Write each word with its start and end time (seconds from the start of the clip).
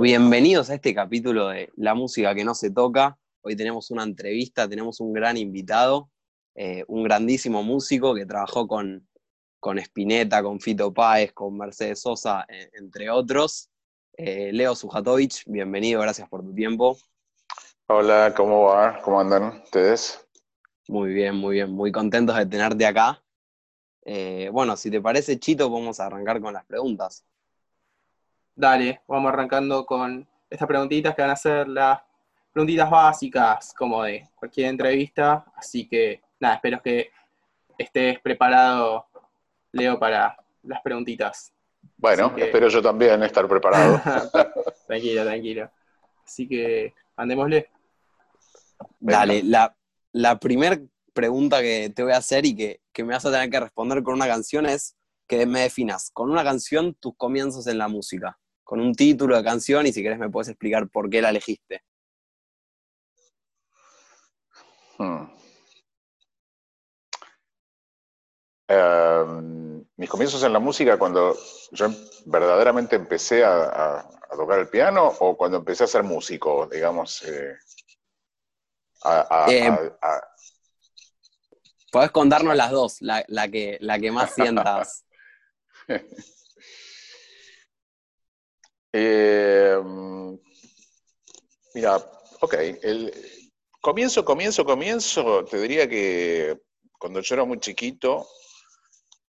Bienvenidos 0.00 0.70
a 0.70 0.76
este 0.76 0.94
capítulo 0.94 1.48
de 1.48 1.70
La 1.76 1.92
música 1.92 2.34
que 2.34 2.42
no 2.42 2.54
se 2.54 2.70
toca. 2.70 3.18
Hoy 3.42 3.54
tenemos 3.54 3.90
una 3.90 4.02
entrevista, 4.02 4.66
tenemos 4.66 4.98
un 4.98 5.12
gran 5.12 5.36
invitado, 5.36 6.10
eh, 6.54 6.86
un 6.88 7.04
grandísimo 7.04 7.62
músico 7.62 8.14
que 8.14 8.24
trabajó 8.24 8.66
con, 8.66 9.06
con 9.58 9.78
Spinetta, 9.78 10.42
con 10.42 10.58
Fito 10.58 10.94
Páez, 10.94 11.34
con 11.34 11.58
Mercedes 11.58 12.00
Sosa, 12.00 12.46
eh, 12.48 12.70
entre 12.78 13.10
otros. 13.10 13.68
Eh, 14.16 14.50
Leo 14.54 14.74
Sujatovich, 14.74 15.42
bienvenido, 15.44 16.00
gracias 16.00 16.26
por 16.30 16.40
tu 16.42 16.54
tiempo. 16.54 16.96
Hola, 17.88 18.32
¿cómo 18.34 18.68
va? 18.68 19.02
¿Cómo 19.02 19.20
andan 19.20 19.60
ustedes? 19.64 20.26
Muy 20.88 21.12
bien, 21.12 21.36
muy 21.36 21.56
bien, 21.56 21.72
muy 21.72 21.92
contentos 21.92 22.36
de 22.36 22.46
tenerte 22.46 22.86
acá. 22.86 23.22
bueno, 24.50 24.78
si 24.78 24.90
te 24.90 25.02
parece, 25.02 25.38
Chito, 25.38 25.68
vamos 25.68 26.00
a 26.00 26.06
arrancar 26.06 26.40
con 26.40 26.54
las 26.54 26.64
preguntas. 26.64 27.26
Dale, 28.60 29.00
vamos 29.08 29.32
arrancando 29.32 29.86
con 29.86 30.28
estas 30.50 30.68
preguntitas 30.68 31.14
que 31.14 31.22
van 31.22 31.30
a 31.30 31.36
ser 31.36 31.66
las 31.66 31.98
preguntitas 32.52 32.90
básicas, 32.90 33.72
como 33.72 34.02
de 34.02 34.28
cualquier 34.34 34.68
entrevista. 34.68 35.46
Así 35.56 35.88
que, 35.88 36.20
nada, 36.38 36.56
espero 36.56 36.82
que 36.82 37.10
estés 37.78 38.20
preparado, 38.20 39.06
Leo, 39.72 39.98
para 39.98 40.36
las 40.64 40.82
preguntitas. 40.82 41.54
Bueno, 41.96 42.34
espero 42.36 42.68
yo 42.68 42.82
también 42.82 43.22
estar 43.22 43.48
preparado. 43.48 43.98
tranquilo, 44.86 45.24
tranquilo. 45.24 45.70
Así 46.22 46.46
que, 46.46 46.92
andémosle. 47.16 47.70
Dale, 48.98 49.42
la, 49.42 49.74
la 50.12 50.38
primera 50.38 50.78
pregunta 51.14 51.62
que 51.62 51.90
te 51.96 52.02
voy 52.02 52.12
a 52.12 52.18
hacer 52.18 52.44
y 52.44 52.54
que, 52.54 52.82
que 52.92 53.04
me 53.04 53.14
vas 53.14 53.24
a 53.24 53.32
tener 53.32 53.48
que 53.48 53.60
responder 53.60 54.02
con 54.02 54.12
una 54.12 54.26
canción 54.26 54.66
es 54.66 54.96
que 55.30 55.46
me 55.46 55.60
definas 55.60 56.10
con 56.12 56.28
una 56.28 56.42
canción 56.42 56.92
tus 56.92 57.16
comienzos 57.16 57.68
en 57.68 57.78
la 57.78 57.86
música, 57.86 58.39
con 58.70 58.78
un 58.78 58.94
título 58.94 59.36
de 59.36 59.42
canción 59.42 59.84
y 59.84 59.92
si 59.92 60.00
querés 60.00 60.20
me 60.20 60.30
puedes 60.30 60.48
explicar 60.48 60.88
por 60.88 61.10
qué 61.10 61.20
la 61.20 61.30
elegiste. 61.30 61.82
Hmm. 64.96 65.24
Em, 68.68 69.84
mis 69.96 70.08
comienzos 70.08 70.44
en 70.44 70.52
la 70.52 70.60
música 70.60 70.96
cuando 71.00 71.36
yo 71.72 71.88
verdaderamente 72.26 72.94
empecé 72.94 73.44
a, 73.44 74.08
tocar 74.36 74.60
el 74.60 74.68
piano 74.68 75.04
o 75.18 75.36
cuando 75.36 75.56
empecé 75.56 75.82
a 75.82 75.88
ser 75.88 76.04
músico, 76.04 76.68
digamos. 76.70 77.24
Eh, 77.24 77.56
eh, 79.48 79.90
Podés 81.90 82.12
contarnos 82.12 82.54
las 82.54 82.70
dos, 82.70 82.98
la, 83.00 83.24
que, 83.50 83.78
la 83.80 83.98
que 83.98 84.12
más 84.12 84.32
sientas. 84.32 85.04
Eh, 88.92 89.78
mira, 91.74 91.96
ok, 92.40 92.54
comienzo, 93.80 94.24
comienzo, 94.24 94.64
comienzo, 94.64 95.44
te 95.44 95.60
diría 95.60 95.88
que 95.88 96.60
cuando 96.98 97.20
yo 97.20 97.34
era 97.34 97.44
muy 97.44 97.58
chiquito, 97.60 98.26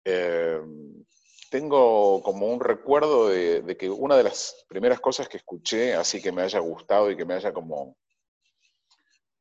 eh, 0.04 0.60
tengo 1.50 2.22
como 2.22 2.46
un 2.46 2.60
recuerdo 2.60 3.28
de, 3.28 3.76
que 3.76 3.90
una 3.90 4.16
de 4.16 4.24
las 4.24 4.64
primeras 4.68 5.00
cosas 5.00 5.28
que 5.28 5.38
escuché, 5.38 5.94
así 5.94 6.22
que 6.22 6.32
me 6.32 6.42
haya 6.42 6.60
gustado 6.60 7.10
y 7.10 7.16
que 7.16 7.24
me 7.24 7.34
haya 7.34 7.52
como 7.52 7.96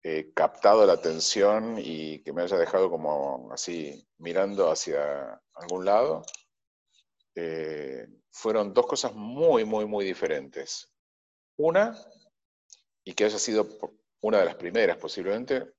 eh, 0.03 0.31
captado 0.33 0.85
la 0.85 0.93
atención 0.93 1.75
y 1.77 2.23
que 2.23 2.33
me 2.33 2.43
haya 2.43 2.57
dejado 2.57 2.89
como 2.89 3.51
así 3.51 4.07
mirando 4.17 4.71
hacia 4.71 5.41
algún 5.53 5.85
lado, 5.85 6.23
fueron 8.37 8.71
dos 8.71 8.85
cosas 8.85 9.13
muy, 9.15 9.65
muy, 9.65 9.85
muy 9.85 10.05
diferentes. 10.05 10.87
Una, 11.57 11.97
y 13.03 13.13
que 13.13 13.25
haya 13.25 13.39
sido 13.39 13.67
una 14.21 14.39
de 14.39 14.45
las 14.45 14.55
primeras 14.55 14.97
posiblemente, 14.97 15.73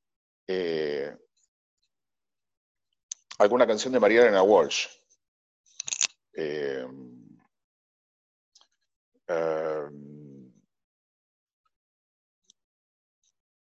eh, 0.49 1.17
alguna 3.39 3.65
canción 3.65 3.93
de 3.93 4.01
María 4.01 4.43
Walsh. 4.43 4.89
Eh, 6.33 6.85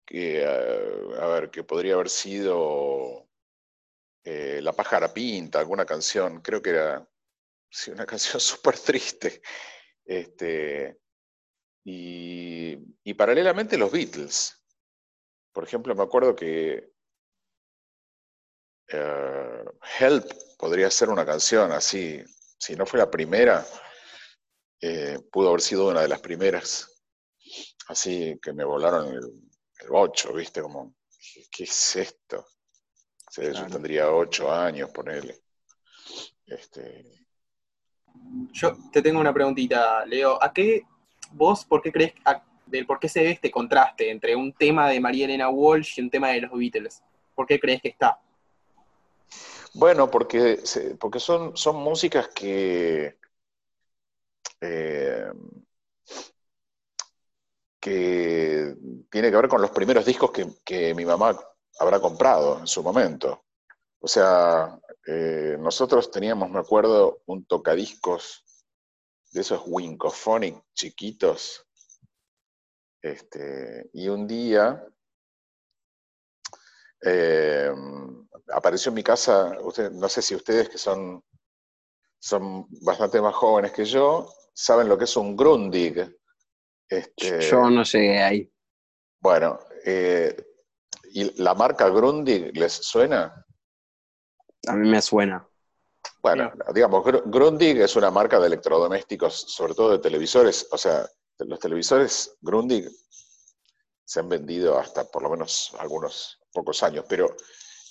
que, 0.04 0.44
a 0.44 1.26
ver, 1.26 1.50
que 1.50 1.64
podría 1.64 1.94
haber 1.94 2.10
sido 2.10 3.28
La 4.24 4.72
pájara 4.72 5.12
pinta, 5.12 5.58
alguna 5.58 5.84
canción, 5.86 6.40
creo 6.40 6.60
que 6.62 6.70
era 6.70 7.06
Sí, 7.74 7.90
una 7.90 8.06
canción 8.06 8.40
súper 8.40 8.78
triste. 8.78 9.42
Este, 10.04 11.00
y, 11.84 13.14
paralelamente 13.14 13.76
los 13.76 13.90
Beatles. 13.90 14.64
Por 15.52 15.64
ejemplo, 15.64 15.94
me 15.94 16.02
acuerdo 16.02 16.34
que 16.34 16.92
eh, 18.88 19.64
Help 19.98 20.24
podría 20.58 20.90
ser 20.90 21.08
una 21.08 21.26
canción 21.26 21.72
así, 21.72 22.22
si 22.58 22.76
no 22.76 22.86
fue 22.86 22.98
la 22.98 23.10
primera, 23.10 23.64
eh, 24.80 25.18
pudo 25.30 25.48
haber 25.48 25.60
sido 25.60 25.88
una 25.88 26.02
de 26.02 26.08
las 26.08 26.20
primeras, 26.20 27.02
así 27.86 28.38
que 28.42 28.52
me 28.52 28.64
volaron 28.64 29.14
el, 29.14 29.48
el 29.80 29.88
bocho, 29.88 30.32
¿viste? 30.32 30.60
Como, 30.60 30.96
¿qué, 31.50 31.64
es 31.64 31.96
esto? 31.96 32.46
Yo 33.36 33.66
tendría 33.66 34.10
ocho 34.10 34.52
años, 34.52 34.90
ponele. 34.90 35.40
Este, 36.46 37.23
yo 38.52 38.76
te 38.92 39.02
tengo 39.02 39.20
una 39.20 39.32
preguntita, 39.32 40.04
Leo. 40.06 40.42
¿A 40.42 40.52
qué 40.52 40.82
vos, 41.32 41.64
por 41.64 41.82
qué 41.82 41.92
crees, 41.92 42.14
por 42.86 42.98
qué 42.98 43.08
se 43.08 43.22
ve 43.22 43.30
este 43.32 43.50
contraste 43.50 44.10
entre 44.10 44.36
un 44.36 44.52
tema 44.52 44.88
de 44.88 45.00
María 45.00 45.26
Elena 45.26 45.48
Walsh 45.48 45.98
y 45.98 46.02
un 46.02 46.10
tema 46.10 46.28
de 46.28 46.42
los 46.42 46.52
Beatles? 46.52 47.02
¿Por 47.34 47.46
qué 47.46 47.58
crees 47.58 47.82
que 47.82 47.88
está? 47.88 48.18
Bueno, 49.74 50.10
porque, 50.10 50.60
porque 51.00 51.18
son, 51.18 51.56
son 51.56 51.76
músicas 51.76 52.28
que, 52.28 53.18
eh, 54.60 55.32
que 57.80 58.76
tiene 59.10 59.30
que 59.30 59.36
ver 59.36 59.48
con 59.48 59.60
los 59.60 59.70
primeros 59.70 60.06
discos 60.06 60.30
que, 60.30 60.46
que 60.64 60.94
mi 60.94 61.04
mamá 61.04 61.36
habrá 61.80 62.00
comprado 62.00 62.60
en 62.60 62.66
su 62.68 62.82
momento. 62.84 63.43
O 64.04 64.06
sea, 64.06 64.78
eh, 65.06 65.56
nosotros 65.58 66.10
teníamos, 66.10 66.50
me 66.50 66.58
acuerdo, 66.58 67.22
un 67.24 67.46
tocadiscos 67.46 68.44
de 69.32 69.40
esos 69.40 69.62
Wincophonic 69.64 70.62
chiquitos. 70.74 71.66
Este, 73.00 73.88
y 73.94 74.08
un 74.08 74.26
día 74.26 74.86
eh, 77.02 77.72
apareció 78.52 78.90
en 78.90 78.94
mi 78.94 79.02
casa, 79.02 79.56
no 79.92 80.08
sé 80.10 80.20
si 80.20 80.34
ustedes 80.34 80.68
que 80.68 80.76
son, 80.76 81.24
son 82.18 82.66
bastante 82.82 83.22
más 83.22 83.34
jóvenes 83.34 83.72
que 83.72 83.86
yo, 83.86 84.30
saben 84.52 84.86
lo 84.86 84.98
que 84.98 85.04
es 85.04 85.16
un 85.16 85.34
Grundig. 85.34 86.14
Este, 86.86 87.40
yo 87.40 87.70
no 87.70 87.82
llegué 87.84 88.22
ahí. 88.22 88.52
Bueno, 89.18 89.60
eh, 89.82 90.36
¿y 91.04 91.42
la 91.42 91.54
marca 91.54 91.88
Grundig 91.88 92.54
les 92.54 92.74
suena? 92.74 93.46
A 94.66 94.74
mí 94.74 94.88
me 94.88 95.00
suena. 95.02 95.46
Bueno, 96.22 96.52
digamos, 96.72 97.04
Grundig 97.26 97.80
es 97.80 97.96
una 97.96 98.10
marca 98.10 98.40
de 98.40 98.46
electrodomésticos, 98.46 99.34
sobre 99.34 99.74
todo 99.74 99.92
de 99.92 99.98
televisores. 99.98 100.66
O 100.70 100.78
sea, 100.78 101.06
los 101.38 101.58
televisores 101.58 102.36
Grundig 102.40 102.88
se 104.04 104.20
han 104.20 104.28
vendido 104.28 104.78
hasta 104.78 105.04
por 105.10 105.22
lo 105.22 105.30
menos 105.30 105.74
algunos 105.78 106.38
pocos 106.52 106.82
años, 106.82 107.04
pero 107.08 107.26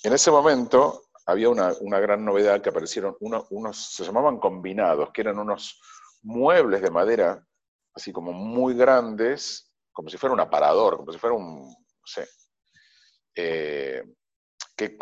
en 0.02 0.12
ese 0.12 0.30
momento 0.30 1.04
había 1.26 1.48
una, 1.48 2.00
gran 2.00 2.24
novedad 2.24 2.60
que 2.60 2.70
aparecieron 2.70 3.16
unos, 3.20 3.94
se 3.94 4.04
llamaban 4.04 4.38
combinados, 4.38 5.10
que 5.12 5.22
eran 5.22 5.38
unos 5.38 5.80
muebles 6.22 6.82
de 6.82 6.90
madera, 6.90 7.46
así 7.94 8.12
como 8.12 8.32
muy 8.32 8.74
grandes, 8.74 9.72
como 9.92 10.08
si 10.08 10.16
fuera 10.16 10.34
un 10.34 10.40
aparador, 10.40 10.96
como 10.96 11.12
si 11.12 11.18
fuera 11.18 11.36
un, 11.36 11.68
no 11.68 12.06
sé, 12.06 12.28
eh, 13.34 14.02
que, 14.76 14.96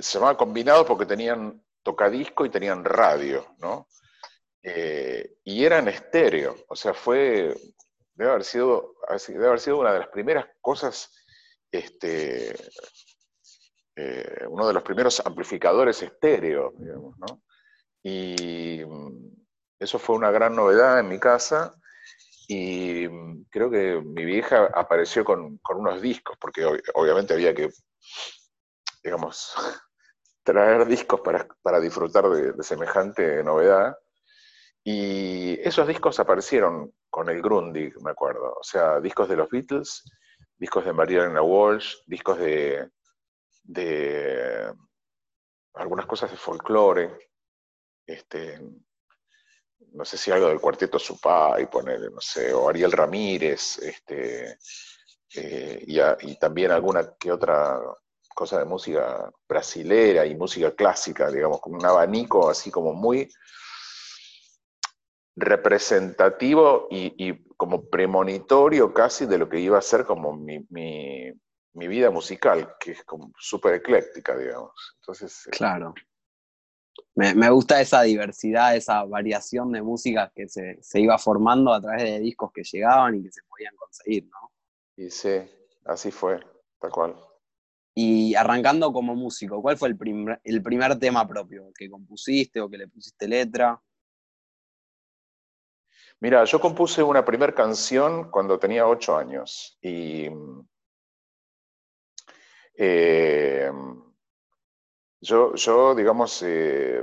se 0.00 0.18
llamaba 0.18 0.36
combinado 0.36 0.84
porque 0.84 1.06
tenían 1.06 1.62
tocadisco 1.82 2.44
y 2.44 2.50
tenían 2.50 2.84
radio, 2.84 3.54
¿no? 3.58 3.88
Eh, 4.62 5.38
y 5.44 5.64
eran 5.64 5.88
estéreo, 5.88 6.56
o 6.68 6.76
sea, 6.76 6.92
fue, 6.92 7.54
debe 8.14 8.30
haber 8.30 8.44
sido, 8.44 8.94
debe 9.28 9.46
haber 9.46 9.60
sido 9.60 9.78
una 9.78 9.92
de 9.92 10.00
las 10.00 10.08
primeras 10.08 10.46
cosas, 10.60 11.10
este, 11.70 12.54
eh, 13.96 14.46
uno 14.48 14.66
de 14.66 14.74
los 14.74 14.82
primeros 14.82 15.24
amplificadores 15.24 16.02
estéreo, 16.02 16.72
digamos, 16.76 17.16
¿no? 17.18 17.42
Y 18.02 18.82
eso 19.78 19.98
fue 19.98 20.16
una 20.16 20.30
gran 20.30 20.54
novedad 20.54 20.98
en 20.98 21.08
mi 21.08 21.18
casa 21.18 21.74
y 22.48 23.06
creo 23.50 23.70
que 23.70 24.00
mi 24.02 24.24
vieja 24.24 24.70
apareció 24.74 25.24
con, 25.24 25.60
unos 25.76 26.00
discos, 26.00 26.36
porque 26.40 26.64
obviamente 26.94 27.34
había 27.34 27.54
que 27.54 27.68
digamos, 29.02 29.54
traer 30.42 30.86
discos 30.86 31.20
para, 31.20 31.80
disfrutar 31.80 32.28
de, 32.28 32.62
semejante 32.62 33.42
novedad. 33.42 33.96
Y 34.84 35.60
esos 35.60 35.86
discos 35.86 36.18
aparecieron 36.18 36.92
con 37.10 37.28
el 37.28 37.42
Grundig, 37.42 38.00
me 38.02 38.12
acuerdo. 38.12 38.54
O 38.58 38.62
sea, 38.62 39.00
discos 39.00 39.28
de 39.28 39.36
los 39.36 39.48
Beatles, 39.50 40.04
discos 40.56 40.84
de 40.84 40.92
Mariana 40.92 41.42
Walsh, 41.42 41.96
discos 42.06 42.38
de, 42.38 42.90
de 43.64 44.72
algunas 45.74 46.06
cosas 46.06 46.30
de 46.30 46.36
folclore, 46.36 47.30
este, 48.06 48.58
no 49.92 50.04
sé 50.04 50.16
si 50.16 50.30
algo 50.30 50.48
del 50.48 50.60
cuarteto 50.60 50.98
Supá 50.98 51.60
y 51.60 51.66
poner, 51.66 52.10
no 52.10 52.20
sé, 52.20 52.52
o 52.52 52.68
Ariel 52.68 52.92
Ramírez, 52.92 53.78
este, 53.78 54.58
eh, 55.34 55.84
y, 55.86 56.36
también 56.36 56.70
alguna 56.70 57.14
que 57.18 57.30
otra 57.30 57.78
cosa 58.38 58.60
de 58.60 58.66
música 58.66 59.28
brasilera 59.48 60.24
y 60.24 60.36
música 60.36 60.72
clásica, 60.72 61.28
digamos, 61.28 61.60
con 61.60 61.74
un 61.74 61.84
abanico 61.84 62.48
así 62.48 62.70
como 62.70 62.92
muy 62.92 63.28
representativo 65.34 66.86
y, 66.88 67.34
como 67.56 67.90
premonitorio 67.90 68.94
casi 68.94 69.26
de 69.26 69.38
lo 69.38 69.48
que 69.48 69.58
iba 69.58 69.76
a 69.76 69.82
ser 69.82 70.04
como 70.04 70.36
mi, 70.36 70.64
vida 71.74 72.12
musical, 72.12 72.76
que 72.78 72.92
es 72.92 73.02
como 73.02 73.32
súper 73.36 73.74
ecléctica, 73.74 74.36
digamos. 74.36 74.70
Entonces, 75.00 75.48
eh, 75.48 75.50
claro. 75.50 75.92
Me, 77.16 77.50
gusta 77.50 77.80
esa 77.80 78.02
diversidad, 78.02 78.76
esa 78.76 79.02
variación 79.02 79.72
de 79.72 79.82
música 79.82 80.30
que 80.32 80.48
se, 80.48 80.78
se, 80.80 81.00
iba 81.00 81.18
formando 81.18 81.72
a 81.72 81.80
través 81.80 82.04
de 82.04 82.20
discos 82.20 82.52
que 82.52 82.62
llegaban 82.62 83.16
y 83.16 83.24
que 83.24 83.32
se 83.32 83.40
podían 83.48 83.74
conseguir, 83.74 84.26
¿no? 84.26 84.52
Y 84.96 85.10
sí, 85.10 85.40
así 85.84 86.12
fue, 86.12 86.38
tal 86.78 86.92
cual. 86.92 87.27
Y 88.00 88.36
arrancando 88.36 88.92
como 88.92 89.16
músico, 89.16 89.60
¿cuál 89.60 89.76
fue 89.76 89.88
el, 89.88 90.38
el 90.44 90.62
primer 90.62 90.96
tema 91.00 91.26
propio 91.26 91.72
que 91.76 91.90
compusiste 91.90 92.60
o 92.60 92.70
que 92.70 92.78
le 92.78 92.86
pusiste 92.86 93.26
letra? 93.26 93.82
Mira, 96.20 96.44
yo 96.44 96.60
compuse 96.60 97.02
una 97.02 97.24
primera 97.24 97.52
canción 97.52 98.30
cuando 98.30 98.56
tenía 98.56 98.86
ocho 98.86 99.16
años 99.16 99.76
y 99.82 100.28
eh, 102.76 103.68
yo, 105.20 105.56
yo, 105.56 105.94
digamos, 105.96 106.40
eh, 106.46 107.02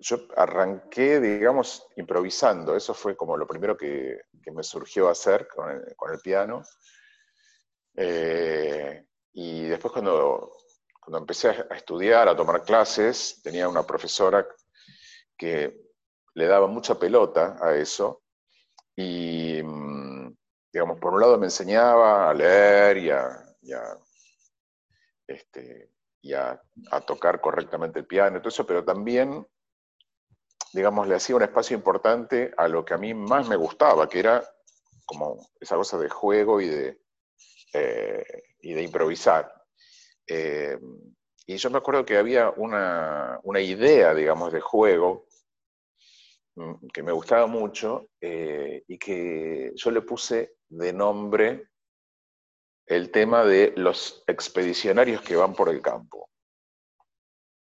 yo 0.00 0.18
arranqué, 0.36 1.18
digamos, 1.18 1.86
improvisando. 1.96 2.76
Eso 2.76 2.92
fue 2.92 3.16
como 3.16 3.38
lo 3.38 3.46
primero 3.46 3.74
que, 3.74 4.20
me 4.52 4.62
surgió 4.62 5.08
hacer 5.08 5.48
con 5.48 5.70
el, 5.70 6.20
piano. 6.22 6.62
Eh, 8.00 9.04
y 9.32 9.64
después 9.64 9.92
cuando, 9.92 10.56
cuando 11.00 11.18
empecé 11.18 11.48
a 11.48 11.74
estudiar, 11.74 12.28
a 12.28 12.36
tomar 12.36 12.62
clases, 12.62 13.40
tenía 13.42 13.68
una 13.68 13.82
profesora 13.82 14.46
que 15.36 15.80
le 16.34 16.46
daba 16.46 16.68
mucha 16.68 16.96
pelota 16.96 17.58
a 17.60 17.74
eso 17.74 18.22
y, 18.94 19.60
mm, 19.64 20.32
digamos, 20.72 21.00
por 21.00 21.12
un 21.12 21.20
lado 21.20 21.38
me 21.38 21.46
enseñaba 21.46 22.30
a 22.30 22.34
leer 22.34 22.98
y 22.98 23.10
a, 23.10 23.98
este, 25.26 25.90
a, 26.36 27.00
tocar 27.00 27.40
correctamente 27.40 27.98
el 27.98 28.06
piano 28.06 28.36
y 28.36 28.40
todo 28.40 28.50
eso, 28.50 28.64
pero 28.64 28.84
también, 28.84 29.44
digamos, 30.72 31.08
le 31.08 31.16
hacía 31.16 31.34
un 31.34 31.42
espacio 31.42 31.76
importante 31.76 32.52
a 32.56 32.68
lo 32.68 32.84
que 32.84 32.94
a 32.94 32.98
mí 32.98 33.12
más 33.12 33.48
me 33.48 33.56
gustaba, 33.56 34.08
que 34.08 34.20
era 34.20 34.44
como 35.04 35.48
esa 35.58 35.74
cosa 35.74 35.98
de 35.98 36.08
juego 36.08 36.60
y 36.60 36.68
de, 36.68 37.07
y 37.72 38.72
de 38.72 38.82
improvisar. 38.82 39.52
Eh, 40.26 40.78
y 41.46 41.56
yo 41.56 41.70
me 41.70 41.78
acuerdo 41.78 42.04
que 42.04 42.18
había 42.18 42.50
una, 42.50 43.40
una 43.42 43.60
idea, 43.60 44.14
digamos, 44.14 44.52
de 44.52 44.60
juego 44.60 45.28
Mm, 46.58 46.88
que 46.92 47.04
me 47.04 47.12
gustaba 47.12 47.46
mucho 47.46 48.08
eh, 48.20 48.82
y 48.88 48.98
que 48.98 49.70
yo 49.76 49.92
le 49.92 50.02
puse 50.02 50.56
de 50.68 50.92
nombre 50.92 51.68
el 52.84 53.12
tema 53.12 53.44
de 53.44 53.74
los 53.76 54.24
expedicionarios 54.26 55.22
que 55.22 55.36
van 55.36 55.54
por 55.54 55.68
el 55.68 55.80
campo. 55.80 56.28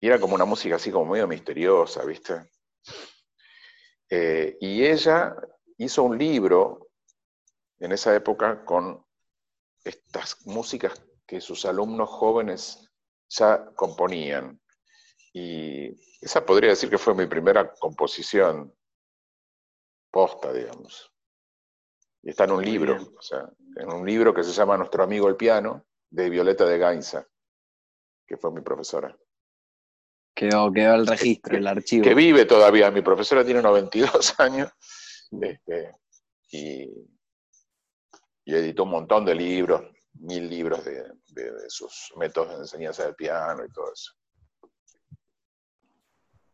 Y 0.00 0.06
era 0.06 0.20
como 0.20 0.37
una 0.37 0.44
música 0.44 0.76
así 0.76 0.93
como 0.93 1.11
medio 1.11 1.26
misteriosa, 1.26 2.05
¿viste? 2.05 2.50
Eh, 4.08 4.56
y 4.61 4.85
ella 4.85 5.35
hizo 5.79 6.05
un 6.05 6.17
libro 6.17 6.90
en 7.81 7.90
esa 7.90 8.14
época 8.14 8.64
con 8.64 9.05
estas 9.88 10.46
músicas 10.46 10.93
que 11.26 11.40
sus 11.40 11.64
alumnos 11.64 12.08
jóvenes 12.08 12.88
ya 13.29 13.67
componían. 13.75 14.61
Y 15.32 15.88
esa 16.20 16.44
podría 16.44 16.70
decir 16.70 16.90
que 16.90 16.99
fue 16.99 17.14
mi 17.14 17.26
primera 17.26 17.73
composición 17.75 18.75
posta, 20.11 20.52
digamos. 20.52 21.12
Y 22.23 22.31
está 22.31 22.44
en 22.44 22.52
un 22.52 22.64
libro, 22.64 22.96
o 23.17 23.23
sea, 23.23 23.49
en 23.76 23.93
un 23.93 24.06
libro 24.06 24.35
que 24.35 24.43
se 24.43 24.52
llama 24.52 24.76
Nuestro 24.76 25.05
amigo 25.05 25.29
el 25.29 25.37
piano, 25.37 25.87
de 26.11 26.31
Violeta 26.31 26.64
de 26.64 26.79
Gainza, 26.79 27.26
que 28.26 28.37
fue 28.37 28.50
mi 28.52 28.62
profesora. 28.62 29.17
Quedó, 30.35 30.73
quedó 30.73 30.94
el 30.94 31.06
registro, 31.06 31.56
el 31.56 31.67
archivo. 31.67 32.05
Que 32.05 32.14
vive 32.14 32.44
todavía, 32.44 32.90
mi 32.90 33.02
profesora 33.02 33.44
tiene 33.44 33.61
92 33.61 34.38
años, 34.40 34.70
este, 35.40 35.94
y, 36.50 36.88
editó 38.56 38.84
un 38.84 38.90
montón 38.90 39.24
de 39.24 39.34
libros, 39.34 39.82
mil 40.14 40.48
libros 40.48 40.84
de 40.84 41.04
sus 41.68 42.12
métodos 42.16 42.50
de 42.50 42.56
enseñanza 42.56 43.04
del 43.04 43.14
piano 43.14 43.64
y 43.64 43.70
todo 43.70 43.92
eso. 43.92 44.12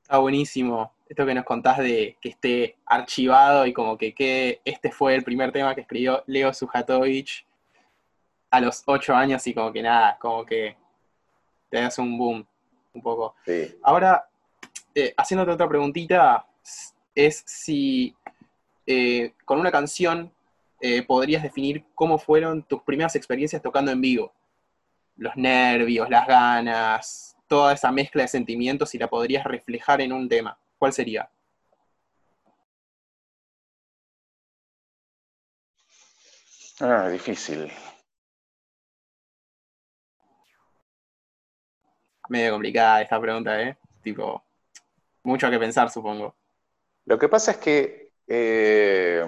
Está 0.05 0.19
buenísimo 0.19 0.93
esto 1.09 1.25
que 1.25 1.35
nos 1.35 1.45
contás 1.45 1.79
de 1.79 2.19
que 2.21 2.29
esté 2.29 2.77
archivado 2.85 3.67
y 3.67 3.73
como 3.73 3.97
que, 3.97 4.15
que 4.15 4.61
este 4.65 4.91
fue 4.91 5.15
el 5.15 5.25
primer 5.25 5.53
tema 5.53 5.75
que 5.75 5.83
escribió 5.83 6.23
Leo 6.27 6.53
Sujatovich 6.53 7.47
a 8.51 8.61
los 8.61 8.83
ocho 8.85 9.15
años 9.15 9.47
y 9.47 9.55
como 9.55 9.73
que 9.73 9.81
nada, 9.81 10.19
como 10.19 10.45
que 10.45 10.77
te 11.71 11.81
das 11.81 11.99
un 11.99 12.19
boom 12.19 12.47
un 12.93 13.01
poco. 13.01 13.35
Ahora, 13.83 14.29
eh, 14.95 15.15
haciéndote 15.17 15.53
otra 15.53 15.69
preguntita, 15.71 16.47
es 17.15 17.43
si 17.47 18.15
eh, 18.87 19.33
con 19.47 19.59
una 19.59 19.73
canción 19.73 20.34
eh, 20.87 21.03
podrías 21.03 21.43
definir 21.43 21.83
cómo 21.95 22.19
fueron 22.19 22.63
tus 22.63 22.83
primeras 22.83 23.17
experiencias 23.17 23.63
tocando 23.63 23.91
en 23.91 24.03
vivo. 24.03 24.35
Los 25.17 25.35
nervios, 25.35 26.11
las 26.11 26.27
ganas, 26.27 27.37
toda 27.49 27.73
esa 27.73 27.91
mezcla 27.91 28.21
de 28.21 28.29
sentimientos 28.29 28.95
y 28.95 28.99
la 28.99 29.09
podrías 29.09 29.45
reflejar 29.45 30.03
en 30.03 30.13
un 30.13 30.29
tema, 30.29 30.59
¿cuál 30.79 30.93
sería? 30.93 31.31
Ah, 36.81 37.09
difícil. 37.09 37.73
Medio 42.29 42.53
complicada 42.53 43.01
esta 43.01 43.19
pregunta, 43.19 43.63
¿eh? 43.63 43.79
Tipo, 44.03 44.45
mucho 45.23 45.51
que 45.51 45.59
pensar, 45.59 45.91
supongo. 45.91 46.35
Lo 47.07 47.19
que 47.19 47.29
pasa 47.31 47.53
es 47.53 47.57
que 47.57 48.11
eh, 48.29 49.25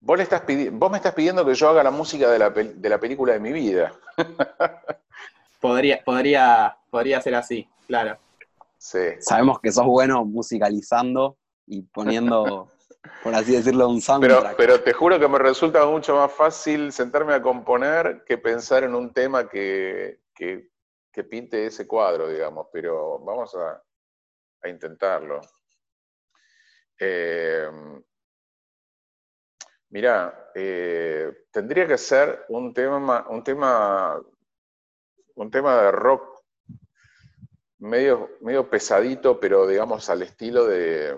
vos, 0.00 0.16
me 0.16 0.96
estás 0.96 1.14
pidiendo 1.14 1.44
que 1.44 1.54
yo 1.54 1.68
haga 1.68 1.82
la 1.82 1.90
música 1.90 2.30
de 2.30 2.38
la, 2.38 2.50
de 2.50 2.88
la 2.88 2.98
película 2.98 3.32
de 3.32 3.40
mi 3.40 3.52
vida. 3.52 3.92
Podría, 5.60 6.02
podría, 6.02 6.78
podría 6.88 7.20
ser 7.20 7.34
así, 7.34 7.68
claro. 7.86 8.18
Sí. 8.78 8.98
Sabemos 9.20 9.60
que 9.60 9.70
sos 9.70 9.84
bueno 9.84 10.24
musicalizando 10.24 11.36
y 11.66 11.82
poniendo, 11.82 12.70
por 13.22 13.34
así 13.34 13.52
decirlo, 13.52 13.86
un 13.90 14.00
soundtrack. 14.00 14.56
Pero, 14.56 14.56
pero 14.56 14.82
te 14.82 14.94
juro 14.94 15.20
que 15.20 15.28
me 15.28 15.38
resulta 15.38 15.84
mucho 15.84 16.16
más 16.16 16.32
fácil 16.32 16.92
sentarme 16.92 17.34
a 17.34 17.42
componer 17.42 18.24
que 18.24 18.38
pensar 18.38 18.84
en 18.84 18.94
un 18.94 19.12
tema 19.12 19.50
que, 19.50 20.20
pinte 21.28 21.66
ese 21.66 21.86
cuadro, 21.86 22.26
digamos. 22.26 22.68
Pero 22.72 23.18
vamos 23.18 23.54
a, 23.54 23.82
intentarlo. 24.66 25.42
Eh, 26.98 27.68
mirá, 29.90 30.50
eh, 30.54 31.46
tendría 31.50 31.86
que 31.86 31.98
ser 31.98 32.44
un 32.48 32.72
tema, 32.72 33.26
un 33.28 33.44
tema 33.44 34.20
un 35.34 35.50
tema 35.50 35.82
de 35.82 35.92
rock 35.92 36.42
medio, 37.78 38.30
medio 38.40 38.68
pesadito, 38.68 39.40
pero 39.40 39.66
digamos 39.66 40.10
al 40.10 40.22
estilo 40.22 40.66
de, 40.66 41.16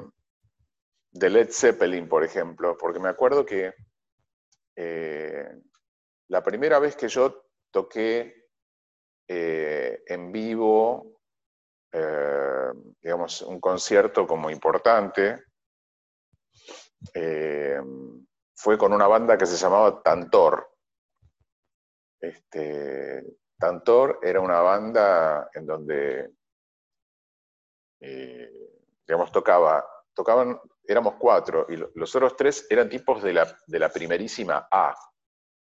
de 1.11 1.31
Led 1.31 1.51
Zeppelin, 1.51 2.09
por 2.09 2.23
ejemplo, 2.23 2.77
porque 2.79 3.01
me 3.01 3.09
acuerdo 3.09 3.45
que 3.45 3.75
eh, 4.77 5.61
la 6.29 6.43
primera 6.43 6.79
vez 6.79 6.95
que 6.95 7.09
yo 7.09 7.47
toqué 7.71 8.47
eh, 9.29 10.03
en 10.07 10.31
vivo, 10.33 11.21
digamos, 13.03 13.43
un 13.43 13.61
concierto 13.61 14.27
como 14.27 14.49
importante, 14.51 15.43
fue 18.63 18.79
con 18.79 18.93
una 18.93 19.09
banda 19.09 19.37
que 19.37 19.45
se 19.45 19.57
llamaba 19.57 20.01
Tantor. 20.05 20.71
Este, 22.21 23.25
Tantor 23.59 24.21
era 24.23 24.39
una 24.39 24.61
banda 24.61 25.51
en 25.53 25.67
donde, 25.67 26.31
eh, 27.99 28.53
digamos, 29.05 29.33
tocaba, 29.33 29.85
tocaban, 30.15 30.61
éramos 30.85 31.15
cuatro, 31.19 31.67
y 31.71 31.77
los 31.77 32.15
otros 32.15 32.37
tres 32.37 32.65
eran 32.71 32.89
tipos 32.89 33.21
de 33.25 33.33
la, 33.33 33.59
de 33.67 33.79
la 33.81 33.89
primerísima 33.89 34.69
A. 34.71 34.95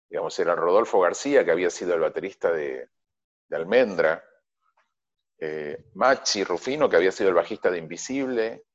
Digamos, 0.07 0.39
era 0.39 0.55
Rodolfo 0.55 1.01
García, 1.01 1.43
que 1.43 1.53
había 1.53 1.71
sido 1.71 1.95
el 1.95 2.01
baterista 2.01 2.53
de, 2.53 2.87
Almendra, 3.51 4.23
eh, 5.39 5.87
Machi 5.95 6.45
Rufino, 6.45 6.87
que 6.87 6.97
había 6.97 7.13
sido 7.13 7.31
el 7.31 7.35
bajista 7.35 7.71
de 7.71 7.79
Invisible, 7.79 8.67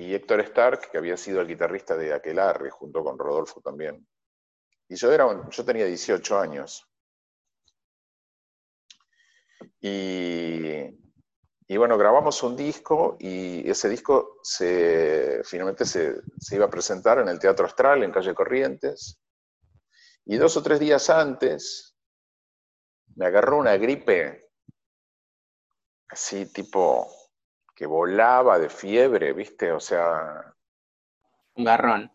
y 0.00 0.14
Héctor 0.14 0.40
Stark, 0.40 0.90
que 0.90 0.96
había 0.96 1.18
sido 1.18 1.42
el 1.42 1.46
guitarrista 1.46 1.94
de 1.94 2.14
Aquelarre, 2.14 2.70
junto 2.70 3.04
con 3.04 3.18
Rodolfo 3.18 3.60
también. 3.60 4.08
Y 4.88 4.96
yo, 4.96 5.12
era 5.12 5.26
yo 5.50 5.62
tenía 5.62 5.84
18 5.84 6.38
años. 6.38 6.90
Y, 9.78 11.76
bueno, 11.76 11.98
grabamos 11.98 12.42
un 12.42 12.56
disco 12.56 13.18
y 13.20 13.68
ese 13.68 13.90
disco 13.90 14.38
se, 14.42 15.42
finalmente 15.44 15.84
se, 15.84 16.22
iba 16.50 16.64
a 16.64 16.70
presentar 16.70 17.18
en 17.18 17.28
el 17.28 17.38
Teatro 17.38 17.66
Astral, 17.66 18.02
en 18.02 18.10
Calle 18.10 18.34
Corrientes. 18.34 19.20
Y 20.24 20.38
dos 20.38 20.56
o 20.56 20.62
tres 20.62 20.80
días 20.80 21.10
antes 21.10 21.94
me 23.16 23.26
agarró 23.26 23.58
una 23.58 23.76
gripe 23.76 24.48
así 26.08 26.50
tipo 26.50 27.19
que 27.80 27.86
volaba 27.86 28.58
de 28.58 28.68
fiebre, 28.68 29.32
¿viste? 29.32 29.72
O 29.72 29.80
sea... 29.80 30.54
Un 31.54 31.64
garrón. 31.64 32.12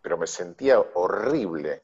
Pero 0.00 0.16
me 0.16 0.26
sentía 0.26 0.80
horrible. 0.80 1.82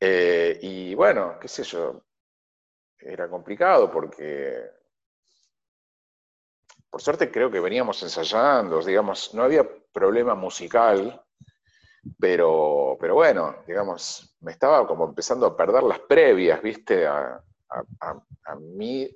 Eh, 0.00 0.58
y 0.60 0.96
bueno, 0.96 1.38
qué 1.40 1.46
sé 1.46 1.62
yo, 1.62 2.02
era 2.98 3.30
complicado 3.30 3.88
porque, 3.88 4.68
por 6.90 7.00
suerte 7.00 7.30
creo 7.30 7.52
que 7.52 7.60
veníamos 7.60 8.02
ensayando, 8.02 8.80
digamos, 8.80 9.32
no 9.32 9.44
había 9.44 9.64
problema 9.92 10.34
musical, 10.34 11.24
pero, 12.18 12.96
pero 13.00 13.14
bueno, 13.14 13.58
digamos, 13.64 14.36
me 14.40 14.50
estaba 14.50 14.84
como 14.88 15.04
empezando 15.04 15.46
a 15.46 15.56
perder 15.56 15.84
las 15.84 16.00
previas, 16.00 16.60
viste, 16.60 17.06
a, 17.06 17.40
a, 18.00 18.54
mi 18.56 19.08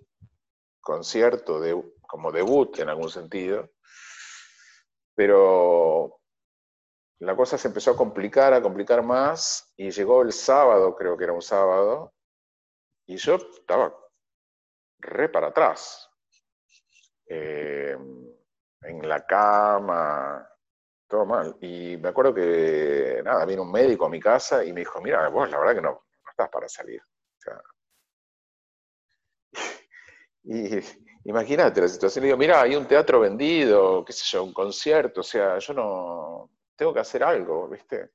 concierto 0.80 1.58
de, 1.60 1.74
como 2.12 2.30
debut 2.30 2.78
en 2.78 2.90
algún 2.90 3.08
sentido, 3.08 3.70
pero 5.14 6.20
la 7.20 7.34
cosa 7.34 7.56
se 7.56 7.68
empezó 7.68 7.92
a 7.92 7.96
complicar, 7.96 8.52
a 8.52 8.60
complicar 8.60 9.02
más, 9.02 9.72
y 9.78 9.90
llegó 9.90 10.20
el 10.20 10.34
sábado, 10.34 10.94
creo 10.94 11.16
que 11.16 11.24
era 11.24 11.32
un 11.32 11.40
sábado, 11.40 12.12
y 13.06 13.16
yo 13.16 13.36
estaba 13.36 13.96
re 14.98 15.30
para 15.30 15.46
atrás. 15.46 16.06
Eh, 17.24 17.96
en 18.82 19.08
la 19.08 19.24
cama, 19.24 20.46
todo 21.08 21.24
mal. 21.24 21.56
Y 21.62 21.96
me 21.96 22.10
acuerdo 22.10 22.34
que, 22.34 23.22
nada, 23.24 23.46
vino 23.46 23.62
un 23.62 23.72
médico 23.72 24.04
a 24.04 24.10
mi 24.10 24.20
casa 24.20 24.62
y 24.62 24.74
me 24.74 24.80
dijo, 24.80 25.00
mira, 25.00 25.26
vos 25.28 25.48
la 25.48 25.58
verdad 25.58 25.76
que 25.76 25.80
no, 25.80 26.04
estás 26.28 26.50
para 26.50 26.68
salir. 26.68 27.00
y 30.42 30.78
imagínate 31.24 31.80
la 31.80 31.88
situación, 31.88 32.24
digo, 32.24 32.36
mira, 32.36 32.62
hay 32.62 32.76
un 32.76 32.86
teatro 32.86 33.20
vendido, 33.20 34.04
qué 34.04 34.12
sé 34.12 34.24
yo, 34.26 34.44
un 34.44 34.52
concierto, 34.52 35.20
o 35.20 35.24
sea, 35.24 35.58
yo 35.58 35.74
no, 35.74 36.50
tengo 36.76 36.92
que 36.92 37.00
hacer 37.00 37.22
algo, 37.22 37.68
¿viste? 37.68 38.10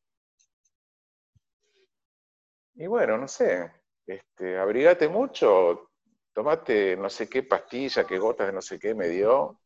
Y 2.76 2.86
bueno, 2.88 3.18
no 3.18 3.28
sé, 3.28 3.72
este, 4.06 4.58
abrigate 4.58 5.08
mucho, 5.10 5.92
tomate 6.34 6.96
no 6.96 7.10
sé 7.10 7.28
qué 7.28 7.44
pastilla, 7.44 8.06
qué 8.06 8.20
gotas 8.20 8.48
de 8.48 8.54
no 8.54 8.62
sé 8.62 8.78
qué 8.80 8.94
me 8.94 9.08
dio. 9.08 9.60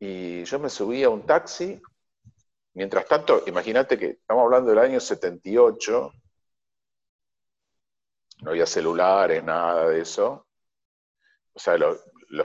Y 0.00 0.44
yo 0.44 0.58
me 0.58 0.70
subí 0.70 1.02
a 1.02 1.10
un 1.10 1.26
taxi. 1.26 1.80
Mientras 2.74 3.06
tanto, 3.06 3.42
imagínate 3.46 3.98
que 3.98 4.06
estamos 4.10 4.44
hablando 4.44 4.70
del 4.70 4.78
año 4.78 5.00
78, 5.00 6.12
no 8.42 8.50
había 8.50 8.66
celulares, 8.66 9.44
nada 9.44 9.88
de 9.88 10.00
eso. 10.00 10.47
O 11.58 11.60
sea, 11.60 11.76
los, 11.76 11.98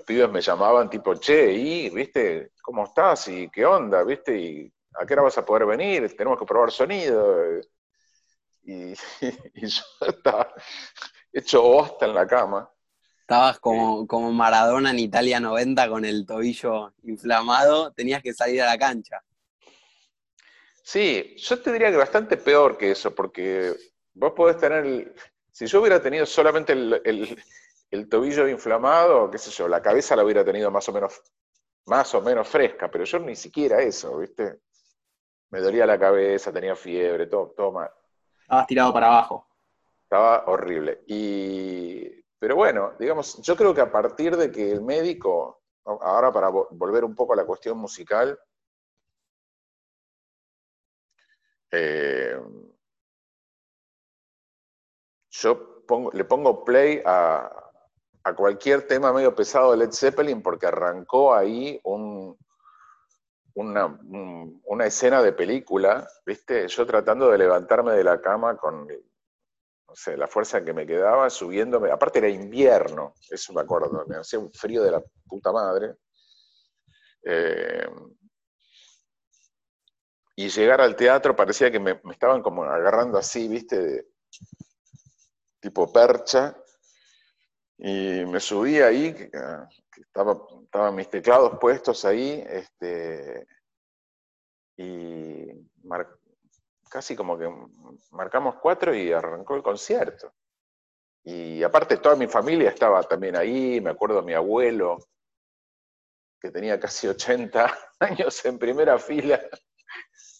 pibes 0.08 0.27
me 0.32 0.41
llamaban 0.41 0.89
tipo, 0.89 1.13
che, 1.13 1.53
¿y, 1.53 1.91
viste, 1.91 2.51
cómo 2.63 2.86
estás? 2.86 3.27
¿Y 3.27 3.48
qué 3.48 3.63
onda? 3.63 4.03
¿Viste? 4.03 4.36
¿Y 4.36 4.74
a 4.96 5.05
qué 5.05 5.13
hora 5.13 5.22
vas 5.22 5.38
a 5.38 5.46
poder 5.46 5.67
venir? 5.67 6.17
Tenemos 6.17 6.39
que 6.39 6.48
probar 6.48 6.72
sonido. 6.72 7.62
Y, 8.63 8.96
yo 9.53 9.84
estaba 10.08 10.51
hecho 11.32 11.62
bosta 11.62 12.08
en 12.08 12.15
la 12.15 12.25
cama. 12.25 12.67
Estabas 13.20 13.60
como, 13.60 14.08
como 14.08 14.32
Maradona 14.32 14.89
en 14.89 14.98
Italia 14.98 15.39
90 15.39 15.89
con 15.89 16.05
el 16.05 16.25
tobillo 16.25 16.91
inflamado, 17.03 17.93
tenías 17.93 18.24
que 18.24 18.34
salir 18.34 18.63
a 18.63 18.65
la 18.65 18.79
cancha. 18.79 19.22
Sí, 20.82 21.36
yo 21.38 21.62
te 21.62 21.72
diría 21.72 21.91
que 21.91 21.98
bastante 21.98 22.36
peor 22.36 22.79
que 22.79 22.89
eso, 22.89 23.13
porque 23.13 23.75
vos 24.15 24.34
podés 24.34 24.58
tener, 24.58 25.13
si 25.51 25.67
yo 25.67 25.82
hubiera 25.82 26.01
tenido 26.01 26.25
solamente 26.25 26.74
el, 26.74 27.38
tobillo 28.09 28.47
inflamado, 28.47 29.29
qué 29.29 29.38
sé 29.38 29.51
yo, 29.51 29.67
la 29.67 29.81
cabeza 29.81 30.15
la 30.15 30.23
hubiera 30.23 30.43
tenido 30.43 30.71
más 30.71 30.89
o 30.89 30.93
menos, 30.93 31.21
más 31.85 32.13
o 32.15 32.21
menos 32.21 32.47
fresca, 32.47 32.89
pero 32.89 33.03
yo 33.03 33.19
ni 33.19 33.35
siquiera 33.35 33.81
eso, 33.81 34.17
¿viste? 34.17 34.62
Me 35.51 35.59
dolía 35.59 35.85
la 35.85 36.00
cabeza, 36.00 36.51
tenía 36.51 36.75
fiebre, 36.75 37.27
todo, 37.27 37.53
todo 37.55 37.71
mal. 37.71 37.91
Estabas 38.41 38.67
tirado 38.67 38.93
para 38.93 39.07
abajo. 39.07 39.47
Estaba 40.03 40.45
horrible. 40.47 41.03
Y, 41.05 42.09
pero 42.39 42.55
bueno, 42.55 42.93
digamos, 43.00 43.39
yo 43.41 43.55
creo 43.55 43.73
que 43.73 43.81
a 43.81 43.91
partir 43.91 44.35
de 44.35 44.51
que 44.51 44.71
el 44.71 44.81
médico, 44.81 45.62
ahora 45.85 46.31
para 46.31 46.50
volver 46.50 47.03
un 47.05 47.13
poco 47.13 47.33
a 47.33 47.35
la 47.35 47.45
cuestión 47.45 47.77
musical, 47.77 48.39
eh, 51.71 52.39
yo 55.29 55.83
le 56.13 56.25
pongo 56.25 56.63
play 56.63 57.01
a, 57.05 57.62
a, 58.24 58.36
cualquier 58.36 58.88
tema 58.88 59.13
medio 59.13 59.36
pesado 59.36 59.72
de 59.72 59.77
Led 59.77 59.92
Zeppelin 59.92 60.42
porque 60.42 60.68
arrancó 60.68 61.34
ahí 61.34 61.80
un, 61.84 62.38
una, 63.56 64.00
una, 64.65 64.86
escena 64.86 65.22
de 65.22 65.34
película, 65.34 66.08
¿viste? 66.25 66.68
Yo 66.68 66.86
tratando 66.86 67.30
de 67.30 67.38
levantarme 67.38 67.94
de 67.94 68.03
la 68.03 68.20
cama 68.22 68.58
con, 68.58 68.88
la 70.18 70.27
fuerza 70.27 70.63
que 70.63 70.74
me 70.74 70.88
quedaba, 70.88 71.30
subiéndome. 71.30 71.92
Aparte 71.92 72.20
era 72.20 72.30
invierno, 72.30 73.13
eso 73.30 73.53
me 73.53 73.62
acuerdo, 73.62 74.06
me 74.08 74.18
hacía 74.18 74.39
un 74.39 74.51
frío 74.51 74.84
de 74.84 74.92
la 74.92 75.03
puta 75.27 75.51
madre. 75.51 75.96
Eh, 77.24 77.88
y 80.36 80.50
llegar 80.50 80.82
al 80.82 80.96
teatro 80.96 81.36
parecía 81.36 81.72
que 81.72 81.80
me, 81.80 82.01
estaban 82.12 82.42
como 82.42 82.63
agarrando 82.63 83.18
así, 83.18 83.48
¿viste? 83.48 84.08
tipo 85.60 85.92
percha. 85.92 86.58
Y 87.77 88.25
me 88.25 88.39
subí 88.39 88.80
ahí, 88.80 89.13
que, 89.13 89.32
estaba, 89.98 90.38
estaban 90.63 90.96
mis 90.96 91.10
teclados 91.10 91.58
puestos 91.60 92.06
ahí, 92.06 92.44
este, 92.48 93.48
y 94.77 95.48
casi 96.89 97.15
como 97.15 97.38
que 97.38 97.50
marcamos 98.12 98.56
cuatro 98.62 98.94
y 98.94 99.12
arrancó 99.12 99.56
el 99.56 99.63
concierto. 99.63 100.34
Y 101.24 101.63
aparte 101.63 101.98
toda 101.98 102.15
mi 102.15 102.27
familia 102.27 102.70
estaba 102.70 103.01
también 103.03 103.36
ahí, 103.36 103.80
me 103.82 103.92
acuerdo 103.92 104.22
mi 104.22 104.34
abuelo, 104.34 105.00
que 106.39 106.51
tenía 106.51 106.80
casi 106.80 107.08
80 107.08 107.77
años 108.00 108.46
en 108.46 108.60
primera 108.60 109.00
fila, 109.00 109.42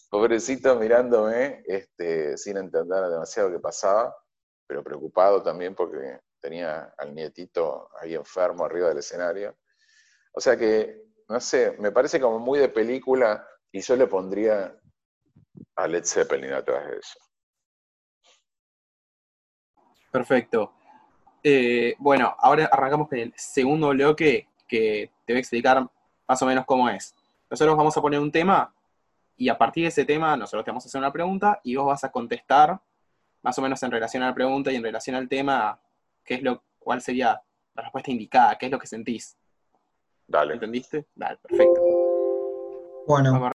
pobrecito 0.10 0.76
mirándome, 0.76 1.64
este, 1.66 2.38
sin 2.38 2.58
entender 2.58 3.10
demasiado 3.10 3.50
qué 3.50 3.60
pasaba, 3.60 4.16
pero 4.68 4.84
preocupado 4.84 5.42
también 5.42 5.74
porque 5.74 6.20
tenía 6.44 6.94
al 6.98 7.16
nietito 7.16 7.90
ahí 8.02 8.16
enfermo 8.16 8.66
arriba 8.66 8.90
del 8.90 8.98
escenario. 8.98 9.56
O 10.34 10.42
sea 10.42 10.58
que, 10.58 11.02
no 11.30 11.40
sé, 11.40 11.78
me 11.80 11.92
parece 11.92 12.20
como 12.20 12.38
muy 12.38 12.60
de 12.60 12.68
película 12.68 13.48
y 13.72 13.80
yo 13.80 13.96
le 13.96 14.08
pondría 14.08 14.78
a 15.78 15.88
Led 15.88 16.04
Zeppelin 16.04 16.52
atrás 16.52 16.86
de 16.86 16.98
eso. 16.98 17.20
Perfecto. 20.12 20.74
Eh, 21.42 21.96
bueno, 21.98 22.36
ahora 22.38 22.66
arrancamos 22.66 23.08
con 23.08 23.20
el 23.20 23.34
segundo 23.38 23.90
bloque 23.90 24.50
que 24.68 25.12
te 25.26 25.34
voy 25.34 25.38
a 25.38 25.40
explicar 25.40 25.90
más 26.28 26.42
o 26.42 26.46
menos 26.46 26.66
cómo 26.66 26.90
es. 26.90 27.16
Nosotros 27.50 27.78
vamos 27.78 27.96
a 27.96 28.02
poner 28.02 28.20
un 28.20 28.32
tema 28.32 28.76
y 29.38 29.48
a 29.48 29.58
partir 29.58 29.84
de 29.84 29.90
ese 29.90 30.04
tema 30.04 30.36
nosotros 30.36 30.66
te 30.66 30.72
vamos 30.72 30.86
a 30.86 30.88
hacer 30.88 31.00
una 31.00 31.14
pregunta 31.14 31.62
y 31.64 31.76
vos 31.78 31.86
vas 31.86 32.04
a 32.04 32.12
contestar 32.12 32.82
más 33.42 33.58
o 33.58 33.62
menos 33.62 33.82
en 33.82 33.92
relación 33.92 34.24
a 34.24 34.28
la 34.28 34.34
pregunta 34.34 34.72
y 34.72 34.76
en 34.76 34.84
relación 34.84 35.16
al 35.16 35.30
tema 35.30 35.80
qué 36.24 36.36
es 36.36 36.44
lo, 36.44 36.64
cuál 36.80 37.02
sería 37.02 37.42
la 37.76 37.82
respuesta 37.84 38.12
indicada, 38.12 38.58
qué 38.58 38.68
es 38.68 38.72
lo 38.72 38.80
que 38.80 38.88
sentís. 38.88 39.38
Dale. 40.28 40.54
¿Entendiste? 40.54 41.08
Dale, 41.16 41.38
perfecto. 41.38 41.82
Bueno, 43.06 43.52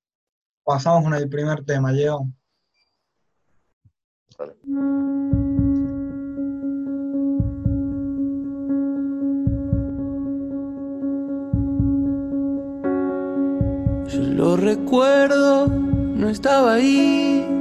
pasamos 0.65 1.05
con 1.05 1.15
el 1.15 1.29
primer 1.29 1.65
tema, 1.65 1.91
Leo. 1.93 2.27
Dale. 4.39 4.55
recuerdo, 14.59 15.69
no 15.69 16.29
estaba 16.29 16.75
ahí. 16.75 17.58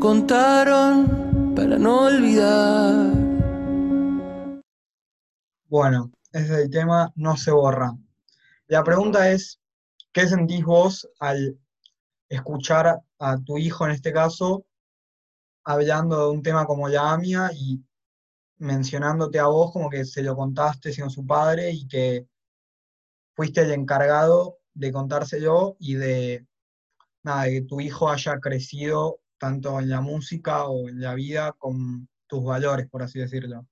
Contaron 0.00 1.54
para 1.54 1.78
no 1.78 2.06
olvidar. 2.06 3.12
Bueno, 5.68 6.10
ese 6.32 6.44
es 6.44 6.50
el 6.64 6.70
tema, 6.70 7.12
no 7.16 7.36
se 7.36 7.50
borra. 7.50 7.92
La 8.66 8.82
pregunta 8.82 9.30
es, 9.30 9.60
¿qué 10.12 10.26
sentís 10.26 10.64
vos 10.64 11.06
al 11.20 11.58
escuchar 12.30 13.00
a 13.18 13.38
tu 13.38 13.58
hijo 13.58 13.84
en 13.84 13.92
este 13.92 14.12
caso 14.12 14.64
hablando 15.64 16.18
de 16.18 16.30
un 16.30 16.42
tema 16.42 16.64
como 16.64 16.88
la 16.88 17.12
AMIA 17.12 17.50
y 17.52 17.84
mencionándote 18.56 19.38
a 19.38 19.46
vos 19.46 19.70
como 19.70 19.90
que 19.90 20.06
se 20.06 20.22
lo 20.22 20.34
contaste 20.34 20.92
siendo 20.92 21.10
su 21.10 21.26
padre 21.26 21.72
y 21.72 21.86
que 21.86 22.26
fuiste 23.36 23.60
el 23.60 23.72
encargado 23.72 24.58
de 24.72 24.92
contárselo 24.92 25.76
y 25.78 25.94
de, 25.94 26.46
nada, 27.22 27.44
de 27.44 27.50
que 27.52 27.62
tu 27.62 27.80
hijo 27.80 28.08
haya 28.08 28.38
crecido 28.40 29.19
tanto 29.40 29.80
en 29.80 29.88
la 29.88 30.02
música 30.02 30.66
o 30.66 30.88
en 30.88 31.00
la 31.00 31.14
vida 31.14 31.52
con 31.52 32.06
tus 32.26 32.44
valores, 32.44 32.88
por 32.88 33.02
así 33.02 33.18
decirlo. 33.18 33.66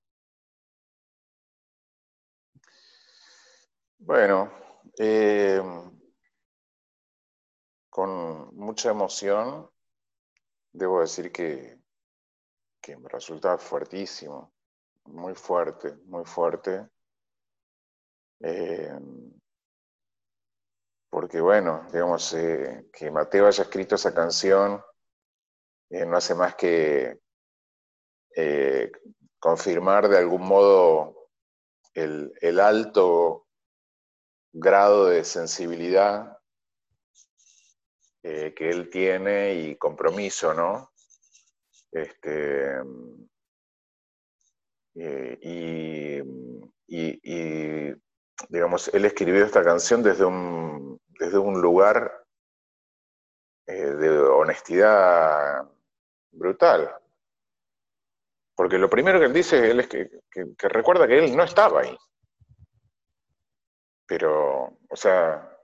Bueno, 3.99 4.51
eh, 4.97 5.61
con 7.89 8.55
mucha 8.55 8.89
emoción, 8.89 9.69
debo 10.73 11.01
decir 11.01 11.31
que, 11.31 11.79
que 12.81 12.97
me 12.97 13.07
resulta 13.07 13.57
fuertísimo 13.59 14.51
muy 15.05 15.35
fuerte, 15.35 15.95
muy 16.05 16.25
fuerte. 16.25 16.87
Eh, 18.41 18.99
porque 21.09 21.41
bueno, 21.41 21.87
digamos, 21.91 22.33
eh, 22.33 22.89
que 22.93 23.11
Mateo 23.11 23.47
haya 23.47 23.63
escrito 23.63 23.95
esa 23.95 24.13
canción 24.13 24.81
eh, 25.89 26.05
no 26.05 26.17
hace 26.17 26.35
más 26.35 26.55
que 26.55 27.19
confirmar 29.39 30.07
de 30.07 30.17
algún 30.17 30.43
modo 30.43 31.29
el, 31.93 32.59
alto 32.59 33.47
grado 34.53 35.07
de 35.07 35.25
sensibilidad 35.25 36.37
que 38.21 38.69
él 38.69 38.89
tiene 38.89 39.55
y 39.55 39.75
compromiso, 39.75 40.53
¿no? 40.53 40.91
Este, 41.91 42.77
eh, 44.95 46.23
y, 46.87 47.93
digamos, 48.49 48.89
él 48.89 49.05
escribió 49.05 49.45
esta 49.45 49.63
canción 49.63 50.03
desde 50.03 50.25
un, 50.25 50.99
desde 51.19 51.37
un 51.37 51.61
lugar 51.61 52.25
eh, 53.67 53.73
de 53.73 54.19
honestidad 54.19 55.69
brutal. 56.31 56.93
Porque 58.55 58.77
lo 58.77 58.89
primero 58.89 59.19
que 59.19 59.25
él 59.25 59.33
dice 59.33 59.71
él 59.71 59.79
es 59.79 59.87
que, 59.87 60.09
recuerda 60.57 61.07
que 61.07 61.17
él 61.17 61.35
no 61.35 61.43
estaba 61.43 61.81
ahí. 61.81 61.97
Pero, 64.05 64.77
o 64.89 64.95
sea, 64.95 65.57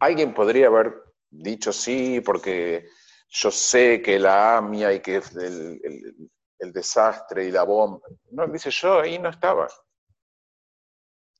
alguien 0.00 0.34
podría 0.34 0.68
haber 0.68 0.94
dicho 1.30 1.72
sí, 1.72 2.20
porque 2.20 2.88
yo 3.28 3.50
sé 3.50 4.00
que 4.02 4.18
la 4.18 4.58
AMIA 4.58 4.92
y 4.92 5.00
que 5.00 5.16
el, 5.16 6.30
el 6.58 6.72
desastre 6.72 7.46
y 7.46 7.50
la 7.50 7.64
bomba. 7.64 8.06
No, 8.30 8.46
dice 8.48 8.70
yo 8.70 9.00
ahí 9.00 9.18
no 9.18 9.28
estaba. 9.28 9.68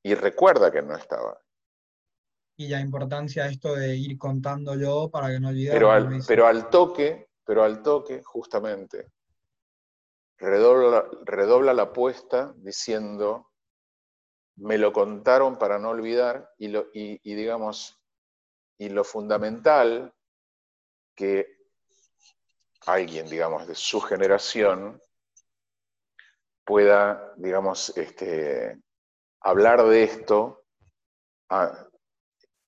Y 0.02 0.14
recuerda 0.14 0.70
que 0.70 0.82
no 0.82 0.96
estaba. 0.96 1.38
Y 2.58 2.68
la 2.68 2.80
importancia 2.80 3.44
de 3.44 3.52
esto 3.52 3.74
de 3.74 3.96
ir 3.96 4.16
contándolo 4.16 5.10
para 5.10 5.28
que 5.28 5.40
no 5.40 5.48
olvide. 5.48 5.72
Pero 5.72 5.90
al, 5.90 6.22
pero 6.26 6.46
al 6.46 6.70
toque, 6.70 7.28
pero 7.46 7.62
al 7.62 7.82
toque, 7.82 8.22
justamente, 8.22 9.12
redobla, 10.36 11.08
redobla 11.24 11.72
la 11.72 11.84
apuesta 11.84 12.52
diciendo, 12.56 13.52
me 14.56 14.76
lo 14.76 14.92
contaron 14.92 15.56
para 15.56 15.78
no 15.78 15.90
olvidar, 15.90 16.52
y, 16.58 16.68
lo, 16.68 16.88
y 16.92 17.34
digamos, 17.34 17.98
y 18.78 18.88
lo 18.90 19.04
fundamental 19.04 20.12
que 21.14 21.56
alguien, 22.86 23.26
digamos, 23.26 23.66
de 23.66 23.74
su 23.74 24.00
generación 24.00 25.00
pueda, 26.64 27.32
digamos, 27.36 27.96
este, 27.96 28.80
hablar 29.40 29.84
de 29.84 30.02
esto, 30.02 30.64
ah, 31.48 31.86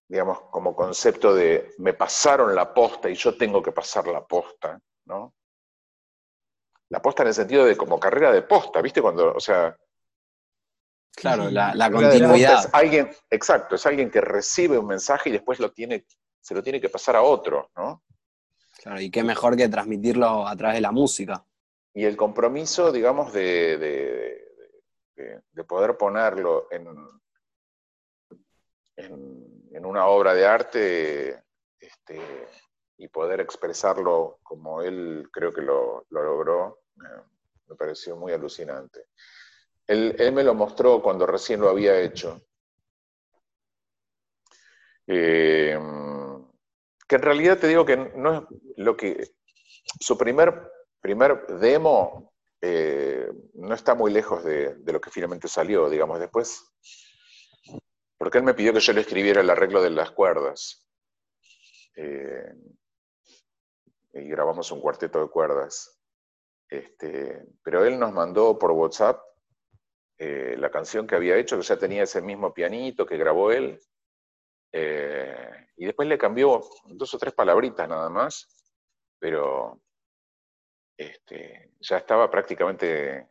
digamos, 0.08 0.40
como 0.50 0.74
concepto 0.74 1.34
de 1.34 1.74
me 1.78 1.92
pasaron 1.92 2.54
la 2.54 2.72
posta 2.72 3.10
y 3.10 3.14
yo 3.14 3.36
tengo 3.36 3.62
que 3.62 3.72
pasar 3.72 4.06
la 4.08 4.24
posta, 4.26 4.80
¿no? 5.04 5.34
La 6.90 7.02
posta 7.02 7.22
en 7.22 7.28
el 7.28 7.34
sentido 7.34 7.66
de 7.66 7.76
como 7.76 8.00
carrera 8.00 8.32
de 8.32 8.42
posta, 8.42 8.80
¿viste? 8.80 9.02
Cuando, 9.02 9.34
o 9.34 9.40
sea... 9.40 9.76
Claro, 11.14 11.50
la, 11.50 11.74
la 11.74 11.90
continuidad. 11.90 12.60
Es 12.60 12.68
alguien, 12.72 13.10
exacto, 13.28 13.74
es 13.74 13.84
alguien 13.84 14.10
que 14.10 14.20
recibe 14.20 14.78
un 14.78 14.86
mensaje 14.86 15.28
y 15.28 15.32
después 15.32 15.58
lo 15.58 15.72
tiene, 15.72 16.06
se 16.40 16.54
lo 16.54 16.62
tiene 16.62 16.80
que 16.80 16.88
pasar 16.88 17.16
a 17.16 17.22
otro, 17.22 17.70
¿no? 17.76 18.02
Claro, 18.80 19.00
y 19.00 19.10
qué 19.10 19.22
mejor 19.24 19.56
que 19.56 19.68
transmitirlo 19.68 20.46
a 20.46 20.56
través 20.56 20.76
de 20.76 20.80
la 20.80 20.92
música 20.92 21.44
y 21.98 22.04
el 22.04 22.16
compromiso, 22.16 22.92
digamos, 22.92 23.32
de, 23.32 24.46
poder 25.66 25.96
ponerlo 25.96 26.68
en, 26.70 26.86
en, 28.94 29.47
una 29.84 30.06
obra 30.06 30.34
de 30.34 30.46
arte 30.46 31.42
este, 31.78 32.48
y 32.96 33.08
poder 33.08 33.40
expresarlo 33.40 34.38
como 34.42 34.82
él 34.82 35.28
creo 35.32 35.52
que 35.52 35.62
lo, 35.62 36.06
logró, 36.10 36.80
me 36.96 37.76
pareció 37.76 38.16
muy 38.16 38.32
alucinante. 38.32 39.06
Él, 39.86 40.32
me 40.32 40.44
lo 40.44 40.54
mostró 40.54 41.00
cuando 41.00 41.26
recién 41.26 41.60
lo 41.60 41.70
había 41.70 41.98
hecho. 41.98 42.42
Eh, 45.06 45.78
que 47.08 47.16
en 47.16 47.22
realidad 47.22 47.58
te 47.58 47.68
digo 47.68 47.86
que 47.86 47.96
no 47.96 48.34
es 48.34 48.42
lo 48.76 48.94
que 48.94 49.30
su 49.98 50.18
primer 50.18 50.70
primer 51.00 51.46
demo 51.58 52.32
eh, 52.60 53.30
no 53.54 53.74
está 53.74 53.94
muy 53.94 54.12
lejos 54.12 54.44
de, 54.44 54.76
lo 54.84 55.00
que 55.00 55.10
finalmente 55.10 55.48
salió, 55.48 55.88
digamos, 55.88 56.18
después. 56.20 56.64
Porque 58.18 58.38
él 58.38 58.44
me 58.44 58.54
pidió 58.54 58.72
que 58.72 58.80
yo 58.80 58.92
le 58.92 59.00
escribiera 59.00 59.40
el 59.40 59.50
arreglo 59.50 59.80
de 59.80 59.90
las 59.90 60.10
cuerdas. 60.10 60.86
Eh, 61.94 62.52
y 64.12 64.28
grabamos 64.28 64.70
un 64.72 64.80
cuarteto 64.80 65.22
de 65.22 65.30
cuerdas. 65.30 65.98
Este, 66.68 67.46
pero 67.62 67.84
él 67.84 67.98
nos 67.98 68.12
mandó 68.12 68.58
por 68.58 68.72
WhatsApp 68.72 69.22
eh, 70.18 70.56
la 70.58 70.70
canción 70.70 71.06
que 71.06 71.14
había 71.14 71.36
hecho, 71.36 71.56
que 71.56 71.62
ya 71.62 71.78
tenía 71.78 72.02
ese 72.02 72.20
mismo 72.20 72.52
pianito 72.52 73.06
que 73.06 73.16
grabó 73.16 73.52
él. 73.52 73.80
y 75.76 75.86
después 75.86 76.08
le 76.08 76.18
cambió 76.18 76.60
dos 76.86 77.14
o 77.14 77.18
tres 77.18 77.32
palabritas 77.32 77.88
nada 77.88 78.10
más, 78.10 78.48
pero 79.18 79.80
este, 80.98 81.70
ya 81.80 81.98
estaba 81.98 82.28
prácticamente 82.28 83.28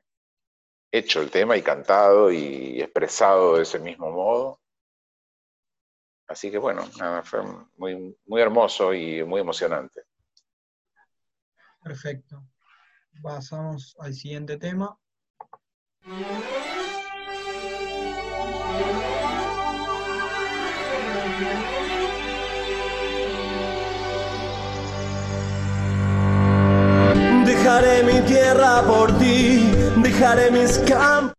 hecho 0.92 1.22
el 1.22 1.30
tema 1.30 1.58
y 1.58 1.62
cantado 1.62 2.32
y 2.32 2.82
expresado 2.82 3.58
de 3.58 3.64
ese 3.64 3.80
mismo 3.80 4.10
modo. 4.10 4.62
Así 6.28 6.52
que 6.52 6.58
bueno, 6.58 6.84
fue 7.24 7.42
muy, 7.78 8.18
muy 8.26 8.42
hermoso 8.42 8.94
y 8.94 9.24
muy 9.24 9.42
emocionante. 9.42 10.04
Perfecto. 11.82 12.44
Pasamos 13.22 13.96
al 14.00 14.14
siguiente 14.14 14.58
tema. 14.58 14.98
Dejaré 27.46 28.04
mi 28.04 28.22
tierra 28.26 28.82
por 28.86 29.18
ti, 29.18 29.72
dejaré 30.04 30.52
mis 30.52 30.78
campos. 30.80 31.34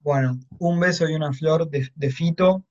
Bueno, 0.00 0.38
un 0.58 0.80
beso 0.80 1.08
y 1.08 1.14
una 1.14 1.32
flor 1.32 1.68
de, 1.68 2.10
Fito. 2.10 2.64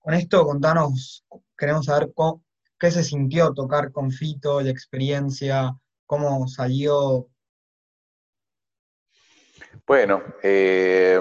Con 0.00 0.14
esto 0.14 0.44
contanos, 0.44 1.24
queremos 1.56 1.86
saber 1.86 2.10
qué 2.78 2.90
se 2.90 3.04
sintió 3.04 3.52
tocar 3.52 3.92
con 3.92 4.10
Fito, 4.10 4.60
la 4.60 4.70
experiencia, 4.70 5.76
cómo 6.06 6.48
salió. 6.48 7.28
Bueno, 9.86 10.22
eh, 10.42 11.20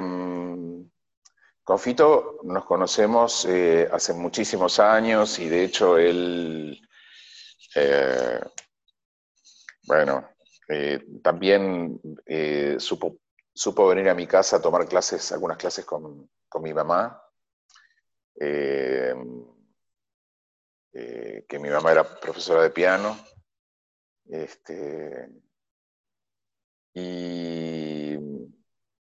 con 1.70 1.78
Fito 1.78 2.40
nos 2.46 2.66
conocemos 2.66 3.46
eh, 3.46 3.88
hace 3.92 4.12
muchísimos 4.14 4.80
años 4.80 5.38
y 5.38 5.48
de 5.48 5.66
hecho 5.66 6.00
él 6.00 6.82
eh, 7.76 8.40
bueno, 9.84 10.30
eh, 10.68 11.00
también 11.22 12.02
supo, 12.80 13.18
supo 13.54 13.88
venir 13.88 14.10
a 14.10 14.16
mi 14.16 14.26
casa 14.26 14.56
a 14.56 14.62
tomar 14.64 14.88
clases, 14.88 15.32
algunas 15.32 15.58
clases 15.58 15.86
con, 15.86 16.28
mi 16.60 16.74
mamá, 16.74 17.22
eh, 18.36 19.16
eh, 20.94 21.46
que 21.48 21.60
mi 21.60 21.70
mamá 21.70 21.92
era 21.92 22.04
profesora 22.20 22.64
de 22.64 22.72
piano. 22.72 23.18
Este, 24.26 25.30
y 26.94 28.18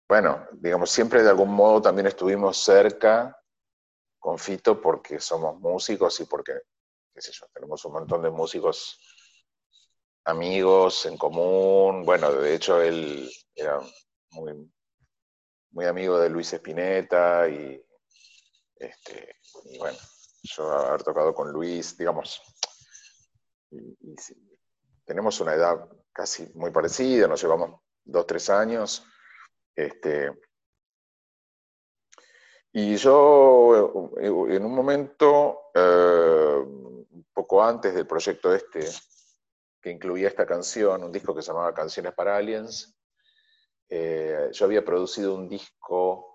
bueno, 0.09 0.47
digamos, 0.53 0.91
siempre 0.91 1.23
de 1.23 1.31
algún 1.31 1.51
modo 1.51 1.83
también 1.83 2.07
estuvimos 2.07 2.59
cerca 2.59 3.39
con 4.19 4.39
Fito 4.39 4.81
porque 4.81 5.21
somos 5.21 5.59
músicos 5.61 6.21
y 6.21 6.25
porque, 6.25 6.53
tenemos 7.53 7.85
un 7.85 7.93
montón 7.93 8.23
de 8.23 8.31
músicos 8.31 9.01
amigos 10.25 11.07
en 11.07 11.17
común. 11.17 12.05
Bueno, 12.05 12.33
de 12.33 12.55
hecho 12.55 12.81
él 12.81 13.31
era 13.55 13.81
muy, 14.31 14.71
muy 15.71 15.87
amigo 15.87 16.19
de 16.19 16.31
Luis 16.31 16.53
Espineta 16.53 17.49
y, 17.49 17.83
este, 18.79 19.37
y 19.65 19.79
bueno, 19.79 19.99
yo 20.43 20.71
haber 20.71 21.03
tocado 21.03 21.35
con 21.35 21.51
Luis, 21.51 21.97
digamos, 21.97 22.41
tenemos 25.05 25.41
una 25.41 25.55
edad 25.55 25.89
casi 26.13 26.51
muy 26.55 26.71
parecida, 26.71 27.27
nos 27.27 27.43
llevamos 27.43 27.81
dos, 28.05 28.27
tres 28.27 28.49
años. 28.51 29.05
Este, 29.75 30.33
y 32.73 32.97
yo 32.97 34.15
en 34.19 34.65
un 34.65 34.75
momento, 34.75 35.71
eh, 35.75 36.63
un 36.65 37.27
poco 37.33 37.63
antes 37.63 37.95
del 37.95 38.07
proyecto 38.07 38.55
este, 38.55 38.87
que 39.81 39.91
incluía 39.91 40.29
esta 40.29 40.47
canción, 40.47 41.05
un 41.05 41.13
disco 41.13 41.35
que 41.35 41.43
se 41.43 41.49
llamaba 41.49 41.75
Canciones 41.75 42.13
para 42.13 42.37
Aliens, 42.37 42.97
eh, 43.89 44.51
yo 44.53 44.65
había 44.67 44.85
producido 44.85 45.35
un 45.35 45.49
disco 45.49 46.28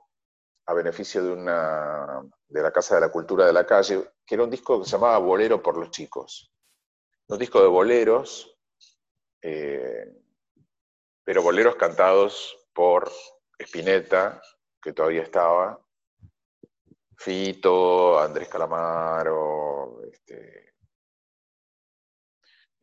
a 0.66 0.74
beneficio 0.74 1.24
de, 1.24 1.32
una, 1.32 2.22
de 2.48 2.62
la 2.62 2.72
Casa 2.72 2.96
de 2.96 3.02
la 3.02 3.12
Cultura 3.12 3.46
de 3.46 3.54
la 3.54 3.66
Calle, 3.66 4.12
que 4.26 4.36
era 4.36 4.44
un 4.44 4.50
disco 4.50 4.80
que 4.80 4.86
se 4.86 4.92
llamaba 4.92 5.18
Bolero 5.18 5.62
por 5.62 5.78
los 5.78 5.92
Chicos. 5.92 6.52
Un 7.28 7.38
disco 7.38 7.62
de 7.62 7.68
boleros, 7.68 8.58
eh, 9.42 10.06
pero 11.24 11.42
boleros 11.42 11.76
cantados 11.76 12.68
por 12.74 13.12
Spinetta, 13.60 14.42
que 14.82 14.94
todavía 14.94 15.24
estaba, 15.24 15.80
Fito, 17.18 18.20
Andrés 18.20 18.50
Calamaro, 18.50 20.02
este, 20.04 20.74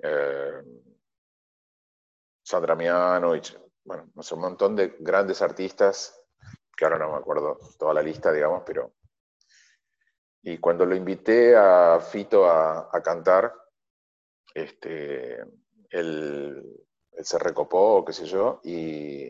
eh, 0.03 0.63
Sandra 2.43 2.75
Mianovich, 2.75 3.59
bueno, 3.85 4.11
no 4.15 4.23
sé, 4.23 4.35
un 4.35 4.41
montón 4.41 4.77
de 4.77 4.97
grandes 4.99 5.43
artistas, 5.43 6.20
que 6.81 6.87
ahora 6.87 6.99
no 6.99 7.13
me 7.13 7.19
acuerdo 7.19 7.59
toda 7.79 7.93
la 7.93 8.03
lista, 8.03 8.33
digamos, 8.33 8.63
pero... 8.65 8.95
Y 10.43 10.57
cuando 10.57 10.87
lo 10.87 10.97
invité 10.97 11.55
a 11.55 12.01
Fito 12.01 12.51
a, 12.51 12.91
cantar, 13.05 13.53
este, 14.55 15.45
él, 15.91 16.87
se 17.19 17.39
recopó, 17.39 18.03
qué 18.03 18.15
sé 18.15 18.25
yo, 18.25 18.63
y, 18.65 19.25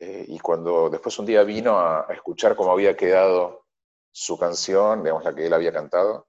eh, 0.00 0.24
y 0.26 0.40
cuando 0.40 0.90
después 0.90 1.16
un 1.20 1.26
día 1.26 1.44
vino 1.44 1.78
a, 1.78 2.08
escuchar 2.10 2.56
cómo 2.56 2.72
había 2.72 2.96
quedado 2.96 3.66
su 4.10 4.36
canción, 4.36 5.04
digamos, 5.04 5.22
la 5.22 5.32
que 5.32 5.46
él 5.46 5.52
había 5.52 5.72
cantado, 5.72 6.26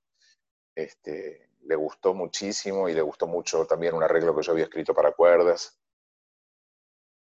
este, 0.76 1.50
le 1.63 1.76
gustó 1.76 2.13
muchísimo 2.13 2.88
y 2.88 2.94
le 2.94 3.02
gustó 3.02 3.26
mucho 3.26 3.65
también 3.65 3.96
un 3.96 4.04
arreglo 4.04 4.36
que 4.36 4.44
yo 4.44 4.52
había 4.52 4.65
escrito 4.65 4.94
para 4.94 5.13
cuerdas. 5.13 5.80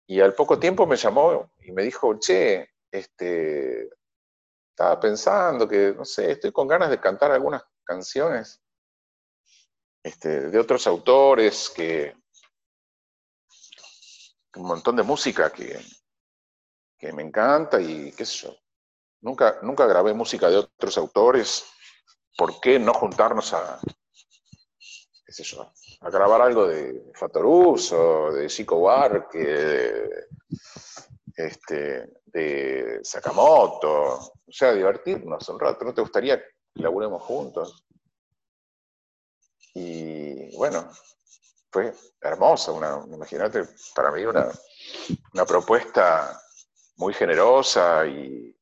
Y 0.06 0.20
al 0.20 0.34
poco 0.34 0.58
tiempo 0.58 0.86
me 0.86 0.96
llamó 0.96 1.50
y 1.60 1.72
me 1.72 1.82
dijo, 1.82 2.18
che, 2.18 2.70
este, 2.90 3.88
estaba 4.70 4.98
pensando 5.00 5.68
que, 5.68 5.94
no 5.96 6.04
sé, 6.04 6.32
estoy 6.32 6.52
con 6.52 6.68
ganas 6.68 6.90
de 6.90 7.00
cantar 7.00 7.30
algunas 7.30 7.62
canciones 7.84 8.60
este, 10.02 10.50
de 10.50 10.58
otros 10.58 10.86
autores, 10.86 11.70
que 11.70 12.14
un 14.56 14.66
montón 14.66 14.96
de 14.96 15.02
música 15.02 15.50
que, 15.50 15.80
que 16.98 17.12
me 17.12 17.22
encanta 17.22 17.80
y 17.80 18.12
qué 18.12 18.24
sé 18.24 18.46
yo. 18.46 18.56
Nunca, 19.20 19.60
nunca 19.62 19.86
grabé 19.86 20.12
música 20.12 20.50
de 20.50 20.56
otros 20.56 20.98
autores. 20.98 21.64
¿Por 22.36 22.60
qué 22.60 22.78
no 22.78 22.92
juntarnos 22.92 23.52
a, 23.52 23.80
a 26.01 26.11
grabar 26.11 26.42
algo 26.42 26.66
de 26.66 27.11
Fatoruso, 27.14 28.33
de 28.33 28.47
Chico 28.49 28.77
Buarque, 28.77 30.27
este, 31.35 32.09
de 32.27 33.01
Sakamoto, 33.03 34.14
o 34.14 34.53
sea, 34.53 34.73
divertirnos 34.73 35.49
un 35.49 35.61
rato. 35.61 35.85
¿No 35.85 35.95
te 35.95 36.03
gustaría 36.03 36.38
que 36.38 36.83
laburemos 36.83 37.23
juntos? 37.23 37.85
Y 39.75 40.55
bueno, 40.57 40.90
fue 41.71 41.95
hermosa, 42.21 42.73
imagínate, 43.11 43.64
para 43.95 44.11
mí 44.11 44.25
una, 44.25 44.51
una 45.33 45.47
propuesta 45.47 46.38
muy 46.97 47.14
generosa 47.14 48.07
y 48.07 48.55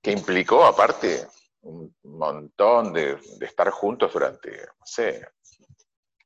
que 0.00 0.12
implicó 0.12 0.64
aparte 0.64 1.26
un 1.62 1.94
montón 2.04 2.92
de, 2.92 3.18
estar 3.40 3.70
juntos 3.70 4.12
durante, 4.12 4.50
no 4.66 4.84
sé, 4.84 5.26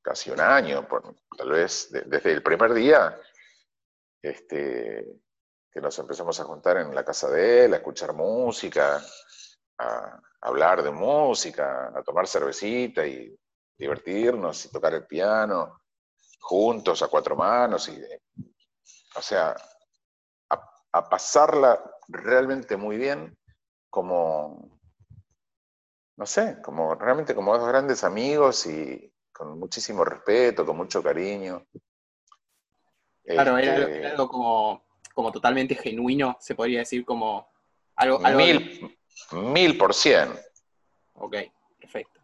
casi 0.03 0.31
un 0.31 0.40
año, 0.40 0.87
por, 0.87 1.14
tal 1.37 1.51
vez 1.51 1.88
desde 1.90 2.33
el 2.33 2.42
primer 2.42 2.72
día, 2.72 3.18
este, 4.22 5.05
que 5.70 5.81
nos 5.81 5.99
empezamos 5.99 6.38
a 6.40 6.44
juntar 6.44 6.79
en 6.79 6.94
la 6.94 7.05
casa 7.05 7.29
de 7.31 7.64
él, 7.64 7.75
a 7.75 7.79
escuchar 7.79 8.12
música, 8.12 9.03
a, 9.79 10.20
hablar 10.40 10.83
de 10.83 10.90
música, 10.90 11.92
a 11.94 12.03
tomar 12.03 12.27
cervecita 12.27 13.07
y 13.07 13.37
divertirnos 13.77 14.64
y 14.64 14.70
tocar 14.70 14.94
el 14.94 15.07
piano 15.07 15.81
juntos 16.40 17.03
a 17.03 17.09
cuatro 17.09 17.35
manos 17.35 17.88
y 17.88 18.01
o 19.16 19.22
sea 19.22 19.57
a 20.92 21.09
pasarla 21.11 21.79
realmente 22.09 22.77
muy 22.77 22.96
bien 22.96 23.37
como 23.90 24.75
no 26.16 26.26
sé, 26.26 26.59
como 26.62 26.94
realmente 26.94 27.35
como 27.35 27.57
dos 27.57 27.68
grandes 27.68 28.05
amigos 28.05 28.66
y 28.66 29.12
con 29.33 29.59
muchísimo 29.59 30.05
respeto, 30.05 30.64
con 30.64 30.76
mucho 30.76 31.02
cariño. 31.02 31.66
Claro, 33.24 33.59
era, 33.59 33.79
este, 33.79 34.07
algo 34.07 34.29
como, 34.29 34.85
como 35.14 35.33
totalmente 35.33 35.74
genuino, 35.74 36.37
se 36.40 36.55
podría 36.55 36.81
decir 36.81 37.05
como 37.05 37.50
algo... 37.96 38.18
mil, 38.20 38.96
mil 39.33 39.76
por 39.76 39.92
cien. 39.92 40.31
Ok, 41.14 41.37
perfecto. 41.79 42.20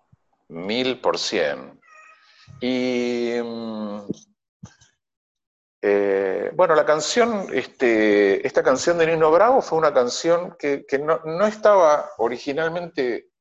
Mil 0.49 1.01
por 1.01 1.19
cien. 1.19 1.81
Y 2.61 3.35
mm, 3.43 4.01
eh, 5.83 6.51
bueno, 6.55 6.77
la 6.77 6.87
canción, 6.87 7.49
este, 7.53 8.47
esta 8.47 8.63
canción 8.63 8.99
de 8.99 9.07
Nino 9.09 9.33
Bravo 9.33 9.61
fue 9.61 9.79
una 9.79 9.93
canción 9.93 10.57
que, 10.57 10.85
no, 11.01 11.21
no, 11.25 11.47
estaba 11.47 12.11
originalmente 12.19 13.32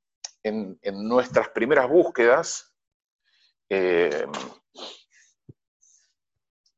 en, 0.43 0.80
nuestras 1.08 1.49
primeras 1.49 1.89
búsquedas. 1.89 2.73
Eh, 3.69 4.25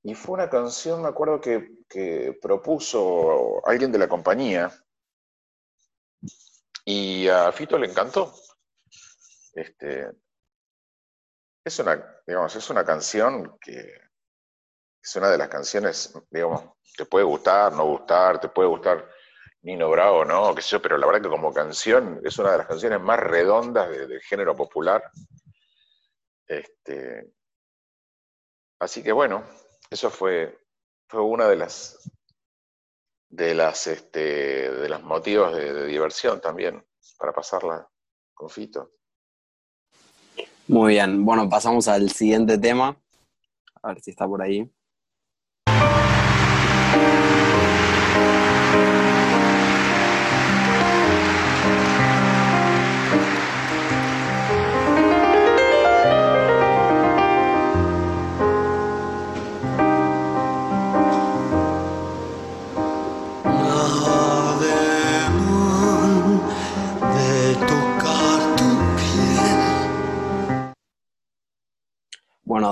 y 0.03 0.15
fue 0.15 0.35
una 0.35 0.49
canción, 0.49 1.01
me 1.01 1.07
acuerdo 1.07 1.39
que, 1.39 1.71
propuso 2.41 3.65
alguien 3.67 3.91
de 3.91 3.99
la 3.99 4.07
compañía. 4.07 4.71
Y 6.85 7.27
a 7.27 7.51
Fito 7.51 7.77
le 7.77 7.87
encantó. 7.87 8.33
Este, 9.53 10.11
es 11.63 11.79
una, 11.79 12.21
digamos, 12.27 12.55
es 12.55 12.69
una 12.69 12.83
canción 12.83 13.57
que 13.59 14.03
es 15.01 15.15
una 15.15 15.29
de 15.29 15.37
las 15.37 15.49
canciones, 15.49 16.13
digamos, 16.29 16.63
te 16.97 17.05
puede 17.05 17.25
gustar, 17.25 17.73
no 17.73 17.85
gustar, 17.85 18.39
te 18.39 18.49
puede 18.49 18.69
gustar 18.69 19.09
Nino 19.63 19.89
Bravo, 19.89 20.25
¿no? 20.25 20.53
Qué 20.53 20.61
sé 20.61 20.71
yo, 20.71 20.81
pero 20.81 20.97
la 20.97 21.07
verdad 21.07 21.21
que 21.21 21.29
como 21.29 21.53
canción 21.53 22.19
es 22.23 22.37
una 22.37 22.51
de 22.51 22.57
las 22.57 22.67
canciones 22.67 22.99
más 23.01 23.19
redondas 23.19 23.89
del 23.89 24.21
género 24.21 24.55
popular. 24.55 25.03
Este, 26.45 27.31
así 28.79 29.01
que 29.01 29.13
bueno, 29.13 29.43
eso 29.89 30.09
fue, 30.09 30.59
fue 31.07 31.21
una 31.21 31.47
de 31.47 31.55
las 31.55 31.97
de 33.29 33.55
las 33.55 33.87
este, 33.87 34.69
de 34.69 34.89
los 34.89 35.01
motivos 35.01 35.55
de, 35.55 35.73
de 35.73 35.87
diversión 35.87 36.39
también, 36.39 36.85
para 37.17 37.33
pasarla 37.33 37.89
con 38.33 38.49
Fito. 38.49 38.91
Muy 40.67 40.93
bien, 40.93 41.25
bueno, 41.25 41.49
pasamos 41.49 41.87
al 41.87 42.11
siguiente 42.11 42.57
tema. 42.57 42.97
A 43.81 43.87
ver 43.89 44.01
si 44.01 44.11
está 44.11 44.27
por 44.27 44.41
ahí. 44.41 44.69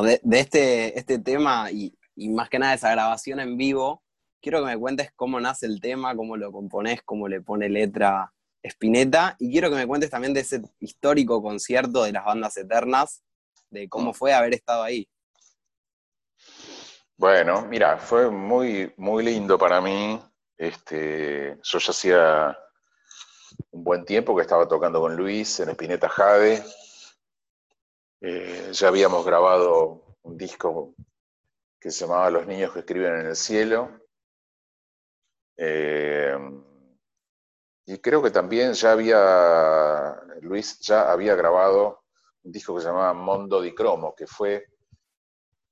Bueno, 0.02 0.18
de, 0.24 0.40
este, 0.40 0.98
este 0.98 1.20
tema 1.20 1.70
y, 1.70 1.96
más 2.30 2.50
que 2.50 2.58
nada 2.58 2.74
esa 2.74 2.90
grabación 2.90 3.40
en 3.40 3.56
vivo, 3.56 4.02
quiero 4.42 4.60
que 4.62 4.66
me 4.66 4.80
cuentes 4.80 5.12
cómo 5.16 5.40
nace 5.40 5.68
el 5.68 5.80
tema, 5.80 6.16
cómo 6.16 6.38
lo 6.38 6.52
compones, 6.52 7.04
cómo 7.04 7.28
le 7.28 7.42
pone 7.42 7.70
letra 7.70 8.34
Spinetta, 8.64 9.36
y 9.38 9.52
quiero 9.52 9.70
que 9.70 9.76
me 9.76 9.86
cuentes 9.86 10.10
también 10.10 10.34
de 10.34 10.40
ese 10.40 10.64
histórico 10.80 11.44
concierto 11.44 12.04
de 12.04 12.14
las 12.14 12.26
bandas 12.26 12.58
eternas, 12.58 13.22
de 13.70 13.88
cómo 13.90 14.12
fue 14.12 14.34
haber 14.34 14.56
estado 14.56 14.82
ahí. 14.82 15.08
Bueno, 17.16 17.68
mira, 17.70 18.00
fue 18.00 18.32
muy, 18.32 18.92
muy 18.98 19.24
lindo 19.24 19.60
para 19.60 19.82
mí. 19.82 20.20
Este, 20.58 21.60
yo 21.62 21.78
ya 21.78 21.92
hacía 21.92 22.58
un 23.70 23.84
buen 23.84 24.04
tiempo 24.04 24.36
que 24.36 24.42
estaba 24.42 24.68
tocando 24.68 25.00
con 25.00 25.16
Luis 25.16 25.60
en 25.60 25.70
Spinetta 25.70 26.10
Jade. 26.10 26.64
Eh, 28.22 28.70
ya 28.72 28.88
habíamos 28.88 29.26
grabado 29.26 30.18
un 30.22 30.38
disco 30.38 30.94
que 31.80 31.90
se 31.90 32.06
llamaba 32.06 32.30
Los 32.30 32.46
niños 32.46 32.72
que 32.72 32.80
escriben 32.80 33.16
en 33.16 33.26
el 33.28 33.36
cielo. 33.36 33.90
Eh, 35.58 36.38
y 37.88 37.98
creo 37.98 38.22
que 38.22 38.30
también 38.30 38.74
ya 38.74 38.92
había, 38.92 40.22
Luis 40.42 40.80
ya 40.80 41.12
había 41.12 41.36
grabado 41.36 42.04
un 42.44 42.52
disco 42.52 42.76
que 42.76 42.82
se 42.82 42.88
llamaba 42.88 43.14
Mondo 43.14 43.60
di 43.60 43.74
Cromo, 43.74 44.14
que 44.16 44.28
fue 44.28 44.68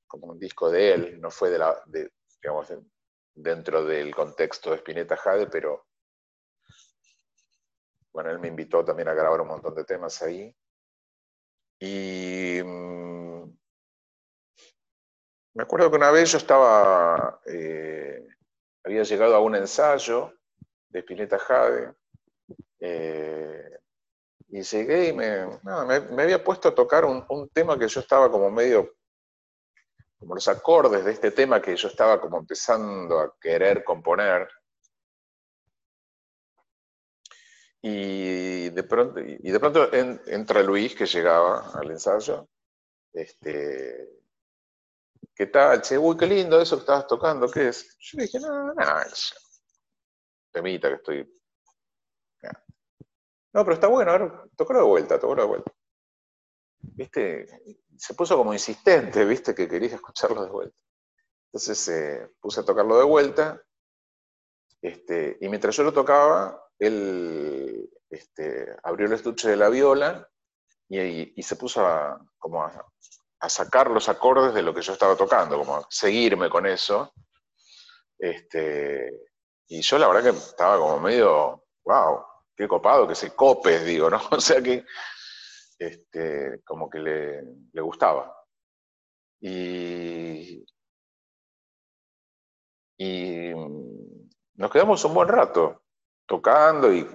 como 0.08 0.28
un 0.28 0.40
disco 0.40 0.72
de 0.72 0.94
él, 0.94 1.22
no 1.22 1.30
fue 1.30 1.52
de 1.52 1.60
la, 1.60 1.84
digamos, 2.42 2.74
dentro 3.36 3.86
del 3.86 4.14
contexto 4.14 4.72
de 4.72 4.78
Spinetta 4.78 5.16
Jade, 5.16 5.48
pero 5.48 5.86
bueno, 8.12 8.32
él 8.32 8.40
me 8.40 8.48
invitó 8.48 8.84
también 8.84 9.08
a 9.08 9.14
grabar 9.14 9.42
un 9.42 9.50
montón 9.50 9.76
de 9.76 9.86
temas 9.86 10.20
ahí. 10.24 10.54
Y 11.80 12.62
mm, 12.63 13.44
me 15.54 15.63
acuerdo 15.63 15.89
que 15.89 15.98
una 15.98 16.12
vez 16.12 16.32
yo 16.32 16.38
estaba, 16.38 17.39
eh, 17.46 18.28
había 18.84 19.04
llegado 19.04 19.36
a 19.36 19.39
un 19.39 19.56
ensayo 19.56 20.34
de 20.89 21.00
Spinetta 21.00 21.39
Jade, 21.39 21.94
eh, 22.80 23.80
y 24.52 24.62
llegué 24.63 25.10
y 25.10 25.13
me, 25.13 25.46
me, 25.46 26.24
había 26.24 26.44
puesto 26.44 26.70
a 26.70 26.76
tocar 26.76 27.06
un, 27.06 27.50
tema 27.50 27.78
que 27.78 27.88
yo 27.88 28.00
estaba 28.00 28.32
como 28.32 28.50
medio, 28.50 28.96
como 30.18 30.34
los 30.36 30.48
acordes 30.48 31.06
de 31.06 31.12
este 31.12 31.32
tema 31.32 31.62
que 31.62 31.76
yo 31.76 31.88
estaba 31.88 32.20
como 32.20 32.39
empezando 32.39 33.20
a 33.20 33.36
querer 33.39 33.84
componer. 33.84 34.50
Y 37.82 38.70
de 38.70 38.84
pronto, 38.84 39.20
y 39.22 39.52
de 39.52 39.60
pronto 39.60 39.89
entra 39.94 40.62
Luis, 40.63 40.96
que 40.96 41.06
llegaba 41.06 41.72
al 41.74 41.92
ensayo. 41.92 42.50
Este, 43.13 44.20
¿Qué 45.34 45.48
tal? 45.48 45.82
Che, 45.82 45.98
uy, 45.98 46.18
qué 46.18 46.28
lindo 46.28 46.60
eso 46.60 46.76
que 46.76 46.82
estabas 46.82 47.08
tocando, 47.08 47.50
¿qué 47.50 47.70
es? 47.70 47.96
Yo 48.00 48.22
dije, 48.22 48.39
no, 48.42 48.50
no, 48.50 48.74
no, 48.74 48.84
temita 50.52 50.89
que 50.89 50.96
estoy. 50.96 51.39
No, 53.54 53.63
pero 53.63 53.74
está 53.74 53.88
bueno, 53.88 54.12
a 54.12 54.18
ver, 54.18 54.32
tocalo 54.56 54.82
de 54.82 54.86
vuelta, 54.86 55.20
tocalo 55.20 55.42
de 55.42 55.48
vuelta. 55.48 55.72
¿Viste? 56.82 57.48
Se 57.98 58.13
puso 58.13 58.38
como 58.38 58.54
insistente, 58.54 59.26
¿viste? 59.26 59.56
Que 59.56 59.68
quería 59.68 59.96
escucharlo 59.96 60.44
de 60.44 60.52
vuelta. 60.52 60.78
Entonces 61.46 61.88
eh, 61.88 62.30
puse 62.39 62.60
a 62.60 62.65
tocarlo 62.65 62.98
de 62.98 63.06
vuelta. 63.06 63.63
Este, 64.82 65.38
y 65.42 65.50
mientras 65.50 65.76
yo 65.76 65.84
lo 65.84 65.94
tocaba, 65.94 66.68
él 66.80 67.89
este, 68.10 68.76
abrió 68.84 69.08
el 69.08 69.13
estuche 69.13 69.50
de 69.50 69.58
la 69.58 69.70
viola 69.70 70.28
y, 70.88 71.42
se 71.44 71.56
puso 71.56 71.86
a, 71.86 72.20
como 72.38 72.63
a, 72.63 73.50
sacar 73.50 73.92
los 73.92 74.10
acordes 74.10 74.54
de 74.54 74.63
lo 74.63 74.74
que 74.74 74.82
yo 74.82 74.94
estaba 74.94 75.15
tocando, 75.15 75.58
como 75.58 75.76
a 75.76 75.88
seguirme 75.89 76.50
con 76.50 76.65
eso. 76.65 77.13
Este, 78.18 79.12
y 79.68 79.82
yo 79.82 79.98
la 79.98 80.08
verdad 80.08 80.32
que 80.32 80.38
estaba 80.38 80.78
como 80.78 81.00
medio, 81.00 81.65
wow, 81.86 82.26
qué 82.56 82.68
copado 82.68 83.08
que 83.08 83.15
se 83.15 83.36
cope, 83.36 83.80
digo, 83.84 84.10
¿no? 84.10 84.20
O 84.32 84.42
sea 84.42 84.62
que 84.62 84.86
este, 85.78 86.62
como 86.63 86.89
que 86.89 87.00
le, 87.00 87.42
le 87.72 87.82
gustaba. 87.82 88.36
Y, 89.42 90.65
y 92.98 93.54
nos 94.56 94.72
quedamos 94.72 95.04
un 95.06 95.13
buen 95.13 95.30
rato 95.30 95.84
tocando 96.30 96.94
y 96.94 97.06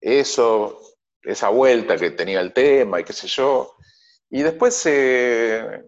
eso, 0.00 0.80
esa 1.22 1.48
vuelta 1.48 1.96
que 1.96 2.10
tenía 2.10 2.40
el 2.40 2.52
tema 2.52 3.00
y 3.00 3.04
qué 3.04 3.12
sé 3.12 3.28
yo. 3.28 3.76
Y 4.28 4.42
después, 4.42 4.84
eh, 4.86 5.84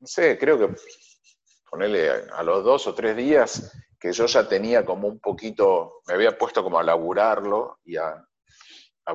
no 0.00 0.06
sé, 0.06 0.36
creo 0.36 0.58
que 0.58 0.74
ponerle 1.70 2.10
a 2.10 2.42
los 2.42 2.64
dos 2.64 2.86
o 2.88 2.94
tres 2.94 3.16
días 3.16 3.72
que 3.98 4.12
yo 4.12 4.26
ya 4.26 4.48
tenía 4.48 4.84
como 4.84 5.06
un 5.06 5.20
poquito, 5.20 6.02
me 6.08 6.14
había 6.14 6.36
puesto 6.36 6.64
como 6.64 6.78
a 6.78 6.82
laburarlo 6.82 7.78
y 7.84 7.96
a, 7.96 8.22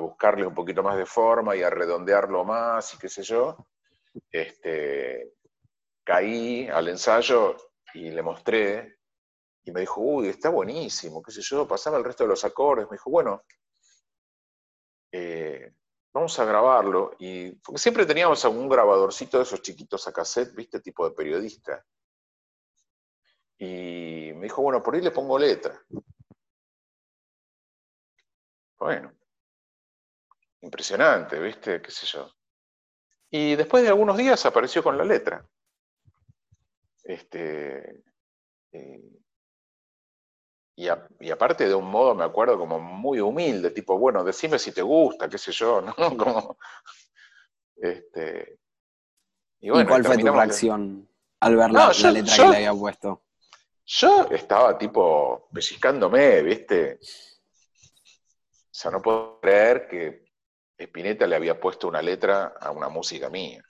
buscarle 0.00 0.46
un 0.46 0.54
poquito 0.54 0.82
más 0.82 0.96
de 0.96 1.06
forma 1.06 1.56
y 1.56 1.62
a 1.62 1.70
redondearlo 1.70 2.44
más 2.44 2.94
y 2.94 2.98
qué 2.98 3.08
sé 3.08 3.22
yo, 3.22 3.56
este, 4.30 5.34
caí 6.04 6.68
al 6.68 6.88
ensayo 6.88 7.56
y 7.94 8.10
le 8.10 8.22
mostré 8.22 8.97
y 9.68 9.70
me 9.70 9.80
dijo, 9.80 10.00
uy, 10.00 10.28
está 10.28 10.48
buenísimo, 10.48 11.22
qué 11.22 11.30
sé 11.30 11.42
yo, 11.42 11.68
pasaba 11.68 11.98
el 11.98 12.04
resto 12.04 12.24
de 12.24 12.30
los 12.30 12.42
acordes, 12.42 12.86
me 12.90 12.94
dijo, 12.94 13.10
bueno, 13.10 13.44
eh, 15.12 15.74
vamos 16.10 16.38
a 16.38 16.46
grabarlo, 16.46 17.14
y 17.18 17.50
porque 17.56 17.78
siempre 17.78 18.06
teníamos 18.06 18.42
algún 18.46 18.66
grabadorcito 18.66 19.36
de 19.36 19.42
esos 19.42 19.60
chiquitos 19.60 20.08
a 20.08 20.12
cassette, 20.12 20.54
viste, 20.54 20.80
tipo 20.80 21.06
de 21.06 21.14
periodista. 21.14 21.84
Y 23.58 24.32
me 24.36 24.44
dijo, 24.44 24.62
bueno, 24.62 24.82
por 24.82 24.94
ahí 24.94 25.02
le 25.02 25.10
pongo 25.10 25.38
letra. 25.38 25.78
Bueno, 28.78 29.12
impresionante, 30.62 31.38
viste, 31.38 31.82
qué 31.82 31.90
sé 31.90 32.06
yo. 32.06 32.32
Y 33.28 33.54
después 33.54 33.82
de 33.82 33.90
algunos 33.90 34.16
días 34.16 34.46
apareció 34.46 34.82
con 34.82 34.96
la 34.96 35.04
letra. 35.04 35.46
Este, 37.04 38.02
eh, 38.72 39.18
y, 40.78 41.30
aparte 41.30 41.66
de 41.66 41.74
un 41.74 41.86
modo, 41.86 42.14
me 42.14 42.22
acuerdo, 42.22 42.56
como 42.56 42.78
muy 42.78 43.18
humilde, 43.18 43.72
tipo, 43.72 43.98
bueno, 43.98 44.22
decime 44.22 44.60
si 44.60 44.70
te 44.70 44.80
gusta, 44.80 45.28
qué 45.28 45.36
sé 45.36 45.50
yo, 45.50 45.80
¿no? 45.82 45.94
Como, 46.16 46.56
este, 47.74 48.60
y, 49.58 49.70
bueno, 49.70 49.88
cuál 49.88 50.04
fue 50.04 50.18
tu 50.18 50.26
reacción 50.28 51.08
al 51.40 51.56
ver 51.56 51.72
la, 51.72 51.88
letra 51.88 52.36
que 52.36 52.42
le 52.42 52.56
había 52.56 52.74
puesto? 52.74 53.24
Yo 53.86 54.28
estaba 54.30 54.78
tipo 54.78 55.48
pellizcándome, 55.52 56.42
¿viste? 56.42 57.00
O 57.00 58.70
sea, 58.70 58.92
no 58.92 59.02
puedo 59.02 59.40
creer 59.40 59.88
que 59.88 60.26
Spinetta 60.78 61.26
le 61.26 61.34
había 61.34 61.58
puesto 61.58 61.88
una 61.88 62.02
letra 62.02 62.54
a 62.60 62.70
una 62.70 62.88
música 62.88 63.28
mía. 63.28 63.64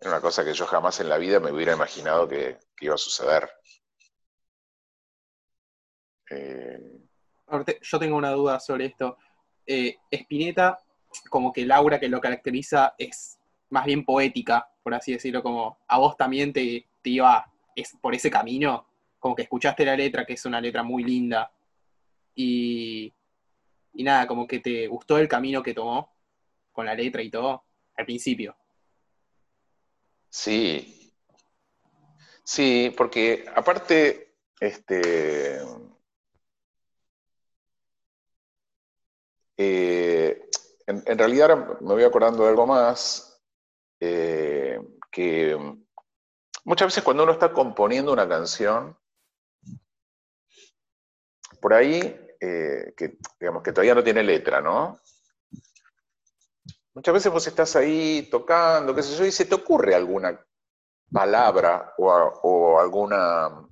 Era 0.00 0.12
una 0.12 0.20
cosa 0.22 0.44
que 0.46 0.54
yo 0.54 0.64
jamás 0.64 1.00
en 1.00 1.10
la 1.10 1.18
vida 1.18 1.40
me 1.40 1.52
hubiera 1.52 1.74
imaginado 1.74 2.26
que 2.26 2.58
iba 2.80 2.94
a 2.94 2.98
suceder. 2.98 3.50
Eh, 6.30 7.00
yo 7.82 7.98
tengo 7.98 8.16
una 8.16 8.30
duda 8.30 8.60
sobre 8.60 8.86
esto. 8.86 9.18
Eh, 9.66 9.96
Spinetta, 10.10 10.78
como 11.30 11.52
que 11.52 11.66
Laura 11.66 11.98
que 11.98 12.08
lo 12.08 12.20
caracteriza 12.20 12.94
es 12.98 13.38
más 13.70 13.84
bien 13.84 14.04
poética, 14.04 14.68
por 14.82 14.94
así 14.94 15.12
decirlo, 15.12 15.42
como 15.42 15.78
a 15.86 15.98
vos 15.98 16.16
también 16.16 16.52
te, 16.52 16.86
iba 17.04 17.50
es, 17.74 17.96
por 18.00 18.14
ese 18.14 18.30
camino, 18.30 18.86
como 19.18 19.34
que 19.34 19.42
escuchaste 19.42 19.84
la 19.84 19.96
letra, 19.96 20.24
que 20.24 20.34
es 20.34 20.44
una 20.44 20.60
letra 20.60 20.82
muy 20.82 21.04
linda, 21.04 21.52
y, 22.34 23.12
y 23.92 24.02
nada, 24.04 24.26
como 24.26 24.46
que 24.46 24.60
te 24.60 24.86
gustó 24.86 25.18
el 25.18 25.28
camino 25.28 25.62
que 25.62 25.74
tomó 25.74 26.14
con 26.72 26.86
la 26.86 26.94
letra 26.94 27.22
y 27.22 27.30
todo 27.30 27.64
al 27.96 28.04
principio. 28.06 28.56
Sí, 30.30 31.12
sí, 32.44 32.94
porque 32.96 33.44
aparte, 33.54 34.34
este, 34.60 35.60
Eh, 39.60 40.48
en, 40.86 41.18
realidad 41.18 41.80
me 41.80 41.94
voy 41.94 42.04
acordando 42.04 42.44
de 42.44 42.50
algo 42.50 42.64
más, 42.64 43.42
eh, 44.00 44.80
que 45.10 45.58
muchas 46.64 46.86
veces 46.86 47.02
cuando 47.02 47.24
uno 47.24 47.32
está 47.32 47.52
componiendo 47.52 48.12
una 48.12 48.28
canción, 48.28 48.96
por 51.60 51.74
ahí, 51.74 51.98
eh, 52.40 52.94
que, 52.96 53.18
digamos, 53.40 53.64
que 53.64 53.72
todavía 53.72 53.96
no 53.96 54.04
tiene 54.04 54.22
letra, 54.22 54.60
¿no? 54.60 55.00
Muchas 56.94 57.14
veces 57.14 57.32
vos 57.32 57.46
estás 57.46 57.74
ahí 57.74 58.28
tocando, 58.30 58.94
qué 58.94 59.02
sé 59.02 59.16
yo, 59.16 59.24
y 59.24 59.32
se 59.32 59.44
te 59.44 59.56
ocurre 59.56 59.94
alguna 59.94 60.40
palabra 61.10 61.94
o 61.98 62.78
alguna 62.78 63.68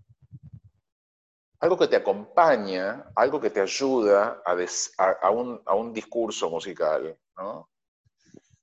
algo 1.61 1.79
que 1.79 1.88
te 1.88 1.97
acompaña, 1.97 3.11
algo 3.14 3.40
que 3.40 3.51
te 3.51 3.61
ayuda 3.61 4.42
a, 4.45 5.31
un, 5.31 5.92
discurso 5.92 6.51
musical, 6.51 7.16
¿no? 7.37 7.71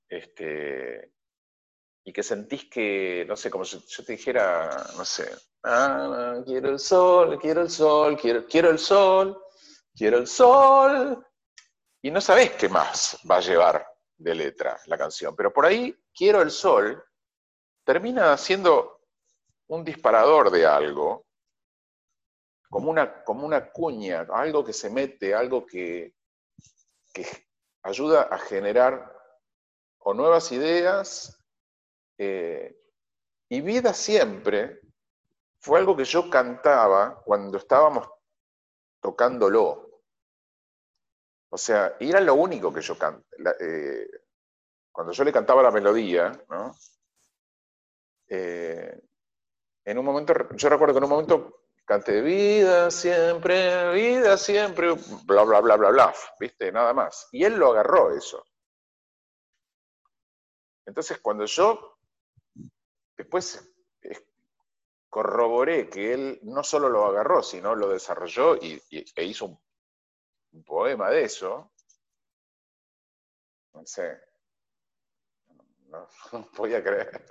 Este, 0.08 1.12
y 2.04 2.12
que 2.12 2.22
sentís 2.22 2.66
que, 2.66 3.24
no 3.26 3.36
sé, 3.36 3.50
como 3.50 3.64
si 3.64 3.82
yo 3.88 4.04
te 4.04 4.12
dijera, 4.12 4.70
no 4.96 5.04
sé, 5.04 5.30
ah, 5.64 6.40
quiero 6.44 6.70
el 6.70 6.78
sol, 6.78 7.38
quiero 7.40 7.62
el 7.62 7.70
sol, 7.70 8.16
quiero, 8.16 8.46
quiero 8.46 8.70
el 8.70 8.78
sol, 8.78 9.42
quiero 9.96 10.18
el 10.18 10.26
sol, 10.26 11.26
y 12.02 12.10
no 12.10 12.20
sabés 12.20 12.52
qué 12.52 12.68
más 12.68 13.18
va 13.28 13.36
a 13.36 13.40
llevar 13.40 13.86
de 14.16 14.34
letra 14.34 14.78
la 14.86 14.98
canción, 14.98 15.34
pero 15.34 15.52
por 15.52 15.66
ahí 15.66 15.96
quiero 16.14 16.42
el 16.42 16.50
sol 16.50 17.02
termina 17.82 18.36
siendo 18.36 19.00
un 19.68 19.84
disparador 19.84 20.50
de 20.50 20.66
algo, 20.66 21.26
como 22.74 22.90
una, 22.90 23.22
como 23.22 23.46
una 23.46 23.70
cuña, 23.70 24.26
algo 24.32 24.64
que 24.64 24.72
se 24.72 24.90
mete, 24.90 25.32
algo 25.32 25.64
que, 25.64 26.12
que 27.12 27.24
ayuda 27.84 28.22
a 28.22 28.36
generar 28.36 29.16
o 30.00 30.12
nuevas 30.12 30.50
ideas 30.50 31.40
eh, 32.18 32.76
y 33.48 33.60
vida 33.60 33.94
siempre 33.94 34.80
fue 35.60 35.78
algo 35.78 35.96
que 35.96 36.04
yo 36.04 36.28
cantaba 36.28 37.22
cuando 37.24 37.58
estábamos 37.58 38.08
tocándolo. 39.00 40.02
O 41.50 41.56
sea, 41.56 41.94
y 42.00 42.10
era 42.10 42.18
lo 42.18 42.34
único 42.34 42.74
que 42.74 42.80
yo 42.80 42.98
cantaba. 42.98 43.54
Eh, 43.60 44.08
cuando 44.90 45.12
yo 45.12 45.22
le 45.22 45.32
cantaba 45.32 45.62
la 45.62 45.70
melodía, 45.70 46.32
¿no? 46.48 46.74
Eh, 48.26 49.00
en 49.84 49.96
un 49.96 50.04
momento, 50.04 50.34
yo 50.56 50.68
recuerdo 50.68 50.94
que 50.94 50.98
en 50.98 51.04
un 51.04 51.10
momento 51.10 51.63
canté 51.84 52.20
vida 52.22 52.90
siempre, 52.90 53.92
vida 53.92 54.36
siempre, 54.36 54.92
bla, 55.24 55.44
bla, 55.44 55.60
bla, 55.60 55.76
bla, 55.76 55.90
bla, 55.90 56.14
¿viste? 56.40 56.72
Nada 56.72 56.92
más. 56.94 57.28
Y 57.32 57.44
él 57.44 57.56
lo 57.56 57.72
agarró 57.72 58.16
eso. 58.16 58.44
Entonces, 60.86 61.18
cuando 61.20 61.44
yo 61.46 61.98
después 63.16 63.74
corroboré 65.08 65.88
que 65.88 66.12
él 66.12 66.40
no 66.42 66.64
solo 66.64 66.88
lo 66.88 67.06
agarró, 67.06 67.42
sino 67.42 67.74
lo 67.74 67.88
desarrolló 67.88 68.56
y, 68.56 68.82
e 68.90 69.24
hizo 69.24 69.46
un, 69.46 70.64
poema 70.64 71.10
de 71.10 71.24
eso, 71.24 71.72
no 73.72 73.86
sé, 73.86 74.18
no, 75.86 76.08
no 76.32 76.46
podía 76.56 76.82
creer. 76.82 77.24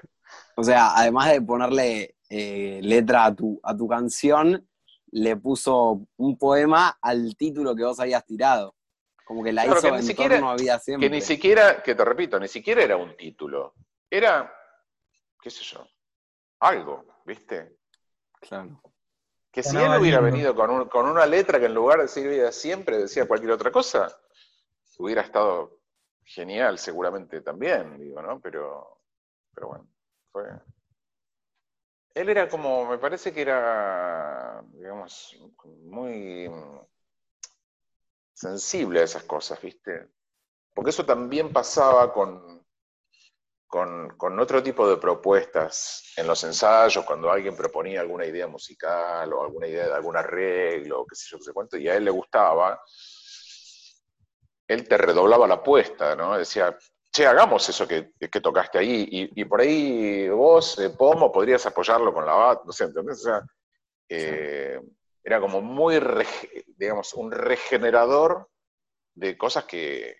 O 0.55 0.63
sea, 0.63 0.95
además 0.95 1.31
de 1.31 1.41
ponerle 1.41 2.15
eh, 2.35 2.79
letra 2.81 3.25
a 3.25 3.35
tu, 3.35 3.59
a 3.61 3.77
tu 3.77 3.87
canción, 3.87 4.67
le 5.11 5.37
puso 5.37 6.07
un 6.17 6.35
poema 6.35 6.97
al 6.99 7.35
título 7.35 7.75
que 7.75 7.83
vos 7.83 7.99
habías 7.99 8.25
tirado. 8.25 8.75
Como 9.23 9.43
que 9.43 9.53
la 9.53 9.67
hizo 9.67 9.87
en 9.95 10.01
siquiera, 10.01 10.37
torno 10.37 10.49
a 10.49 10.55
vida 10.55 10.79
siempre. 10.79 11.07
Que 11.07 11.15
ni 11.15 11.21
siquiera, 11.21 11.83
que 11.83 11.93
te 11.93 12.03
repito, 12.03 12.39
ni 12.39 12.47
siquiera 12.47 12.81
era 12.81 12.97
un 12.97 13.15
título. 13.15 13.75
Era, 14.09 14.51
qué 15.39 15.51
sé 15.51 15.63
yo, 15.63 15.87
algo, 16.61 17.05
¿viste? 17.23 17.77
Claro. 18.41 18.81
Que 19.51 19.61
si 19.61 19.77
él 19.77 19.91
hubiera 19.99 20.19
venido 20.19 20.55
con, 20.55 20.89
con, 20.89 21.07
una 21.07 21.27
letra 21.27 21.59
que 21.59 21.67
en 21.67 21.75
lugar 21.75 21.97
de 21.97 22.05
decir 22.05 22.27
vida 22.27 22.51
siempre 22.51 22.97
decía 22.97 23.27
cualquier 23.27 23.51
otra 23.51 23.71
cosa, 23.71 24.07
hubiera 24.97 25.21
estado 25.21 25.81
genial 26.23 26.79
seguramente 26.79 27.41
también, 27.41 27.99
digo, 27.99 28.23
¿no? 28.23 28.39
Pero, 28.41 29.01
pero 29.53 29.67
bueno, 29.67 29.87
fue... 30.31 30.45
Él 32.13 32.29
era 32.29 32.47
como, 32.47 32.85
me 32.85 32.99
parece 32.99 33.33
que 33.33 33.41
era, 33.41 34.63
digamos, 34.73 35.35
muy 35.83 36.49
sensible 38.33 38.99
a 38.99 39.03
esas 39.03 39.23
cosas, 39.23 39.59
¿viste? 39.61 40.09
Porque 40.73 40.91
eso 40.91 41.05
también 41.05 41.51
pasaba 41.51 42.13
con, 42.13 42.63
con, 43.67 44.39
otro 44.39 44.61
tipo 44.61 44.87
de 44.87 44.97
propuestas 44.97 46.13
en 46.15 46.27
los 46.27 46.43
ensayos, 46.43 47.03
cuando 47.05 47.31
alguien 47.31 47.55
proponía 47.55 48.01
alguna 48.01 48.25
idea 48.25 48.45
musical 48.45 49.33
o 49.33 49.43
alguna 49.43 49.67
idea 49.67 49.87
de 49.87 49.93
algún 49.93 50.15
arreglo, 50.15 51.07
qué 51.07 51.15
sé 51.15 51.25
yo, 51.31 51.37
qué 51.39 51.45
sé 51.45 51.53
cuánto, 51.53 51.77
y 51.77 51.87
a 51.87 51.95
él 51.95 52.05
le 52.05 52.11
gustaba, 52.11 52.79
él 54.67 54.87
te 54.87 54.97
redoblaba 54.97 55.47
la 55.47 55.55
apuesta, 55.55 56.15
¿no? 56.15 56.37
Decía, 56.37 56.77
che, 57.13 57.27
hagamos 57.27 57.69
eso 57.69 57.87
que, 57.87 58.11
tocaste 58.41 58.79
ahí, 58.79 59.07
y, 59.35 59.45
por 59.45 59.61
ahí 59.61 60.27
vos, 60.29 60.79
eh, 60.79 60.89
Pomo, 60.89 61.31
podrías 61.31 61.65
apoyarlo 61.65 62.11
con 62.13 62.25
la 62.25 62.33
bat, 62.33 62.63
no 62.65 62.71
sé, 62.71 62.85
¿entendés? 62.85 63.19
O 63.19 63.23
sea, 63.23 63.41
eh, 64.09 64.81
era 65.23 65.39
como 65.39 65.61
muy, 65.61 65.99
digamos, 66.75 67.13
un 67.13 67.31
regenerador 67.31 68.49
de 69.13 69.37
cosas 69.37 69.65
que, 69.65 70.17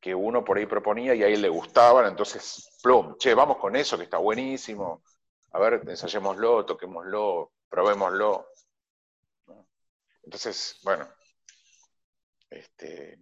que 0.00 0.14
uno 0.14 0.44
por 0.44 0.56
ahí 0.56 0.66
proponía 0.66 1.14
y 1.16 1.24
a 1.24 1.26
él 1.26 1.42
le 1.42 1.48
gustaban, 1.48 2.06
entonces, 2.06 2.78
plum, 2.80 3.16
che, 3.18 3.34
vamos 3.34 3.58
con 3.58 3.74
eso 3.74 3.98
que 3.98 4.04
está 4.04 4.18
buenísimo, 4.18 5.02
a 5.50 5.58
ver, 5.58 5.82
ensayémoslo, 5.88 6.64
toquémoslo, 6.64 7.52
probémoslo. 7.68 8.46
Entonces, 10.22 10.78
bueno, 10.84 11.08
este, 12.50 13.18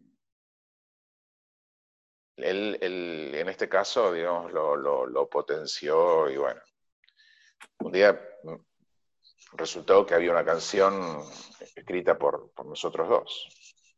él, 2.36 2.78
en 2.80 3.48
este 3.48 3.68
caso, 3.68 4.12
digamos, 4.12 4.52
lo, 4.52 4.76
lo 4.76 5.28
potenció 5.28 6.28
y 6.28 6.36
bueno, 6.36 6.60
un 7.80 7.92
día 7.92 8.20
resultó 9.56 10.04
que 10.04 10.14
había 10.14 10.30
una 10.30 10.44
canción 10.44 11.22
escrita 11.76 12.18
por, 12.18 12.52
nosotros 12.64 13.08
dos. 13.08 13.48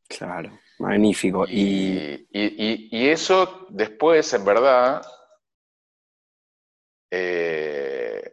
Claro, 0.08 0.58
magnífico. 0.78 1.46
Y, 1.48 2.28
y, 2.30 3.08
eso 3.08 3.66
después, 3.70 4.32
en 4.34 4.44
verdad, 4.44 5.02
eh, 7.10 8.32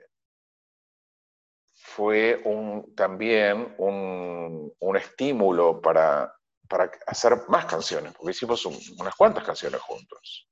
fue 1.73 2.41
un, 2.45 2.93
también 2.95 3.73
un, 3.77 4.71
un 4.79 4.97
estímulo 4.97 5.81
para, 5.81 6.35
para, 6.73 6.91
hacer 7.05 7.37
más 7.49 7.65
canciones, 7.65 8.13
porque 8.13 8.31
hicimos 8.31 8.65
unas 8.65 9.15
cuantas 9.15 9.43
canciones 9.43 9.79
juntos. 9.79 10.49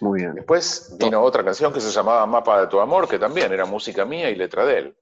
Muy 0.00 0.22
bien. 0.22 0.34
Después 0.34 0.96
vino 0.98 1.22
otra 1.22 1.44
canción 1.44 1.72
que 1.72 1.80
se 1.80 1.92
llamaba 1.92 2.26
Mapa 2.26 2.62
de 2.62 2.66
tu 2.66 2.80
Amor, 2.80 3.08
que 3.08 3.20
también 3.20 3.52
era 3.52 3.64
música 3.64 4.04
mía 4.04 4.28
y 4.28 4.34
letra 4.34 4.66
de 4.66 4.78
él. 4.78 4.98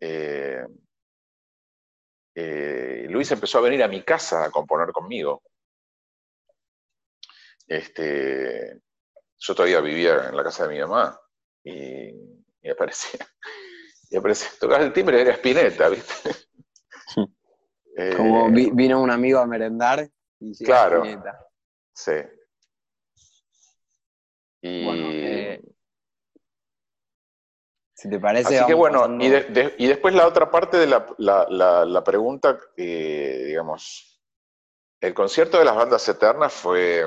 Eh, 0.00 0.66
eh, 2.34 3.06
Luis 3.08 3.30
empezó 3.30 3.58
a 3.58 3.62
venir 3.62 3.84
a 3.84 3.88
mi 3.88 4.02
casa 4.02 4.44
a 4.44 4.50
componer 4.50 4.90
conmigo. 4.90 5.44
Este, 7.68 8.80
yo 9.38 9.54
todavía 9.54 9.80
vivía 9.80 10.28
en 10.28 10.36
la 10.36 10.42
casa 10.42 10.66
de 10.66 10.74
mi 10.74 10.80
mamá 10.80 11.16
y, 11.62 12.68
aparecía, 12.68 13.24
y 14.10 14.16
aparecía, 14.16 14.48
tocaba 14.58 14.82
el 14.82 14.92
timbre, 14.92 15.20
era 15.20 15.34
Spinetta, 15.34 15.88
¿viste? 15.88 16.46
Como 18.16 18.48
eh, 18.48 18.70
vino 18.74 19.00
un 19.00 19.10
amigo 19.10 19.38
a 19.38 19.46
merendar 19.46 20.08
y 20.38 20.64
claro, 20.64 21.02
Sí. 21.94 22.12
Y, 24.60 25.58
si 27.94 28.10
te 28.10 28.20
parece. 28.20 28.58
Así 28.58 28.66
que 28.66 28.74
bueno, 28.74 29.06
y, 29.18 29.86
después 29.86 30.14
la 30.14 30.26
otra 30.26 30.50
parte 30.50 30.76
de 30.76 30.86
la, 30.86 32.04
pregunta, 32.04 32.58
digamos, 32.76 34.22
el 35.00 35.14
concierto 35.14 35.58
de 35.58 35.64
las 35.64 35.76
bandas 35.76 36.06
eternas 36.06 36.52
fue, 36.52 37.06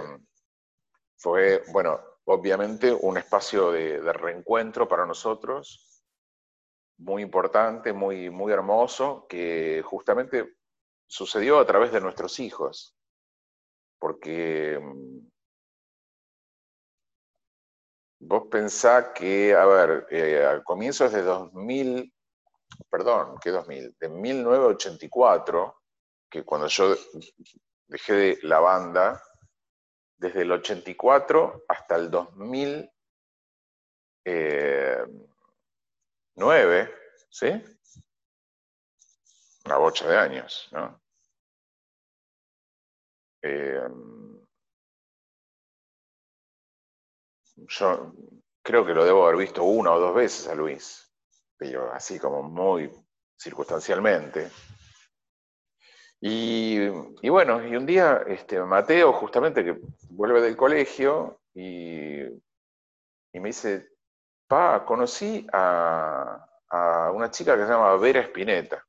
fue 1.18 1.62
bueno, 1.72 2.00
obviamente 2.26 2.92
un 2.92 3.18
espacio 3.18 3.72
de, 3.72 4.12
reencuentro 4.14 4.88
para 4.88 5.06
nosotros, 5.06 6.04
muy 6.98 7.22
importante, 7.22 7.94
muy, 7.94 8.32
muy 8.32 8.52
hermoso, 8.52 9.28
que 9.30 9.84
justamente 9.86 10.59
sucedió 11.10 11.60
a 11.60 11.66
través 11.66 11.92
de 11.92 12.00
nuestros 12.00 12.40
hijos, 12.40 12.96
porque 14.00 14.80
Vos 18.22 18.48
pensás 18.52 19.12
que, 19.16 19.56
a 19.56 19.66
ver, 19.66 20.06
eh, 20.12 20.46
a 20.46 20.62
comienzos 20.62 21.14
de 21.14 21.22
2000, 21.22 22.14
perdón, 22.90 23.38
¿qué 23.42 23.50
2000? 23.50 23.96
De 23.98 24.10
1984, 24.10 25.82
que 26.30 26.44
cuando 26.44 26.68
yo 26.68 26.96
dejé 27.88 28.14
de 28.14 28.40
la 28.44 28.60
banda, 28.60 29.24
desde 30.18 30.42
el 30.42 30.52
84 30.52 31.64
hasta 31.70 31.96
el 31.96 32.12
2009, 32.12 32.90
eh, 34.26 35.06
¿sí? 37.30 37.48
Una 39.70 39.78
bocha 39.78 40.08
de 40.08 40.18
años, 40.18 40.68
¿no? 40.72 41.00
Eh, 43.44 43.88
yo 47.68 48.14
creo 48.64 48.84
que 48.84 48.96
lo 48.96 49.06
debo 49.06 49.28
haber 49.28 49.38
visto 49.38 49.64
una 49.64 49.92
o 49.92 50.00
dos 50.00 50.16
veces 50.16 50.48
a 50.48 50.56
Luis, 50.56 51.14
pero 51.56 51.94
así 51.94 52.18
como 52.18 52.42
muy 52.42 52.92
circunstancialmente. 53.38 54.50
Y, 56.20 56.90
bueno, 57.30 57.64
y 57.64 57.76
un 57.76 57.86
día 57.86 58.24
este, 58.26 58.60
Mateo, 58.64 59.14
justamente 59.14 59.64
que 59.64 59.80
vuelve 60.10 60.42
del 60.42 60.58
colegio, 60.58 61.42
y, 61.54 62.24
me 63.34 63.50
dice, 63.50 63.92
pa, 64.48 64.84
conocí 64.84 65.46
a, 65.54 66.44
a 66.70 67.12
una 67.12 67.30
chica 67.30 67.56
que 67.56 67.66
se 67.66 67.70
llama 67.70 67.96
Vera 67.98 68.22
Espineta. 68.22 68.84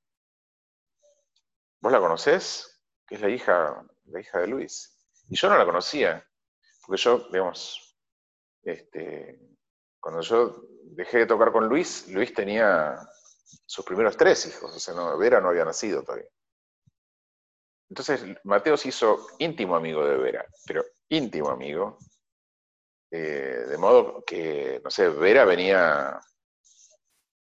¿Vos 1.80 1.92
la 1.92 1.98
conocés? 1.98 2.82
Que 3.06 3.14
es 3.14 3.20
la 3.20 3.28
hija, 3.28 3.82
la 4.04 4.20
hija 4.20 4.38
de 4.38 4.46
Luis. 4.46 4.96
Y 5.28 5.36
yo 5.36 5.48
no 5.48 5.56
la 5.56 5.64
conocía, 5.64 6.26
porque 6.86 7.00
yo, 7.00 7.28
digamos, 7.30 7.96
este, 8.62 9.40
cuando 9.98 10.20
yo 10.20 10.62
dejé 10.82 11.18
de 11.18 11.26
tocar 11.26 11.52
con 11.52 11.68
Luis, 11.68 12.08
Luis 12.08 12.34
tenía 12.34 12.98
sus 13.66 13.84
primeros 13.84 14.16
tres 14.16 14.46
hijos, 14.46 14.74
o 14.74 14.78
sea, 14.80 14.94
no, 14.94 15.16
Vera 15.16 15.40
no 15.40 15.48
había 15.48 15.64
nacido 15.64 16.02
todavía. 16.02 16.28
Entonces, 17.88 18.24
Mateo 18.44 18.76
se 18.76 18.88
hizo 18.88 19.26
íntimo 19.38 19.74
amigo 19.74 20.04
de 20.06 20.16
Vera, 20.16 20.46
pero 20.66 20.84
íntimo 21.08 21.50
amigo, 21.50 21.98
eh, 23.10 23.64
de 23.68 23.78
modo 23.78 24.22
que, 24.24 24.80
no 24.84 24.90
sé, 24.90 25.08
Vera 25.08 25.44
venía, 25.44 26.20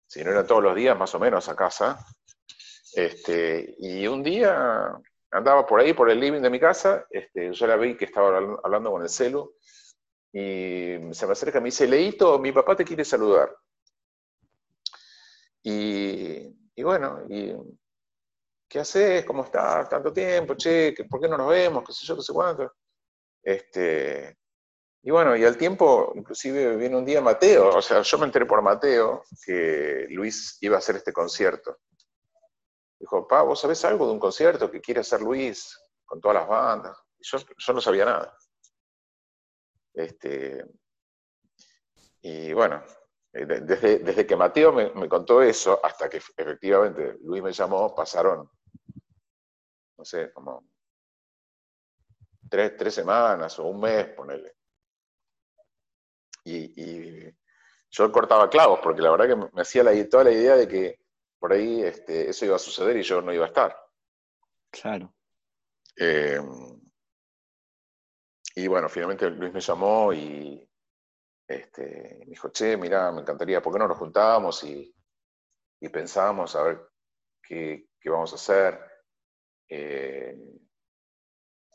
si 0.07 0.23
no 0.23 0.31
eran 0.31 0.47
todos 0.47 0.63
los 0.63 0.77
días, 0.77 0.97
más 0.97 1.15
o 1.15 1.19
menos 1.19 1.49
a 1.49 1.57
casa, 1.57 1.99
este, 2.97 3.75
y 3.79 4.07
un 4.07 4.23
día 4.23 4.99
andaba 5.31 5.67
por 5.67 5.81
ahí, 5.81 5.93
por 5.93 6.09
el 6.09 6.19
living 6.19 6.41
de 6.41 6.49
mi 6.49 6.59
casa, 6.59 7.07
este, 7.11 7.53
yo 7.53 7.67
la 7.67 7.77
vi 7.77 7.95
que 7.95 8.07
estaba 8.07 8.39
hablando 8.65 8.91
con 8.91 9.03
el 9.03 9.11
celu, 9.11 9.55
y 10.33 10.97
se 11.13 11.27
me 11.27 11.33
acerca 11.33 11.59
y 11.59 11.61
me 11.61 11.67
dice, 11.67 11.87
Leito, 11.87 12.39
mi 12.39 12.53
papá 12.53 12.75
te 12.75 12.87
quiere 12.87 13.05
saludar. 13.05 13.55
Y, 15.63 16.83
bueno, 16.83 17.23
y, 17.29 17.53
¿qué 18.67 18.79
haces? 18.79 19.27
¿Cómo 19.27 19.45
estás? 19.45 19.91
Tanto 19.91 20.11
tiempo, 20.11 20.55
che, 20.55 20.95
¿por 21.11 21.21
qué 21.21 21.29
no 21.29 21.37
nos 21.37 21.51
vemos? 21.51 21.85
¿Qué 21.85 21.93
sé 21.93 22.07
yo, 22.07 22.17
qué 22.17 22.23
sé 22.23 22.33
cuánto? 22.33 22.73
Este, 23.43 24.39
y 25.03 25.11
bueno, 25.11 25.37
y 25.37 25.45
al 25.45 25.59
tiempo, 25.59 26.15
inclusive 26.17 26.77
viene 26.77 26.97
un 26.97 27.05
día 27.05 27.21
Mateo, 27.21 27.77
o 27.77 27.83
sea, 27.83 28.01
yo 28.01 28.17
me 28.17 28.25
enteré 28.25 28.47
por 28.47 28.63
Mateo 28.63 29.23
que 29.45 30.07
Luis 30.09 30.57
iba 30.63 30.77
a 30.77 30.79
hacer 30.79 30.97
este 30.97 31.13
concierto. 31.13 31.79
Dijo, 32.99 33.27
pa, 33.29 33.43
¿vos 33.43 33.61
sabés 33.61 33.85
algo 33.85 34.07
de 34.07 34.13
un 34.13 34.19
concierto 34.19 34.71
que 34.71 34.81
quiere 34.81 35.01
hacer 35.01 35.21
Luis 35.21 35.79
con 36.05 36.21
todas 36.21 36.39
las 36.39 36.49
bandas? 36.49 36.99
Y 37.19 37.25
yo, 37.25 37.39
yo 37.57 37.73
no 37.73 37.81
sabía 37.81 38.05
nada. 38.05 38.37
Este, 39.95 40.65
y 42.21 42.53
bueno, 42.53 42.83
eh, 43.33 43.47
desde, 43.47 43.99
desde 44.01 44.27
que 44.27 44.37
Mateo 44.37 44.73
me, 44.73 45.09
contó 45.09 45.43
eso 45.43 45.79
hasta 45.85 46.09
que 46.09 46.17
efectivamente 46.17 47.19
Luis 47.23 47.43
me 47.43 47.53
llamó, 47.53 47.95
pasaron, 47.95 48.51
no 49.97 50.05
sé, 50.05 50.33
como 50.33 50.69
tres, 52.49 52.77
tres 52.77 52.95
semanas 52.95 53.59
o 53.59 53.65
un 53.67 53.81
mes, 53.81 54.09
ponele. 54.09 54.57
Y, 56.45 56.83
y, 56.83 57.37
yo 57.91 58.11
cortaba 58.11 58.51
clavos, 58.51 58.81
porque 58.83 59.03
la 59.03 59.11
verdad 59.11 59.29
que 59.29 59.37
me 59.37 59.63
hacía 59.63 59.83
la, 59.83 60.09
toda 60.09 60.25
la 60.25 60.33
idea 60.33 60.57
de 60.57 60.67
que 60.69 61.06
por 61.39 61.53
ahí 61.53 61.83
este, 61.83 62.31
eso 62.31 62.45
iba 62.45 62.57
a 62.57 62.61
suceder 62.61 62.97
y 62.97 63.03
yo 63.03 63.21
no 63.21 63.33
iba 63.33 63.45
a 63.45 63.49
estar. 63.49 63.77
Claro. 64.71 65.15
Eh, 65.97 66.41
y 68.55 68.67
bueno, 68.67 68.89
finalmente 68.89 69.29
Luis 69.31 69.53
me 69.53 69.61
llamó 69.61 70.13
y 70.13 70.69
este, 71.47 72.17
me 72.21 72.27
dijo, 72.27 72.51
che, 72.51 72.77
mira, 72.77 73.13
me 73.13 73.21
encantaría, 73.21 73.63
¿por 73.63 73.73
qué 73.73 73.79
no 73.79 73.89
nos 73.89 73.99
juntábamos 73.99 74.65
y, 74.65 74.95
y 75.81 75.89
pensábamos 75.89 76.57
a 76.57 76.63
ver 76.63 76.89
qué, 77.43 77.89
qué, 78.01 78.11
vamos 78.11 78.33
a 78.33 78.37
hacer? 78.37 78.81
Eh, 79.69 80.37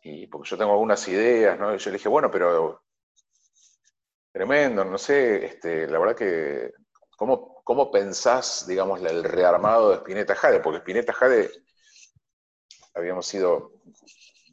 y 0.03 0.27
porque 0.27 0.49
yo 0.49 0.57
tengo 0.57 0.71
algunas 0.71 1.07
ideas, 1.07 1.59
¿no? 1.59 1.73
Y 1.75 1.77
yo 1.77 1.91
le 1.91 1.97
dije, 1.97 2.09
bueno, 2.09 2.29
pero 2.31 2.83
tremendo, 4.31 4.83
no 4.83 4.97
sé, 4.97 5.45
este, 5.45 5.87
la 5.87 5.99
verdad 5.99 6.15
que, 6.15 6.71
¿cómo, 7.17 7.61
¿cómo 7.63 7.91
pensás, 7.91 8.65
digamos, 8.67 9.01
el 9.01 9.23
rearmado 9.23 9.89
de 9.89 9.95
Spinetta 9.97 10.35
Jade? 10.35 10.59
Porque 10.59 10.79
Spinetta 10.79 11.13
Jade 11.13 11.51
habíamos 12.93 13.25
sido 13.25 13.73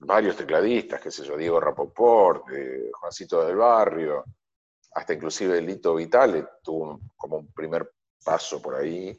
varios 0.00 0.36
tecladistas, 0.36 1.00
qué 1.00 1.10
sé 1.10 1.24
yo, 1.24 1.36
Diego 1.36 1.60
Rapoport, 1.60 2.48
eh, 2.50 2.90
Juancito 2.92 3.44
del 3.44 3.56
Barrio, 3.56 4.24
hasta 4.92 5.12
inclusive 5.12 5.60
Lito 5.60 5.94
Vitale 5.94 6.46
tuvo 6.62 7.00
como 7.16 7.38
un 7.38 7.52
primer 7.52 7.92
paso 8.24 8.60
por 8.62 8.76
ahí. 8.76 9.18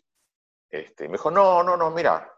Este, 0.69 1.07
me 1.07 1.13
dijo, 1.13 1.31
no, 1.31 1.63
no, 1.63 1.75
no, 1.75 1.89
mira, 1.91 2.31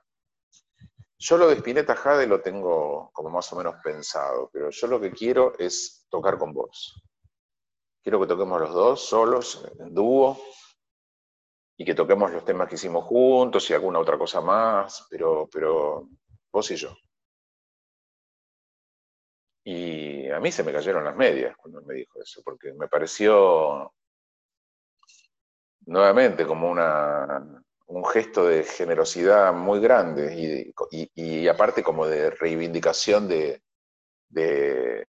yo 1.17 1.37
lo 1.37 1.47
de 1.47 1.55
Spinetta 1.55 1.95
Jade 1.95 2.25
lo 2.25 2.41
tengo 2.41 3.11
como 3.13 3.29
más 3.29 3.51
o 3.53 3.55
menos 3.55 3.75
pensado, 3.83 4.49
pero 4.51 4.69
yo 4.69 4.87
lo 4.87 4.99
que 4.99 5.11
quiero 5.11 5.53
es 5.59 6.07
tocar 6.09 6.37
con 6.37 6.53
vos. 6.53 7.03
Quiero 8.01 8.19
que 8.19 8.27
toquemos 8.27 8.59
los 8.59 8.73
dos, 8.73 9.05
solos, 9.05 9.63
en 9.79 9.93
dúo, 9.93 10.39
y 11.81 11.83
que 11.83 11.95
toquemos 11.95 12.31
los 12.31 12.45
temas 12.45 12.69
que 12.69 12.75
hicimos 12.75 13.05
juntos 13.05 13.67
y 13.67 13.73
alguna 13.73 13.97
otra 13.97 14.15
cosa 14.15 14.39
más, 14.39 15.07
pero, 15.09 15.49
pero 15.51 16.07
vos 16.51 16.69
y 16.69 16.75
yo. 16.75 16.95
Y 19.63 20.29
a 20.29 20.39
mí 20.39 20.51
se 20.51 20.63
me 20.63 20.71
cayeron 20.71 21.03
las 21.03 21.15
medias 21.15 21.57
cuando 21.57 21.81
me 21.81 21.95
dijo 21.95 22.21
eso, 22.21 22.43
porque 22.45 22.71
me 22.73 22.87
pareció 22.87 23.95
nuevamente 25.87 26.45
como 26.45 26.69
una, 26.69 27.63
un 27.87 28.05
gesto 28.05 28.45
de 28.45 28.63
generosidad 28.63 29.51
muy 29.51 29.79
grande 29.79 30.71
y, 30.91 31.11
y, 31.15 31.47
aparte 31.47 31.81
como 31.81 32.05
de 32.05 32.29
reivindicación 32.29 33.27
de, 33.27 33.63
de, 34.29 35.07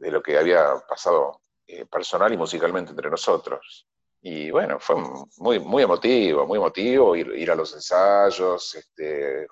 lo 0.00 0.22
que 0.22 0.36
había 0.36 0.74
pasado 0.86 1.40
eh, 1.66 1.86
personal 1.86 2.32
y 2.32 2.36
musicalmente 2.36 2.90
entre 2.90 3.10
nosotros. 3.10 3.86
Y 4.20 4.50
bueno, 4.50 4.78
fue 4.80 4.96
muy, 5.38 5.58
muy 5.60 5.82
emotivo, 5.82 6.46
muy 6.46 6.58
emotivo 6.58 7.14
ir, 7.14 7.28
ir 7.36 7.50
a 7.50 7.54
los 7.54 7.74
ensayos, 7.74 8.74
este, 8.74 9.46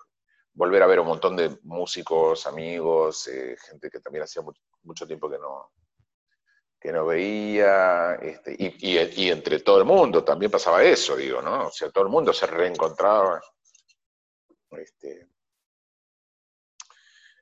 volver 0.55 0.83
a 0.83 0.87
ver 0.87 1.01
un 1.01 1.07
montón 1.07 1.37
de 1.37 1.59
músicos, 1.63 2.47
amigos, 2.47 3.29
eh, 3.29 3.57
gente 3.69 3.91
que 3.91 4.01
también 4.01 4.25
hacía 4.25 4.43
mucho, 4.83 5.07
tiempo 5.07 5.31
que 5.31 5.39
no, 5.39 5.73
que 6.81 6.93
no 6.93 7.07
veía, 7.07 8.15
este, 8.15 8.57
y, 8.59 9.29
entre 9.29 9.61
todo 9.61 9.79
el 9.79 9.85
mundo 9.85 10.25
también 10.25 10.51
pasaba 10.51 10.83
eso, 10.83 11.17
digo, 11.17 11.41
¿no? 11.41 11.67
O 11.67 11.71
sea, 11.71 11.91
todo 11.91 12.05
el 12.05 12.11
mundo 12.11 12.33
se 12.33 12.47
reencontraba. 12.47 13.41
Este, 14.71 15.29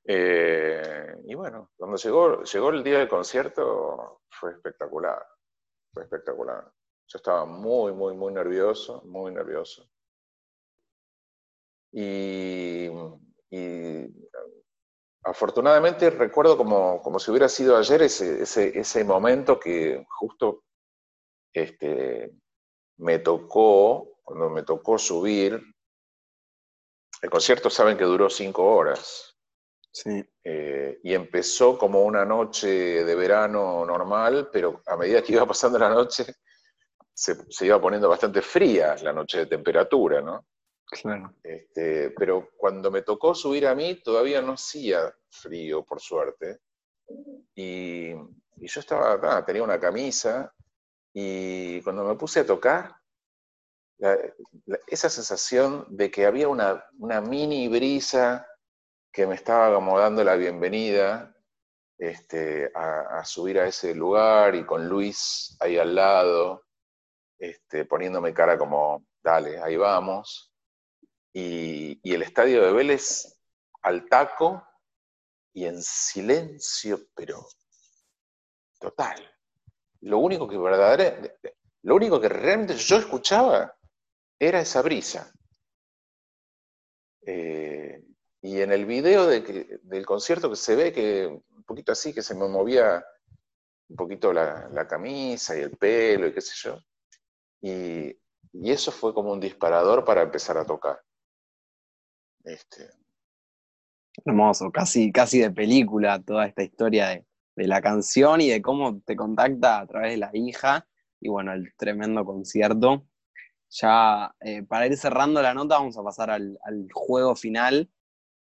eh, 0.05 1.15
y 1.25 1.35
bueno, 1.35 1.71
cuando 1.77 1.97
llegó, 1.97 2.43
llegó 2.43 2.71
el 2.71 2.83
día 2.83 2.99
del 2.99 3.09
concierto 3.09 4.23
fue 4.31 4.53
espectacular, 4.53 5.25
fue 5.93 6.05
espectacular. 6.05 6.65
Yo 7.07 7.17
estaba 7.17 7.45
muy, 7.45 7.93
muy, 7.93 8.15
muy 8.15 8.33
nervioso, 8.33 9.03
muy 9.05 9.33
nervioso. 9.33 9.89
Y, 11.93 12.89
y 13.51 14.07
afortunadamente 15.25 16.11
recuerdo 16.11 16.57
como, 16.57 17.03
como, 17.03 17.19
si 17.19 17.31
hubiera 17.31 17.49
sido 17.49 17.77
ayer 17.77 18.03
ese, 18.03 18.43
ese, 18.43 18.79
ese 18.79 19.05
momento 19.05 19.59
que 19.59 20.07
justo 20.09 20.65
este, 21.53 22.33
me 22.99 23.19
tocó, 23.19 24.21
cuando 24.23 24.51
me 24.51 24.63
tocó 24.63 24.99
subir, 24.99 25.61
el 27.23 27.31
concierto 27.31 27.69
saben 27.69 27.99
que 27.99 28.05
duró 28.05 28.31
cinco 28.31 28.65
horas. 28.65 29.30
Sí. 29.93 30.25
Eh, 30.45 31.01
y 31.03 31.15
empezó 31.15 31.77
como 31.77 32.03
una 32.03 32.25
noche 32.25 33.05
de 33.05 33.15
verano 33.15 33.85
normal, 33.85 34.49
pero 34.53 34.83
a 34.87 34.97
medida 34.97 35.23
que 35.23 35.33
iba 35.33 35.47
pasando 35.47 35.79
la 35.79 35.89
noche, 35.89 36.25
se, 37.13 37.37
se 37.51 37.67
iba 37.67 37.81
poniendo 37.81 38.09
bastante 38.09 38.41
fría 38.41 38.97
la 39.03 39.13
noche 39.13 39.39
de 39.39 39.47
temperatura, 39.47 40.21
¿no? 40.21 40.47
Claro. 40.87 41.35
Este, 41.43 42.11
pero 42.11 42.51
cuando 42.57 42.91
me 42.91 43.03
tocó 43.03 43.35
subir 43.35 43.67
a 43.67 43.75
mí, 43.75 44.01
todavía 44.03 44.43
no 44.43 44.55
hacía 44.55 45.15
frío, 45.31 45.85
por 45.85 46.01
suerte. 46.01 46.61
Y, 47.55 48.11
y 48.11 48.67
yo 48.67 48.81
estaba, 48.81 49.17
nada, 49.17 49.45
tenía 49.45 49.63
una 49.63 49.79
camisa, 49.79 50.53
y 51.13 51.81
cuando 51.83 52.05
me 52.05 52.15
puse 52.15 52.41
a 52.41 52.47
tocar, 52.47 52.95
la, 53.99 54.17
la, 54.67 54.79
esa 54.87 55.11
sensación 55.11 55.87
de 55.91 56.11
que 56.11 56.27
había 56.27 56.49
una, 56.49 56.85
una, 56.99 57.21
mini 57.21 57.69
brisa 57.69 58.47
que 59.13 59.27
me 59.27 59.35
estaba 59.35 59.75
como 59.75 59.99
dando 59.99 60.23
la 60.25 60.37
bienvenida 60.37 61.35
este, 61.99 62.71
a, 62.75 63.25
subir 63.25 63.59
a 63.59 63.67
ese 63.67 63.95
lugar 63.95 64.55
y 64.55 64.65
con 64.65 64.89
Luis 64.89 65.57
ahí 65.61 65.79
al 65.79 65.95
lado, 65.95 66.65
este, 67.39 67.85
poniéndome 67.85 68.33
cara 68.33 68.57
como, 68.57 69.07
dale, 69.23 69.61
ahí 69.61 69.77
vamos 69.77 70.53
y, 71.33 72.01
y 72.03 72.15
el 72.15 72.23
estadio 72.23 72.65
de 72.65 72.73
Vélez 72.73 73.39
al 73.83 74.09
taco 74.09 74.67
y 75.53 75.67
en 75.67 75.83
silencio, 75.83 77.01
pero 77.15 77.47
total. 78.79 79.31
Lo 80.03 80.19
único 80.19 80.49
que 80.49 80.57
verdaderamente, 80.57 81.39
lo 81.83 81.97
único 81.97 82.21
que 82.21 82.29
realmente 82.29 82.77
yo 82.77 82.97
escuchaba 82.97 83.77
era 84.39 84.61
esa 84.61 84.81
brisa. 84.83 85.33
Eh, 87.23 88.03
y 88.43 88.61
en 88.61 88.73
el 88.73 88.87
video 88.87 89.27
de 89.27 89.43
que, 89.43 89.79
del 89.83 90.07
concierto 90.07 90.51
que 90.51 90.57
se 90.57 90.77
ve 90.77 90.93
que 90.93 91.41
poquito 91.71 91.93
así, 91.93 92.13
que 92.13 92.23
se 92.23 92.35
me 92.35 92.49
movía 92.49 93.05
un 93.89 93.97
poquito 93.97 94.33
la, 94.33 94.69
la 94.73 94.89
camisa 94.89 95.57
y 95.57 95.61
el 95.61 95.71
pelo 95.77 96.27
y 96.27 96.35
qué 96.35 96.41
sé 96.41 96.55
yo. 96.57 96.79
Y, 97.61 98.09
y 98.53 98.71
eso 98.73 98.91
fue 98.91 99.15
como 99.15 99.33
un 99.33 99.39
disparador 99.39 100.05
para 100.05 100.23
empezar 100.23 100.59
a 100.59 100.67
tocar. 100.67 101.01
Este, 102.43 102.91
Hermoso, 104.25 104.73
casi, 104.73 105.13
casi 105.13 105.39
de 105.39 105.53
película 105.53 106.21
toda 106.21 106.47
esta 106.47 106.65
historia 106.65 107.11
de, 107.11 107.25
de 107.55 107.69
la 107.69 107.81
canción 107.81 108.41
y 108.41 108.49
de 108.49 108.61
cómo 108.61 109.01
te 109.03 109.15
contacta 109.15 109.79
a 109.79 109.87
través 109.87 110.11
de 110.11 110.17
la 110.17 110.31
hija 110.33 110.89
y 111.21 111.29
bueno, 111.29 111.53
el 111.53 111.73
tremendo 111.77 112.25
concierto. 112.25 113.07
Ya 113.69 114.35
eh, 114.41 114.65
para 114.65 114.89
ir 114.89 114.97
cerrando 114.97 115.41
la 115.41 115.55
nota 115.55 115.79
vamos 115.79 115.97
a 115.97 116.03
pasar 116.03 116.31
al, 116.31 116.59
al 116.65 116.89
juego 116.93 117.37
final 117.37 117.89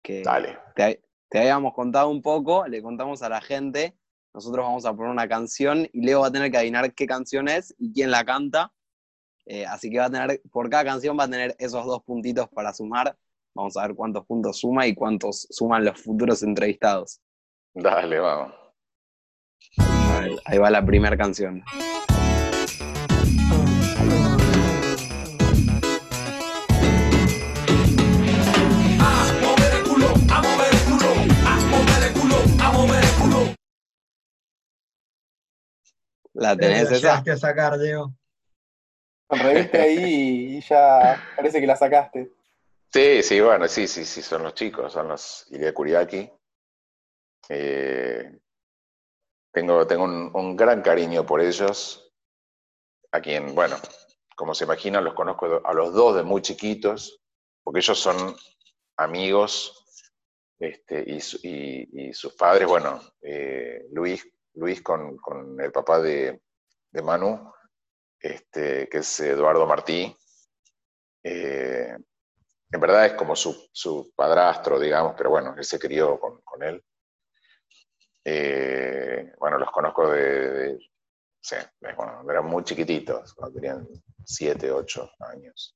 que 0.04 0.22
dale. 0.22 0.58
te, 0.76 1.01
te 1.30 1.39
habíamos 1.39 1.74
contado 1.74 2.10
un 2.10 2.22
poco, 2.22 2.68
le 2.68 2.82
contamos 2.84 3.24
a 3.24 3.30
la 3.30 3.41
gente, 3.41 3.97
nosotros 4.34 4.66
vamos 4.66 4.86
a 4.86 4.93
poner 4.93 5.12
una 5.12 5.28
canción 5.28 5.88
y 5.93 6.01
Leo 6.01 6.22
va 6.22 6.28
a 6.28 6.32
tener 6.32 6.51
que 6.51 6.58
adivinar 6.58 6.93
qué 6.93 7.06
canción 7.06 7.47
es 7.47 7.74
y 7.78 7.93
quién 7.93 8.12
la 8.12 8.26
canta. 8.26 8.74
Eh, 9.45 9.66
así 9.66 9.89
que 9.91 9.99
va 9.99 10.06
a 10.06 10.10
tener, 10.10 10.41
por 10.51 10.70
cada 10.70 10.86
canción 10.86 11.18
va 11.18 11.26
a 11.26 11.30
tener 11.30 11.56
esos 11.60 11.86
dos 11.86 12.04
puntitos 12.04 12.49
para 12.49 12.74
sumar. 12.74 13.16
Vamos 13.54 13.78
a 13.78 13.86
ver 13.86 13.95
cuántos 13.95 14.26
puntos 14.26 14.60
suma 14.60 14.88
y 14.88 14.95
cuántos 14.95 15.47
suman 15.51 15.86
los 15.86 16.01
futuros 16.01 16.41
entrevistados. 16.41 17.22
Dale, 17.74 18.20
vamos. 18.20 18.54
Ahí 20.45 20.58
va 20.58 20.70
la 20.72 20.84
primera 20.84 21.16
canción. 21.16 21.64
¿La 36.34 36.55
tenés 36.57 36.91
esa? 36.91 37.17
a 37.17 37.38
sacar, 37.38 37.77
Diego. 37.79 38.13
Sonreíste 39.29 39.79
ahí 39.79 40.57
y 40.57 40.61
ya 40.61 41.23
parece 41.36 41.59
que 41.59 41.67
la 41.67 41.75
sacaste. 41.75 42.31
Sí, 42.91 43.23
sí, 43.23 43.41
bueno, 43.41 43.67
sí, 43.67 43.88
sí, 43.88 44.05
sí, 44.05 44.21
son 44.21 44.43
los 44.43 44.53
chicos, 44.53 44.93
son 44.93 45.07
los 45.07 45.47
Ilia 45.49 45.73
Kuriaki. 45.73 46.29
Eh, 47.49 48.39
tengo 49.51 49.86
tengo 49.88 50.03
un, 50.03 50.31
un 50.34 50.55
gran 50.55 50.81
cariño 50.81 51.25
por 51.25 51.41
ellos, 51.41 52.11
a 53.11 53.19
quien, 53.21 53.53
bueno, 53.55 53.77
como 54.36 54.53
se 54.53 54.65
imaginan, 54.65 55.03
los 55.03 55.13
conozco 55.13 55.61
a 55.65 55.73
los 55.73 55.93
dos 55.93 56.15
de 56.15 56.23
muy 56.23 56.41
chiquitos, 56.41 57.19
porque 57.63 57.79
ellos 57.79 57.99
son 57.99 58.36
amigos, 58.97 59.79
este, 60.59 61.03
y, 61.07 61.19
su- 61.19 61.39
y- 61.43 62.09
y 62.09 62.13
sus 62.13 62.34
padres, 62.36 62.67
bueno, 62.67 63.01
eh, 63.21 63.88
Luis, 63.91 64.27
Luis 64.56 64.82
con, 64.82 65.18
con 65.18 65.60
el 65.62 65.72
papá 65.72 65.99
de, 66.01 66.41
de 66.91 67.01
Manu, 67.01 67.51
este, 68.20 68.89
que 68.89 68.99
es 68.99 69.20
Eduardo 69.22 69.68
Martí, 69.68 70.16
eh, 71.24 71.95
en 72.72 72.82
verdad 72.82 73.08
es 73.08 73.14
como 73.14 73.36
su, 73.36 73.70
su 73.72 74.12
padrastro, 74.16 74.80
digamos, 74.80 75.16
pero 75.18 75.32
bueno, 75.32 75.56
él 75.58 75.64
se 75.66 75.80
crió 75.80 76.20
con, 76.20 76.41
con 76.43 76.64
él. 76.64 76.84
Eh, 78.26 79.34
bueno, 79.39 79.58
los 79.58 79.72
conozco 79.72 80.10
de, 80.10 80.49
de- 80.51 80.80
sí, 81.41 81.56
bueno, 81.97 82.24
eran 82.30 82.45
muy 82.45 82.64
chiquititos, 82.64 83.34
cuando 83.34 83.56
tenían 83.60 83.88
7, 84.26 84.72
8 84.72 85.10
años. 85.20 85.76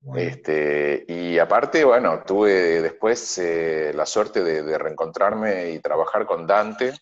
Bueno, 0.00 0.20
Este, 0.30 1.04
y 1.08 1.38
aparte, 1.38 1.84
bueno, 1.84 2.22
tuve 2.24 2.80
después 2.82 3.38
eh, 3.38 3.92
la 3.94 4.06
suerte 4.06 4.42
de, 4.42 4.62
de 4.62 4.78
reencontrarme 4.78 5.70
y 5.72 5.80
trabajar 5.80 6.26
con 6.26 6.46
Dante 6.46 6.92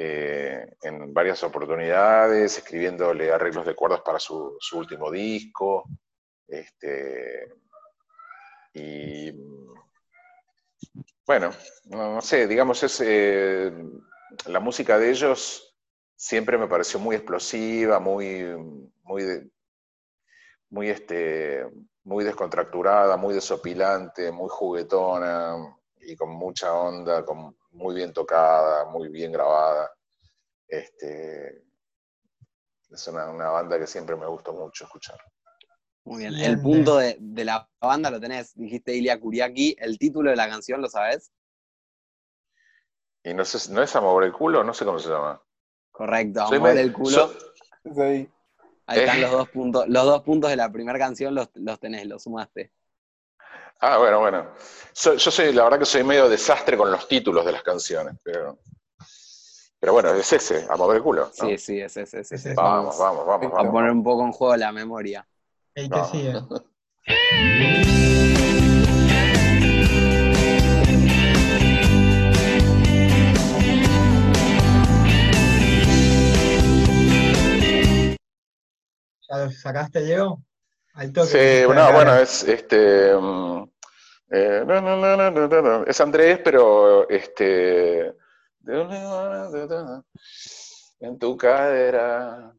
eh, 0.00 0.76
en 0.82 1.12
varias 1.12 1.42
oportunidades, 1.42 2.56
escribiéndole 2.56 3.32
arreglos 3.32 3.66
de 3.66 3.74
cuerdas 3.74 4.00
para 4.02 4.20
su, 4.20 4.56
su 4.60 4.78
último 4.78 5.10
disco. 5.10 5.86
Este, 6.46 7.52
y 8.74 9.32
bueno, 11.26 11.50
no, 11.86 12.20
sé, 12.20 12.46
digamos, 12.46 12.80
es, 12.84 13.00
eh, 13.04 13.72
la 14.46 14.60
música 14.60 15.00
de 15.00 15.10
ellos 15.10 15.76
siempre 16.14 16.58
me 16.58 16.68
pareció 16.68 17.00
muy 17.00 17.16
explosiva, 17.16 17.98
muy, 17.98 18.44
muy, 19.02 19.50
muy, 20.70 20.90
este, 20.90 21.66
muy 22.04 22.22
descontracturada, 22.22 23.16
muy 23.16 23.34
desopilante, 23.34 24.30
muy 24.30 24.48
juguetona 24.48 25.56
y 26.02 26.14
con 26.14 26.30
mucha 26.30 26.72
onda, 26.72 27.24
con, 27.24 27.56
muy 27.78 27.94
bien 27.94 28.12
tocada, 28.12 28.84
muy 28.86 29.08
bien 29.08 29.32
grabada. 29.32 29.90
Este, 30.66 31.64
es 32.90 33.06
una, 33.08 33.30
una 33.30 33.48
banda 33.50 33.78
que 33.78 33.86
siempre 33.86 34.16
me 34.16 34.26
gustó 34.26 34.52
mucho 34.52 34.84
escuchar. 34.84 35.18
Muy 36.04 36.18
bien. 36.18 36.34
El 36.34 36.60
punto 36.60 36.96
de, 36.96 37.16
de 37.20 37.44
la 37.44 37.68
banda 37.80 38.10
lo 38.10 38.20
tenés, 38.20 38.54
dijiste 38.54 38.94
Ilia 38.94 39.20
Kuriaki. 39.20 39.76
El 39.78 39.98
título 39.98 40.30
de 40.30 40.36
la 40.36 40.48
canción, 40.48 40.80
¿lo 40.80 40.88
sabés? 40.88 41.30
Y 43.22 43.34
no 43.34 43.44
sé, 43.44 43.72
¿no 43.72 43.82
es 43.82 43.94
a 43.94 44.00
mover 44.00 44.26
el 44.26 44.32
culo? 44.32 44.64
No 44.64 44.72
sé 44.74 44.84
cómo 44.84 44.98
se 44.98 45.08
llama. 45.10 45.42
Correcto, 45.90 46.46
Soy 46.48 46.56
amor 46.58 46.74
me- 46.74 46.80
el 46.80 46.92
culo. 46.92 47.10
so-. 47.10 47.34
Ahí 48.86 49.00
están 49.00 49.18
Eh. 49.18 49.20
los 49.22 49.30
dos 49.32 49.48
puntos. 49.50 49.86
Los 49.88 50.04
dos 50.04 50.22
puntos 50.22 50.50
de 50.50 50.56
la 50.56 50.70
primera 50.72 50.98
canción 50.98 51.34
los, 51.34 51.50
los 51.54 51.78
tenés, 51.78 52.06
los 52.06 52.22
sumaste. 52.22 52.72
Ah, 53.80 53.98
bueno, 53.98 54.20
bueno. 54.20 54.46
So- 54.92 55.14
yo 55.14 55.30
soy, 55.30 55.52
la 55.52 55.64
verdad 55.64 55.78
que 55.78 55.84
soy 55.84 56.02
medio 56.02 56.28
desastre 56.28 56.76
con 56.76 56.90
los 56.90 57.06
títulos 57.06 57.44
de 57.44 57.52
las 57.52 57.62
canciones, 57.62 58.14
pero, 58.22 58.58
pero 59.78 59.92
bueno, 59.92 60.12
es 60.14 60.32
ese, 60.32 60.66
a 60.68 60.76
mover 60.76 60.96
el 60.96 61.02
culo. 61.02 61.26
¿no? 61.26 61.48
Sí, 61.48 61.58
sí, 61.58 61.80
es 61.80 61.96
ese. 61.96 62.20
es 62.20 62.32
ese. 62.32 62.50
Ese. 62.50 62.54
Vamos, 62.54 62.98
vamos, 62.98 63.24
vamos, 63.26 63.52
A 63.52 63.56
vamos. 63.56 63.72
poner 63.72 63.90
un 63.92 64.02
poco 64.02 64.24
en 64.24 64.32
juego 64.32 64.56
la 64.56 64.72
memoria. 64.72 65.26
el 65.74 65.88
que 65.88 65.96
No. 65.98 66.04
sigue. 66.10 66.34
¿Ya 79.28 79.38
lo 79.44 79.50
sacaste, 79.50 80.02
Diego? 80.02 80.42
Al 80.98 81.12
toque. 81.12 81.28
Sí, 81.28 81.72
no, 81.72 81.92
bueno, 81.92 82.16
es 82.16 82.42
este. 82.42 83.14
mm, 83.14 83.62
eh, 84.32 84.64
no, 84.66 84.80
no, 84.80 84.96
no, 84.96 85.16
no, 85.16 85.30
no, 85.30 85.46
no, 85.48 85.62
no. 85.62 85.84
Es 85.86 86.00
Andrés, 86.00 86.40
pero 86.42 87.08
este. 87.08 88.12
En 91.00 91.18
tu 91.20 91.36
cadera. 91.36 92.52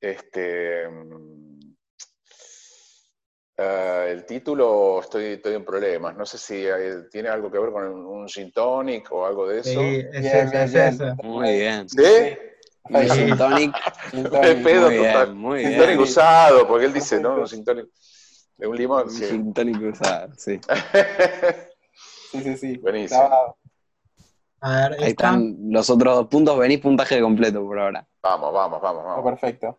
Este. 0.00 0.88
mm, 0.88 1.58
ah, 3.58 4.04
el 4.06 4.24
título, 4.24 5.00
estoy, 5.00 5.24
estoy 5.32 5.54
en 5.54 5.64
problemas. 5.64 6.16
No 6.16 6.24
sé 6.24 6.38
si 6.38 6.68
hay- 6.68 7.08
tiene 7.10 7.28
algo 7.28 7.50
que 7.50 7.58
ver 7.58 7.72
con 7.72 7.86
un 7.86 8.28
gin 8.28 8.52
tonic 8.52 9.10
o 9.10 9.26
algo 9.26 9.48
de 9.48 9.58
eso. 9.60 9.70
Sí, 9.80 10.06
es 10.12 10.22
Bien, 10.22 10.52
es 10.54 10.72
bien. 10.72 10.88
ese. 10.94 11.14
Muy 11.24 11.52
bien. 11.58 11.88
¿Sí? 11.88 11.98
Un 12.90 13.08
gin 13.08 13.36
tonic. 13.38 13.74
Pedo 14.62 14.90
Muy 14.90 14.96
total. 14.98 15.26
bien, 15.26 15.36
muy 15.36 15.60
Gin 15.60 15.68
bien. 15.70 15.80
tonic 15.80 16.00
usado, 16.00 16.66
porque 16.68 16.86
él 16.86 16.92
dice, 16.92 17.20
no, 17.20 17.36
un 17.36 17.46
gin 17.46 17.64
tonic 17.64 17.86
de 18.56 18.66
un 18.66 18.76
limón. 18.76 19.04
Un 19.04 19.10
sí. 19.10 19.24
gin 19.26 19.52
tonic 19.54 19.80
usado, 19.82 20.32
sí. 20.36 20.60
Sí, 22.32 22.42
sí, 22.42 22.56
sí. 22.56 22.76
Buenísimo. 22.78 23.56
A 24.60 24.88
ver, 24.88 24.92
Ahí 25.04 25.10
están 25.10 25.56
los 25.70 25.88
otros 25.88 26.16
dos 26.16 26.26
puntos. 26.26 26.58
Venís 26.58 26.80
puntaje 26.80 27.20
completo 27.20 27.62
por 27.64 27.78
ahora. 27.78 28.04
Vamos, 28.22 28.52
vamos, 28.52 28.80
vamos, 28.82 29.04
vamos. 29.04 29.24
perfecto. 29.24 29.78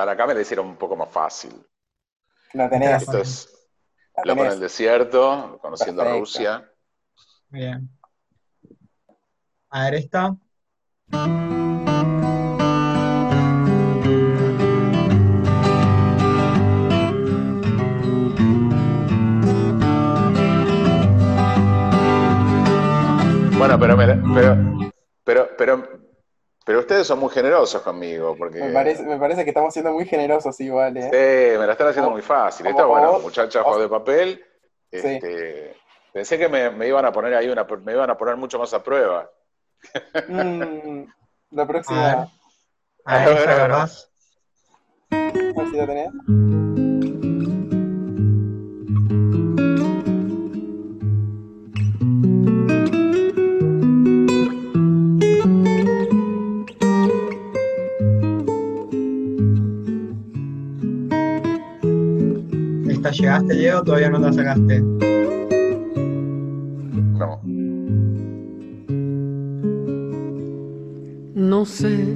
Para 0.00 0.12
acá 0.12 0.26
me 0.26 0.32
la 0.32 0.40
hicieron 0.40 0.66
un 0.66 0.76
poco 0.76 0.96
más 0.96 1.10
fácil. 1.10 1.52
La 2.54 2.70
tenés. 2.70 3.02
Esto 3.02 3.18
es 3.18 3.68
La 4.16 4.24
Loco 4.24 4.30
en 4.30 4.38
tenés. 4.38 4.54
el 4.54 4.60
desierto, 4.60 5.58
conociendo 5.60 6.00
a 6.00 6.04
Perfecto. 6.06 6.20
Rusia. 6.20 6.72
Bien. 7.50 7.90
A 9.68 9.84
ver, 9.84 9.94
esta. 9.96 10.34
Bueno, 23.58 23.78
pero, 23.78 23.96
me 23.98 24.06
Pero 24.34 24.56
ustedes 27.00 27.08
son 27.08 27.18
muy 27.20 27.30
generosos 27.30 27.80
conmigo, 27.80 28.36
porque... 28.36 28.60
Me 28.60 28.72
parece, 28.72 29.02
me 29.04 29.16
parece 29.18 29.44
que 29.44 29.50
estamos 29.50 29.72
siendo 29.72 29.92
muy 29.92 30.04
generosos 30.04 30.60
igual, 30.60 30.94
¿eh? 30.98 31.04
Sí, 31.10 31.58
me 31.58 31.66
la 31.66 31.72
están 31.72 31.88
haciendo 31.88 32.10
muy 32.10 32.20
fácil. 32.20 32.66
Esto, 32.66 32.86
bueno, 32.88 33.12
vos- 33.12 33.22
muchachas 33.22 33.64
vos- 33.64 33.80
de 33.80 33.88
papel. 33.88 34.44
Sí. 34.92 34.98
Este, 34.98 35.76
Pensé 36.12 36.38
que 36.38 36.48
me, 36.48 36.70
me 36.70 36.88
iban 36.88 37.04
a 37.06 37.12
poner 37.12 37.32
ahí 37.34 37.48
una, 37.48 37.64
me 37.64 37.92
iban 37.92 38.10
a 38.10 38.18
poner 38.18 38.36
mucho 38.36 38.58
más 38.58 38.74
a 38.74 38.82
prueba. 38.82 39.30
Mm, 40.28 41.04
la 41.52 41.62
A 41.62 41.64
ver. 41.64 41.66
próxima, 41.68 42.10
A 43.04 43.14
A 43.14 43.24
ver, 43.24 43.48
a 43.48 43.54
ver. 43.54 43.72
a 43.72 43.86
ver 45.56 45.68
si 45.70 45.76
la 45.76 45.86
tenés. 45.86 46.69
Llegaste, 63.20 63.54
Diego? 63.54 63.82
Todavía 63.84 64.10
no 64.10 64.18
la 64.18 64.32
sacaste. 64.32 64.80
No. 67.18 67.40
No 71.34 71.64
sé 71.66 72.14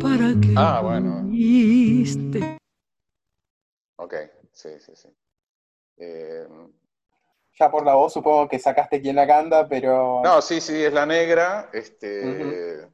para 0.00 0.34
qué 0.40 0.54
Ah, 0.56 0.80
bueno. 0.82 1.22
viniste. 1.24 2.58
Ok, 3.96 4.14
sí, 4.52 4.68
sí, 4.78 4.92
sí. 4.94 5.08
Eh, 5.98 6.46
Ya 7.58 7.70
por 7.70 7.84
la 7.84 7.94
voz 7.94 8.12
supongo 8.14 8.48
que 8.48 8.58
sacaste 8.58 9.00
quién 9.02 9.16
la 9.16 9.26
canta, 9.26 9.68
pero... 9.68 10.22
no, 10.24 10.40
sí, 10.40 10.60
sí, 10.60 10.82
es 10.82 10.92
la 10.92 11.04
negra. 11.06 11.68
Este, 11.72 12.88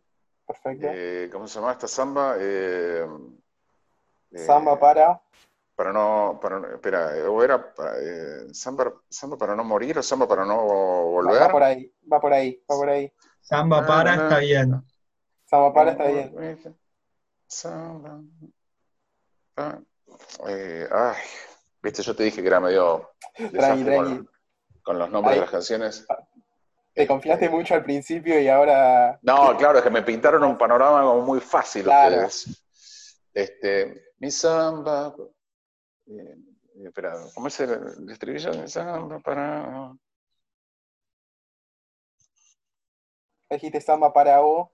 Perfecto. 0.46 0.86
eh, 0.90 1.28
¿Cómo 1.32 1.46
se 1.46 1.58
llama 1.60 1.72
esta 1.72 1.86
samba? 1.88 2.36
Eh, 2.40 3.06
eh, 4.32 4.38
Samba 4.38 4.78
para... 4.78 5.20
Para 5.76 5.92
no, 5.92 6.38
para 6.40 6.72
espera, 6.74 7.10
o 7.30 7.42
era 7.42 7.74
eh, 8.00 8.46
samba, 8.52 8.92
samba 9.10 9.36
para 9.36 9.54
no 9.54 9.62
morir 9.62 9.98
o 9.98 10.02
samba 10.02 10.26
para 10.26 10.46
no 10.46 10.56
volver. 10.64 11.42
Va 11.42 11.50
por 11.50 11.62
ahí, 11.62 11.92
va 12.10 12.18
por 12.18 12.32
ahí, 12.32 12.64
va 12.70 12.76
por 12.76 12.88
ahí. 12.88 13.12
Samba 13.42 13.78
Ah, 13.80 13.86
para 13.86 14.16
no. 14.16 14.22
está 14.22 14.38
bien. 14.38 14.82
Samba 15.44 15.74
para 15.74 15.90
está 15.92 16.04
bien. 16.06 16.78
Samba. 17.46 18.20
Ah, 19.56 19.78
eh, 20.48 20.88
ay, 20.90 21.16
viste, 21.82 22.02
yo 22.02 22.16
te 22.16 22.22
dije 22.24 22.40
que 22.40 22.48
era 22.48 22.58
medio 22.58 23.10
Tranqui, 23.34 23.84
con, 23.84 23.84
tranqui. 23.84 24.28
con 24.82 24.98
los 24.98 25.10
nombres 25.10 25.34
de 25.36 25.40
las 25.42 25.50
canciones. 25.50 26.06
Te 26.94 27.06
confiaste 27.06 27.50
mucho 27.50 27.74
al 27.74 27.84
principio 27.84 28.40
y 28.40 28.48
ahora... 28.48 29.18
No, 29.20 29.54
claro, 29.58 29.76
es 29.78 29.84
que 29.84 29.90
me 29.90 30.00
pintaron 30.02 30.42
un 30.44 30.56
panorama 30.56 31.02
como 31.02 31.20
muy 31.20 31.40
fácil 31.40 31.84
Claro. 31.84 32.26
ustedes. 32.26 32.64
Este, 33.34 34.12
mi 34.18 34.30
samba. 34.30 35.14
Eh, 36.06 36.36
eh, 36.76 36.84
espera, 36.84 37.14
¿cómo 37.34 37.48
es 37.48 37.60
el, 37.60 38.10
estribillo? 38.10 38.50
Para. 39.22 39.92
Dijiste 43.50 43.80
samba 43.80 44.12
para 44.12 44.40
vos. 44.40 44.68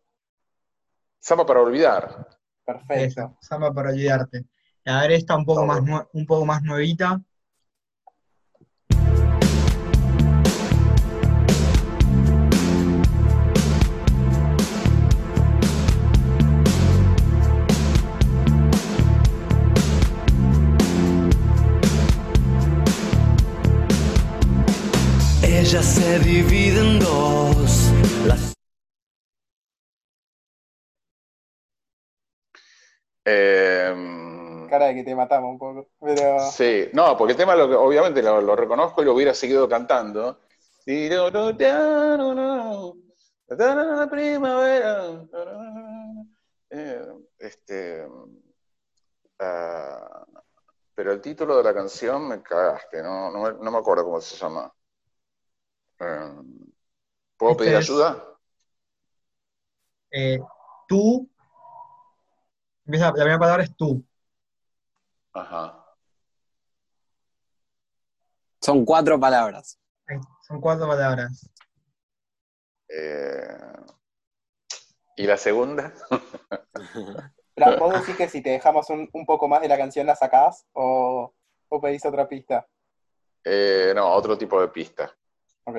Samba 1.21 1.47
para 1.47 1.61
olvidar. 1.61 2.29
Perfecto. 2.65 2.95
Esa, 2.95 3.37
samba 3.41 3.73
para 3.73 3.91
olvidarte. 3.91 4.45
Y 4.85 4.91
a 4.91 5.01
ver, 5.03 5.13
esta 5.13 5.37
un 5.37 5.45
poco 5.45 5.65
más, 5.65 5.81
un 6.13 6.27
poco 6.27 6.45
más 6.45 6.63
nuevita. 6.63 7.21
Ella 25.63 25.81
se 25.81 26.19
divide 26.19 26.81
en 26.81 26.99
dos. 26.99 27.93
Las 28.27 28.53
Eh, 33.25 33.95
Cara 34.69 34.87
de 34.87 34.95
que 34.97 35.05
te 35.05 35.15
matamos 35.15 35.53
un 35.53 35.59
poco. 35.61 35.87
Pero... 36.01 36.41
sí, 36.51 36.89
no, 36.93 37.17
porque 37.17 37.35
el 37.35 37.37
tema 37.37 37.55
lo 37.55 37.81
obviamente 37.81 38.21
lo, 38.25 38.41
lo 38.41 38.57
reconozco 38.57 39.03
y 39.03 39.05
lo 39.05 39.15
hubiera 39.15 39.35
seguido 39.35 39.69
cantando. 39.69 40.41
La 43.47 44.09
primavera. 44.11 45.29
Eh, 46.71 47.07
Este, 47.39 48.05
ah, 49.39 50.27
pero 50.93 51.13
el 51.13 51.21
título 51.21 51.57
de 51.59 51.63
la 51.63 51.73
canción 51.73 52.27
me 52.27 52.43
cagaste, 52.43 53.01
no, 53.01 53.31
no, 53.31 53.53
no 53.53 53.71
me 53.71 53.79
acuerdo 53.79 54.03
cómo 54.03 54.21
se 54.21 54.35
llama. 54.35 54.69
Eh, 56.03 56.43
¿Puedo 57.37 57.57
pedir 57.57 57.77
ayuda? 57.77 58.39
Eh, 60.11 60.39
tú. 60.89 61.29
Empieza, 62.85 63.07
la 63.07 63.13
primera 63.13 63.39
palabra 63.39 63.63
es 63.63 63.77
tú. 63.77 64.05
Ajá. 65.33 65.79
Son 68.61 68.85
cuatro 68.85 69.19
palabras. 69.19 69.79
Son 70.47 70.61
cuatro 70.61 70.87
palabras. 70.87 71.49
Eh, 72.89 73.57
¿y 75.17 75.27
la 75.27 75.37
segunda? 75.37 75.95
Vos 77.79 77.95
decís 78.01 78.17
que 78.17 78.29
si 78.29 78.43
te 78.43 78.51
dejamos 78.51 78.91
un, 78.91 79.09
un 79.13 79.27
poco 79.27 79.49
más 79.49 79.61
de 79.63 79.69
la 79.69 79.79
canción 79.79 80.07
la 80.07 80.17
sacás 80.17 80.67
o, 80.73 81.33
o 81.69 81.81
pedís 81.81 82.05
otra 82.05 82.29
pista. 82.29 82.67
Eh, 83.45 83.93
no, 83.95 84.09
otro 84.13 84.37
tipo 84.37 84.61
de 84.61 84.69
pista. 84.69 85.17
Ok. 85.65 85.77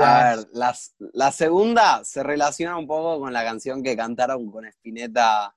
A 0.00 0.34
ver, 0.34 0.46
las- 0.52 0.94
la 0.98 1.30
segunda 1.30 2.02
se 2.04 2.22
relaciona 2.22 2.76
un 2.76 2.86
poco 2.88 3.20
con 3.20 3.32
la 3.32 3.44
canción 3.44 3.82
que 3.82 3.96
cantaron 3.96 4.50
con 4.50 4.64
Spinetta 4.66 5.54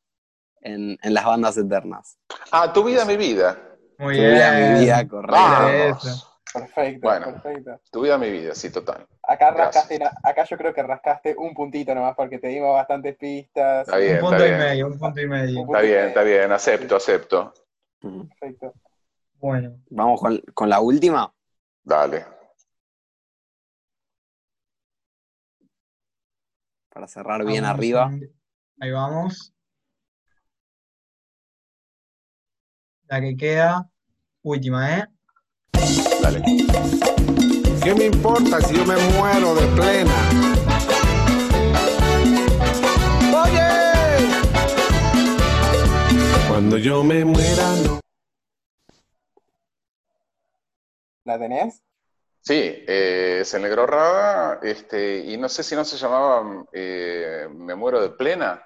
en, 0.61 0.97
en 1.01 1.13
las 1.13 1.25
bandas 1.25 1.57
eternas. 1.57 2.19
Ah, 2.51 2.71
tu 2.71 2.83
vida, 2.83 3.05
mi 3.05 3.17
vida. 3.17 3.57
muy 3.97 4.15
Tu 4.15 4.21
vida, 4.21 4.51
mi 4.51 4.57
bien. 4.59 4.73
vida, 4.81 5.07
correcto. 5.07 5.41
Vamos. 5.41 6.05
Eso. 6.05 6.25
Perfecto, 6.53 6.99
Bueno. 7.07 7.25
perfecto. 7.25 7.79
Tu 7.91 8.01
vida, 8.01 8.17
mi 8.17 8.29
vida, 8.31 8.55
sí, 8.55 8.71
total. 8.71 9.05
Acá 9.23 9.51
rascaste, 9.51 9.99
acá 10.23 10.43
yo 10.45 10.57
creo 10.57 10.73
que 10.73 10.81
rascaste 10.83 11.35
un 11.37 11.53
puntito 11.53 11.93
nomás 11.93 12.15
porque 12.15 12.39
te 12.39 12.47
dimos 12.47 12.73
bastantes 12.73 13.15
pistas. 13.17 13.87
Está 13.87 13.97
bien, 13.97 14.15
Un 14.15 14.19
punto 14.21 14.35
está 14.37 14.45
y 14.45 14.49
bien. 14.49 14.59
medio, 14.59 14.87
un 14.87 14.97
punto 14.99 15.21
y 15.21 15.27
medio. 15.27 15.61
Está 15.61 15.81
bien, 15.81 16.05
está 16.07 16.23
bien, 16.23 16.51
acepto, 16.51 16.95
acepto. 16.95 17.53
Perfecto. 17.99 18.73
Bueno, 19.39 19.79
Vamos 19.89 20.19
con, 20.21 20.39
con 20.53 20.69
la 20.69 20.79
última. 20.81 21.31
Dale. 21.83 22.25
Para 26.89 27.07
cerrar 27.07 27.45
bien 27.45 27.63
vamos 27.63 27.77
arriba. 27.77 28.11
Ahí 28.79 28.91
vamos. 28.91 29.53
La 33.07 33.19
que 33.21 33.35
queda, 33.35 33.89
última, 34.43 34.99
¿eh? 34.99 35.05
Dale. 36.21 36.43
¿Qué 37.83 37.95
me 37.95 38.05
importa 38.05 38.61
si 38.61 38.75
yo 38.75 38.85
me 38.85 38.97
muero 39.13 39.55
de 39.55 39.67
plena? 39.75 40.13
¡Oye! 43.41 43.69
Cuando 46.47 46.77
yo 46.77 47.03
me 47.03 47.25
muera, 47.25 47.75
no. 47.83 47.98
¿La 51.29 51.37
tenés? 51.37 51.83
Sí, 52.41 52.55
eh, 52.55 53.37
es 53.41 53.53
el 53.53 53.61
negro 53.61 53.85
Rada, 53.85 54.59
este, 54.63 55.19
y 55.19 55.37
no 55.37 55.47
sé 55.47 55.61
si 55.61 55.75
no 55.75 55.85
se 55.85 55.95
llamaba 55.95 56.65
eh, 56.73 57.47
Me 57.53 57.75
muero 57.75 58.01
de 58.01 58.09
plena. 58.09 58.63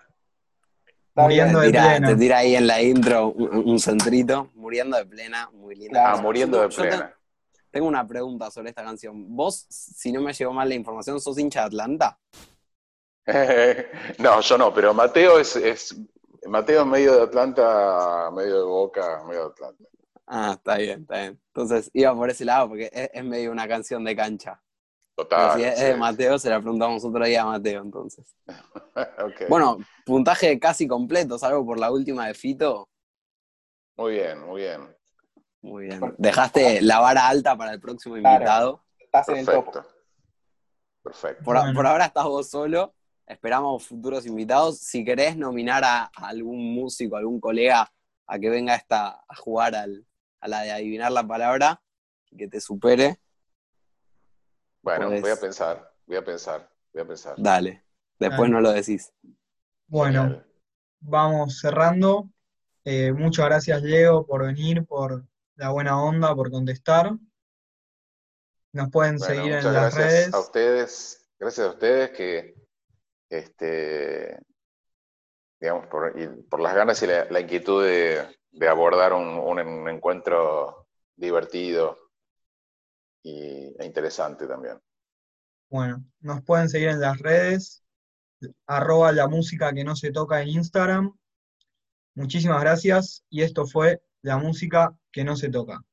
Muriendo 1.14 1.60
Te 1.60 1.66
de 1.66 1.72
tira, 1.74 1.84
plena. 1.90 2.08
te 2.08 2.16
tira 2.16 2.38
ahí 2.38 2.56
en 2.56 2.66
la 2.66 2.82
intro 2.82 3.28
un, 3.34 3.70
un 3.70 3.80
centrito, 3.82 4.50
muriendo 4.54 4.96
de 4.96 5.06
plena, 5.06 5.50
muy 5.52 5.76
linda. 5.76 6.00
Ah, 6.00 6.06
canción. 6.06 6.24
muriendo 6.24 6.62
de 6.62 6.70
Yo 6.70 6.84
te- 6.84 6.88
plena. 6.88 7.14
tengo 7.70 7.88
una 7.90 8.08
pregunta 8.08 8.50
sobre 8.50 8.70
esta 8.70 8.82
canción. 8.86 9.36
Vos, 9.36 9.66
si 9.70 10.14
no 10.14 10.22
me 10.22 10.32
llegó 10.32 10.54
mal 10.54 10.70
la 10.70 10.76
información, 10.76 11.20
¿sos 11.20 11.38
hincha 11.38 11.60
de 11.60 11.66
Atlanta? 11.66 12.18
no, 14.20 14.40
yo 14.40 14.58
no, 14.58 14.74
pero 14.74 14.94
Mateo 14.94 15.38
es, 15.38 15.58
es 15.58 15.94
Mateo 16.48 16.82
es 16.84 16.88
medio 16.88 17.14
de 17.18 17.24
Atlanta, 17.24 18.32
medio 18.34 18.60
de 18.60 18.64
Boca, 18.64 19.22
medio 19.28 19.42
de 19.42 19.52
Atlanta. 19.52 19.84
Ah, 20.36 20.54
está 20.58 20.78
bien, 20.78 21.02
está 21.02 21.20
bien. 21.20 21.40
Entonces 21.54 21.92
iba 21.94 22.16
por 22.16 22.28
ese 22.28 22.44
lado 22.44 22.70
porque 22.70 22.90
es, 22.92 23.10
es 23.14 23.24
medio 23.24 23.52
una 23.52 23.68
canción 23.68 24.04
de 24.04 24.16
cancha. 24.16 24.60
Pero 25.16 25.28
Total. 25.28 25.60
si 25.60 25.64
es, 25.64 25.78
sí. 25.78 25.86
de 25.86 25.96
Mateo, 25.96 26.40
se 26.40 26.50
la 26.50 26.60
preguntamos 26.60 27.06
otro 27.06 27.24
día 27.24 27.44
a 27.44 27.46
Mateo, 27.46 27.82
entonces. 27.84 28.36
Ok. 29.24 29.48
Bueno, 29.50 29.78
puntaje 30.06 30.60
casi 30.60 30.88
completo, 30.88 31.38
salvo 31.38 31.64
por 31.66 31.80
la 31.80 31.92
última 31.92 32.26
de 32.28 32.34
Fito. 32.34 32.90
Muy 33.96 34.14
bien, 34.14 34.40
muy 34.44 34.62
bien. 34.62 34.96
Muy 35.62 35.86
bien. 35.86 36.16
Dejaste 36.18 36.82
la 36.82 37.00
vara 37.00 37.28
alta 37.28 37.56
para 37.56 37.74
el 37.74 37.80
próximo 37.80 38.16
Claro. 38.16 38.34
invitado. 38.36 38.84
Estás 38.98 39.30
en 39.30 39.38
el 39.38 39.46
topo. 39.46 39.72
Perfecto. 39.72 39.96
Perfecto. 41.04 41.44
Por, 41.44 41.58
Bueno. 41.58 41.74
por 41.76 41.86
ahora 41.88 42.06
estás 42.06 42.26
vos 42.26 42.50
solo. 42.50 42.96
esperamos 43.28 43.86
futuros 43.88 44.26
invitados. 44.26 44.80
Si 44.80 45.06
querés 45.06 45.38
nominar 45.38 45.84
a, 45.84 46.04
a 46.06 46.28
algún 46.28 46.74
músico, 46.74 47.16
algún 47.18 47.40
colega 47.40 47.92
a 48.28 48.40
que 48.40 48.50
venga 48.50 48.76
esta, 48.76 49.24
a 49.28 49.36
jugar 49.36 49.76
al- 49.76 50.06
a 50.44 50.48
la 50.50 50.62
de 50.62 50.72
adivinar 50.72 51.12
la 51.12 51.26
palabra 51.26 51.82
y 52.30 52.36
que 52.38 52.48
te 52.50 52.60
supere, 52.60 53.18
Bueno, 54.82 55.06
Podés. 55.08 55.22
voy 55.22 55.32
a 55.32 55.36
pensar, 55.38 55.94
voy 56.06 56.18
a 56.18 56.24
pensar, 56.26 56.70
voy 56.92 57.02
a 57.04 57.08
pensar. 57.08 57.36
dale. 57.38 57.84
Después 58.20 58.42
Dale. 58.42 58.52
no 58.54 58.62
lo 58.62 58.72
decís. 58.74 59.14
Bueno, 59.88 60.44
vamos 61.00 61.60
cerrando. 61.60 62.30
Eh, 62.84 63.14
muchas 63.14 63.46
gracias, 63.46 63.82
Leo, 63.82 64.26
por 64.26 64.46
venir, 64.46 64.86
por 64.86 65.26
la 65.56 65.70
buena 65.70 66.02
onda, 66.02 66.36
por 66.36 66.52
contestar. 66.52 67.14
Nos 68.74 68.90
pueden 68.90 69.18
Bueno, 69.18 69.34
seguir 69.36 69.54
en 69.54 69.64
las 69.64 69.74
gracias 69.74 69.96
redes. 70.06 70.34
a 70.34 70.40
ustedes, 70.40 71.30
gracias 71.40 71.68
a 71.68 71.70
ustedes 71.72 72.10
que, 72.12 72.56
este, 73.30 74.38
digamos, 75.62 75.88
por, 75.88 76.20
y 76.20 76.28
por 76.44 76.60
las 76.60 76.76
ganas 76.76 77.02
y 77.04 77.08
la, 77.08 77.26
la 77.30 77.40
inquietud 77.40 77.86
de, 77.86 78.28
de 78.54 78.70
abordar 78.70 79.14
un, 79.14 79.28
un- 79.40 79.90
encuentro 79.90 80.88
divertido 81.16 81.98
y, 83.24 83.74
e 83.80 83.86
interesante 83.86 84.48
también. 84.48 84.80
Bueno, 85.70 86.06
nos 86.22 86.42
pueden 86.44 86.70
seguir 86.70 86.88
en 86.90 87.02
las 87.02 87.20
redes, 87.20 87.84
arroba 88.68 89.12
la 89.14 89.28
música 89.28 89.74
que 89.74 89.84
no 89.86 89.96
se 89.96 90.12
toca 90.12 90.42
en 90.42 90.50
Instagram. 90.50 91.16
Muchísimas 92.16 92.60
gracias 92.62 93.24
y 93.30 93.44
esto 93.44 93.68
fue 93.68 94.02
la 94.24 94.38
música 94.38 94.98
que 95.12 95.24
no 95.24 95.36
se 95.36 95.50
toca. 95.50 95.84